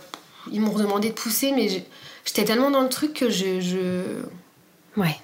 [0.50, 1.68] ils m'ont redemandé de pousser, mais
[2.24, 3.60] j'étais tellement dans le truc que je.
[3.60, 4.02] je
[4.96, 5.16] Ouais.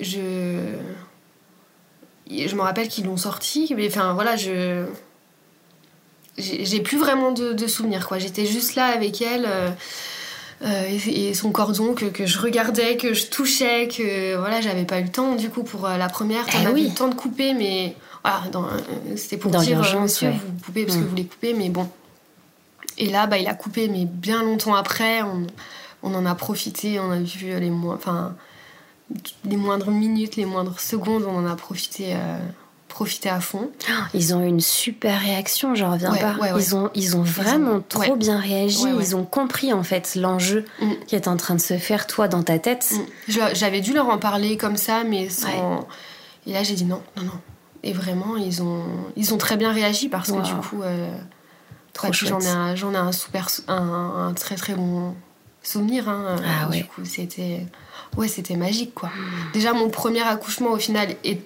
[0.00, 0.76] je
[2.30, 4.86] je me rappelle qu'ils l'ont sorti mais enfin voilà je
[6.38, 9.68] j'ai plus vraiment de, de souvenirs quoi j'étais juste là avec elle euh,
[10.64, 15.00] et, et son cordon que, que je regardais que je touchais que voilà j'avais pas
[15.00, 16.84] eu le temps du coup pour euh, la première Eh t'en as oui.
[16.84, 20.28] eu le temps de couper mais voilà dans- euh, c'était pour Dans dire euh, monsieur
[20.28, 20.34] ouais.
[20.58, 21.00] vous coupez parce Mm.
[21.00, 21.88] que vous voulez couper mais bon
[22.98, 25.46] et là bah il a coupé mais bien longtemps après on,
[26.02, 31.46] on en a profité on a vu les moindres minutes, les moindres secondes, on en
[31.46, 32.38] a profité, euh,
[32.90, 33.70] profité à fond.
[34.14, 36.34] Ils ont eu une super réaction, j'en reviens Ouais, pas.
[36.34, 36.60] ouais, ouais.
[36.62, 38.84] Ils, ont, ils ont vraiment trop bien réagi.
[38.98, 40.92] Ils ont compris en fait l'enjeu Mm.
[41.06, 42.92] qui est en train de se faire toi dans ta tête.
[43.28, 43.32] Mm.
[43.54, 45.86] J'avais dû leur en parler comme ça, mais sans.
[46.46, 47.38] Et là, j'ai dit non, non, non.
[47.82, 48.82] Et vraiment, ils ont,
[49.16, 50.42] ils ont très bien réagi parce que Wow.
[50.42, 51.08] du coup, euh,
[52.12, 55.14] j'en ai, un, j'en ai un super, un, un très très bon
[55.62, 56.08] souvenir.
[56.08, 56.36] hein.
[56.44, 57.66] Ah Du coup, c'était,
[58.16, 59.08] ouais, c'était magique quoi.
[59.08, 59.52] Mm.
[59.54, 61.40] Déjà, mon premier accouchement au final est-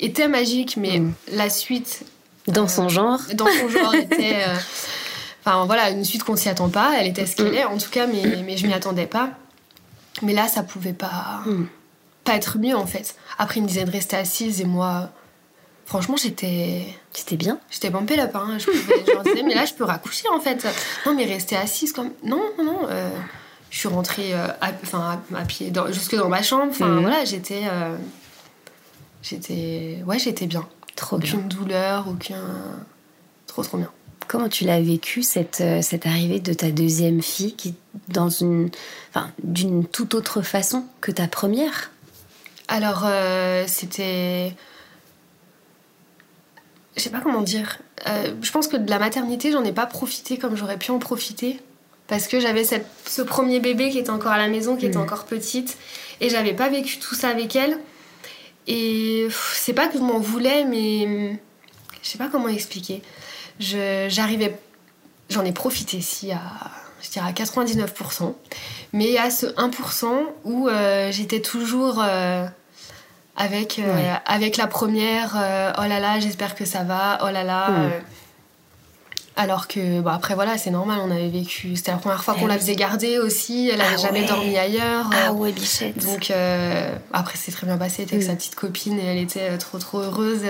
[0.00, 1.12] était magique, mais Mm.
[1.32, 2.02] la suite
[2.48, 3.20] Dans son genre.
[3.34, 4.42] dans son genre était.
[4.46, 4.56] euh,
[5.44, 6.92] Enfin voilà, une suite qu'on s'y attend pas.
[6.98, 9.30] Elle était ce qu'elle est en tout cas, mais, mais je m'y attendais pas.
[10.22, 11.64] Mais là, ça pouvait pas, Mm.
[12.24, 13.14] pas être mieux en fait.
[13.38, 15.10] Après, il me disait de rester assise et moi,
[15.86, 16.84] franchement, j'étais.
[17.14, 17.58] C'était bien.
[17.70, 18.58] J'étais bumpé là hein.
[18.58, 20.66] je, pouvais, disais, mais là, je peux raccoucher en fait.
[21.06, 22.10] Non, mais rester assise comme.
[22.22, 22.78] Non, non, non.
[22.90, 23.08] euh,
[23.70, 26.66] je suis rentrée euh, à, enfin, à, à pied dans- jusque dans ma chambre.
[26.70, 27.62] Enfin, voilà, j'étais.
[27.64, 27.96] euh,
[29.22, 30.02] j'étais.
[30.06, 30.66] Ouais, j'étais bien.
[30.96, 31.34] Trop bien.
[31.34, 32.42] Aucune douleur, aucun.
[33.46, 33.90] Trop, trop bien.
[34.28, 37.74] Comment tu l'as vécu cette, euh, cette arrivée de ta deuxième fille qui
[38.08, 38.70] dans une
[39.08, 41.90] enfin d'une toute autre façon que ta première?
[42.68, 44.54] Alors, euh, c'était.
[46.96, 47.78] je sais pas comment dire.
[48.06, 51.00] Euh, je pense que de la maternité, j'en ai pas profité comme j'aurais pu en
[51.00, 51.60] profiter.
[52.06, 55.02] Parce que j'avais ce premier bébé qui était encore à la maison, qui était mm.
[55.02, 55.76] encore petite.
[56.20, 57.78] Et j'avais pas vécu tout ça avec elle.
[58.72, 61.40] Et c'est pas que je m'en voulais, mais
[62.02, 63.02] je sais pas comment expliquer.
[63.58, 64.56] J'arrivais.
[65.28, 66.40] J'en ai profité, si, à,
[67.02, 68.34] je dirais à 99%.
[68.92, 70.06] Mais a ce 1%
[70.44, 72.00] où euh, j'étais toujours.
[72.00, 72.46] Euh,
[73.36, 75.30] avec, euh, avec la première,
[75.78, 77.70] oh là là, j'espère que ça va, oh là là.
[77.70, 78.00] Euh.
[79.40, 81.74] Alors que, bon, après voilà, c'est normal, on avait vécu.
[81.74, 85.08] C'était la première fois qu'on la faisait garder aussi, elle n'avait ah jamais dormi ailleurs.
[85.14, 86.04] Ah ouais, bichette.
[86.04, 86.30] Donc,
[87.10, 89.78] après, c'est très bien passé, elle était avec sa petite copine et elle était trop,
[89.78, 90.42] trop heureuse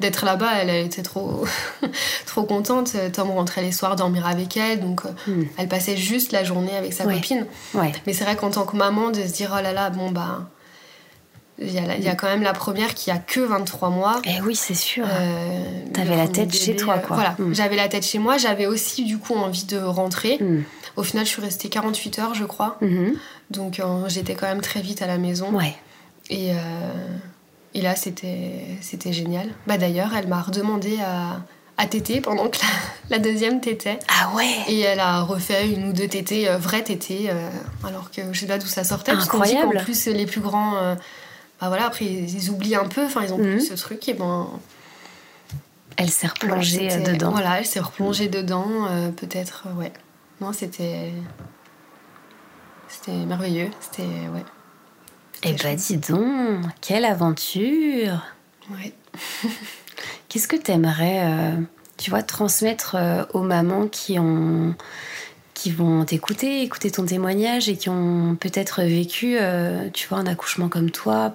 [0.00, 1.46] d'être là-bas, elle était trop,
[2.26, 2.94] trop contente.
[3.14, 5.44] Tom rentrait les soirs dormir avec elle, donc hmm.
[5.56, 7.46] elle passait juste la journée avec sa copine.
[8.06, 10.46] Mais c'est vrai qu'en tant que maman, de se dire, oh là là, bon, bah
[11.58, 14.20] il y, a, quand même la première qui a que 23 mois.
[14.24, 15.06] Eh oui, c'est sûr.
[15.08, 15.64] Euh,
[15.94, 17.16] T'avais la tête chez toi, quoi.
[17.16, 17.54] Voilà, hmm.
[17.54, 18.36] j'avais la tête chez moi.
[18.36, 20.36] J'avais aussi, du coup, envie de rentrer.
[20.38, 20.64] Hmm.
[20.96, 22.76] Au final, je suis restée 48 heures, je crois.
[22.82, 23.12] Hmm.
[23.50, 25.50] Donc, euh, j'étais quand même très vite à la maison.
[25.50, 25.74] Ouais.
[26.28, 26.56] Et, euh,
[27.72, 29.48] et là, c'était génial.
[29.66, 31.40] Bah, D'ailleurs, elle m'a redemandé à,
[31.78, 32.58] à téter pendant que
[33.10, 33.98] la, deuxième tétait.
[34.08, 37.30] Ah ouais Et elle a refait une ou deux tétés, euh, vraies tétés,
[37.82, 39.12] alors que je sais pas d'où ça sortait.
[39.12, 39.70] Incroyable.
[39.72, 40.96] Parce en plus, les plus grands
[41.60, 43.60] bah voilà, après ils, oublient un peu, enfin ils ont plus mhm.
[43.60, 44.48] ce truc et ben.
[45.96, 47.30] Elle s'est replongée dedans.
[47.30, 49.92] Voilà, elle s'est replongée dedans, euh, peut-être, euh, ouais.
[50.42, 51.12] Non, c'était.
[52.88, 54.02] C'était merveilleux, c'était.
[54.02, 54.44] Ouais.
[55.42, 58.22] Eh bah dis donc, quelle aventure
[58.70, 58.92] Ouais.
[60.28, 61.56] Qu'est-ce que t'aimerais, euh,
[61.96, 62.96] tu vois, transmettre
[63.32, 64.74] aux mamans qui ont
[65.56, 70.26] qui vont t'écouter, écouter ton témoignage et qui ont peut-être vécu, euh, tu vois, un
[70.26, 71.34] accouchement comme toi,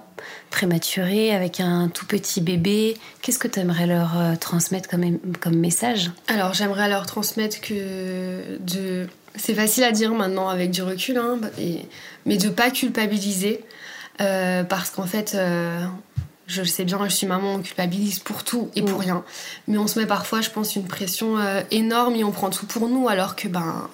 [0.52, 2.98] prématuré, avec un tout petit bébé.
[3.24, 6.12] Qu'est-ce que tu aimerais leur euh, transmettre comme, comme message?
[6.28, 9.08] Alors, j'aimerais leur transmettre que de...
[9.36, 11.80] c'est facile à dire maintenant avec du recul, hein, et...
[12.28, 13.66] mais de pas culpabiliser.
[14.22, 15.36] Euh, parce qu'en fait,
[16.52, 19.02] je le sais bien, je suis maman, on culpabilise pour tout et pour mm.
[19.02, 19.24] rien.
[19.68, 22.66] Mais on se met parfois, je pense, une pression euh, énorme et on prend tout
[22.66, 23.90] pour nous, alors que, ben.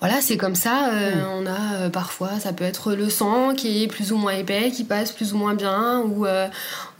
[0.00, 0.92] Voilà, c'est comme ça.
[0.92, 1.26] Euh, mm.
[1.34, 4.70] On a euh, parfois, ça peut être le sang qui est plus ou moins épais,
[4.70, 6.26] qui passe plus ou moins bien, ou,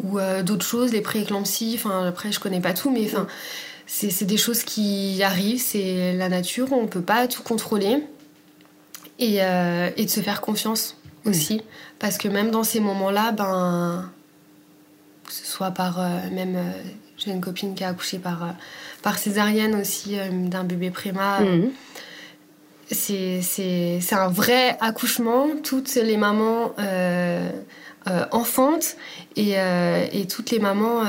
[0.03, 1.75] ou d'autres choses, les prééclampsies.
[1.77, 3.27] Enfin, après, je connais pas tout, mais enfin,
[3.87, 8.05] c'est des choses qui arrivent, c'est la nature, on peut pas tout contrôler.
[9.21, 11.63] Et, et de se faire confiance aussi.
[11.99, 14.09] Parce que même dans ces moments-là, ben,
[15.29, 16.57] que ce soit par euh, même.
[16.57, 16.71] Euh,
[17.17, 18.51] j'ai une copine qui a accouché par, euh,
[19.03, 21.41] par césarienne aussi d'un bébé préma.
[21.41, 21.71] Mhm.
[22.91, 25.49] C'est un vrai accouchement.
[25.63, 26.75] Toutes les mamans
[28.33, 28.97] enfantent
[29.37, 29.57] et,
[30.13, 31.05] et, toutes les mamans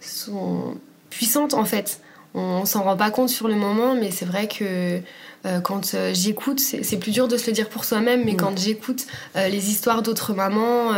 [0.00, 0.76] sont
[1.10, 2.00] puissantes en fait.
[2.34, 5.00] On, s'en rend pas compte sur le moment, mais c'est vrai que
[5.46, 8.36] euh, quand euh, j'écoute, c'est plus dur de se le dire pour soi-même, mais mm.
[8.36, 10.92] quand j'écoute euh, les histoires d'autres mamans,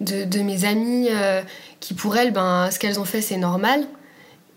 [0.00, 1.08] de, mes amies,
[1.78, 3.86] qui pour elles, ben, ce qu'elles ont fait, c'est normal.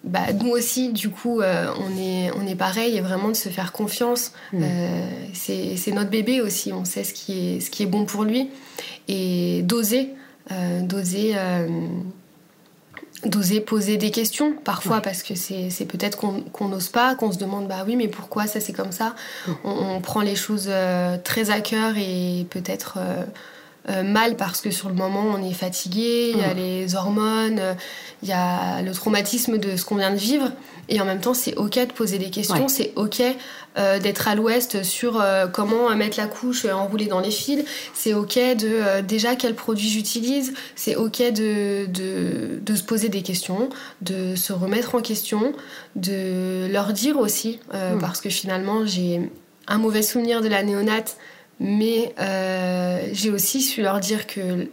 [0.06, 3.72] Bah, nous aussi, du coup, on, est, on est pareil et vraiment de se faire
[3.72, 4.32] confiance.
[4.54, 4.64] Mm.
[5.34, 8.50] c'est notre bébé aussi, on sait ce qui est, ce qui est bon pour lui.
[9.08, 10.10] Et d'oser,
[10.82, 11.36] d'oser
[13.26, 17.68] d'oser poser des questions parfois parce que c'est peut-être qu'on n'ose pas, qu'on se demande
[17.68, 19.16] bah oui mais pourquoi ça c'est comme ça?
[19.64, 22.98] On, prend les choses euh, très à cœur et peut-être
[23.90, 27.62] euh, mal parce que sur le moment on est fatigué, il y a les hormones,
[28.24, 30.52] il y a le traumatisme de ce qu'on vient de vivre
[30.90, 33.22] et en même temps c'est ok de poser des questions, c'est ok
[33.78, 37.64] euh, d'être à l'ouest sur euh, comment mettre la couche enroulée dans les fils.
[37.94, 40.54] C'est ok de déjà quel produit j'utilise.
[40.76, 43.70] C'est ok de, de, se poser des questions,
[44.02, 45.54] de se remettre en question,
[45.96, 48.00] de leur dire aussi, hmm.
[48.00, 49.30] parce que finalement j'ai
[49.68, 51.18] un mauvais souvenir de la néonate,
[51.60, 52.14] mais
[53.14, 54.68] j'ai aussi su leur dire que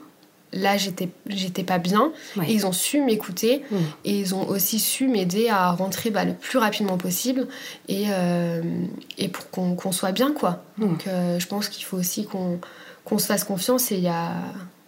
[0.52, 2.12] là j'étais j'étais pas bien.
[2.46, 3.76] Et ils ont su m'écouter mm.
[4.04, 7.48] et ils ont aussi su m'aider à rentrer bah, le plus rapidement possible
[7.88, 8.62] et, euh,
[9.18, 10.64] et pour qu'on soit bien quoi.
[10.78, 10.86] Mm.
[10.86, 14.32] donc euh, je pense qu'il faut aussi qu'on se fasse confiance et il y a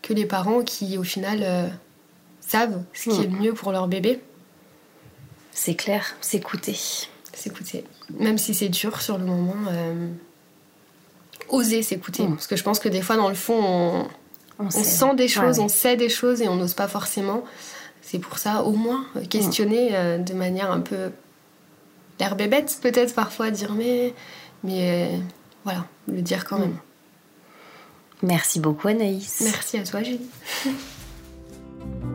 [0.03, 1.69] que les parents qui au final euh,
[2.41, 4.21] savent ce qui est le mieux pour leur bébé.
[5.53, 6.77] C'est clair s'écouter
[7.33, 7.85] s'écouter
[8.19, 9.57] même si c'est dur sur le moment
[11.49, 14.09] oser s'écouter parce que je pense que des fois dans le fond on
[14.59, 17.45] on, sent des choses, on sait des choses et on n'ose pas forcément.
[18.03, 21.11] C'est pour ça, au moins, euh, questionner euh, de manière un peu
[22.21, 24.15] l'air bébête, peut-être parfois, dire mais.
[24.63, 25.19] Mais euh,
[25.65, 26.77] voilà, le dire quand même.
[28.23, 29.41] Merci beaucoup, Anaïs.
[29.43, 30.21] Merci à toi, Julie.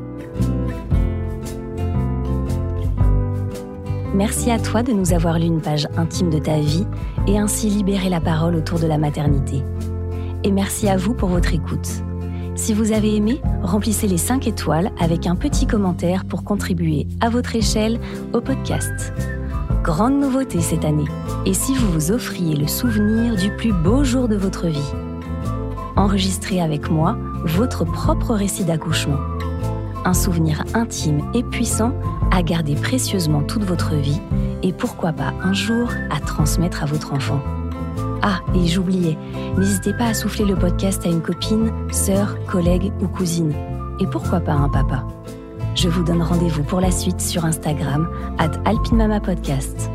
[4.13, 6.85] Merci à toi de nous avoir lu une page intime de ta vie
[7.27, 9.63] et ainsi libérer la parole autour de la maternité.
[10.43, 11.87] Et merci à vous pour votre écoute.
[12.55, 17.29] Si vous avez aimé, remplissez les 5 étoiles avec un petit commentaire pour contribuer à
[17.29, 17.99] votre échelle
[18.33, 19.13] au podcast.
[19.83, 21.07] Grande nouveauté cette année.
[21.45, 24.93] Et si vous vous offriez le souvenir du plus beau jour de votre vie?
[25.95, 29.19] Enregistrez avec moi votre propre récit d'accouchement.
[30.05, 31.93] Un souvenir intime et puissant
[32.31, 34.21] à garder précieusement toute votre vie
[34.63, 37.41] et pourquoi pas un jour à transmettre à votre enfant.
[38.21, 39.17] Ah, et j'oubliais,
[39.57, 43.53] n'hésitez pas à souffler le podcast à une copine, sœur, collègue ou cousine.
[43.99, 45.05] Et pourquoi pas un papa
[45.75, 49.89] Je vous donne rendez-vous pour la suite sur Instagram, at alpinemamapodcast.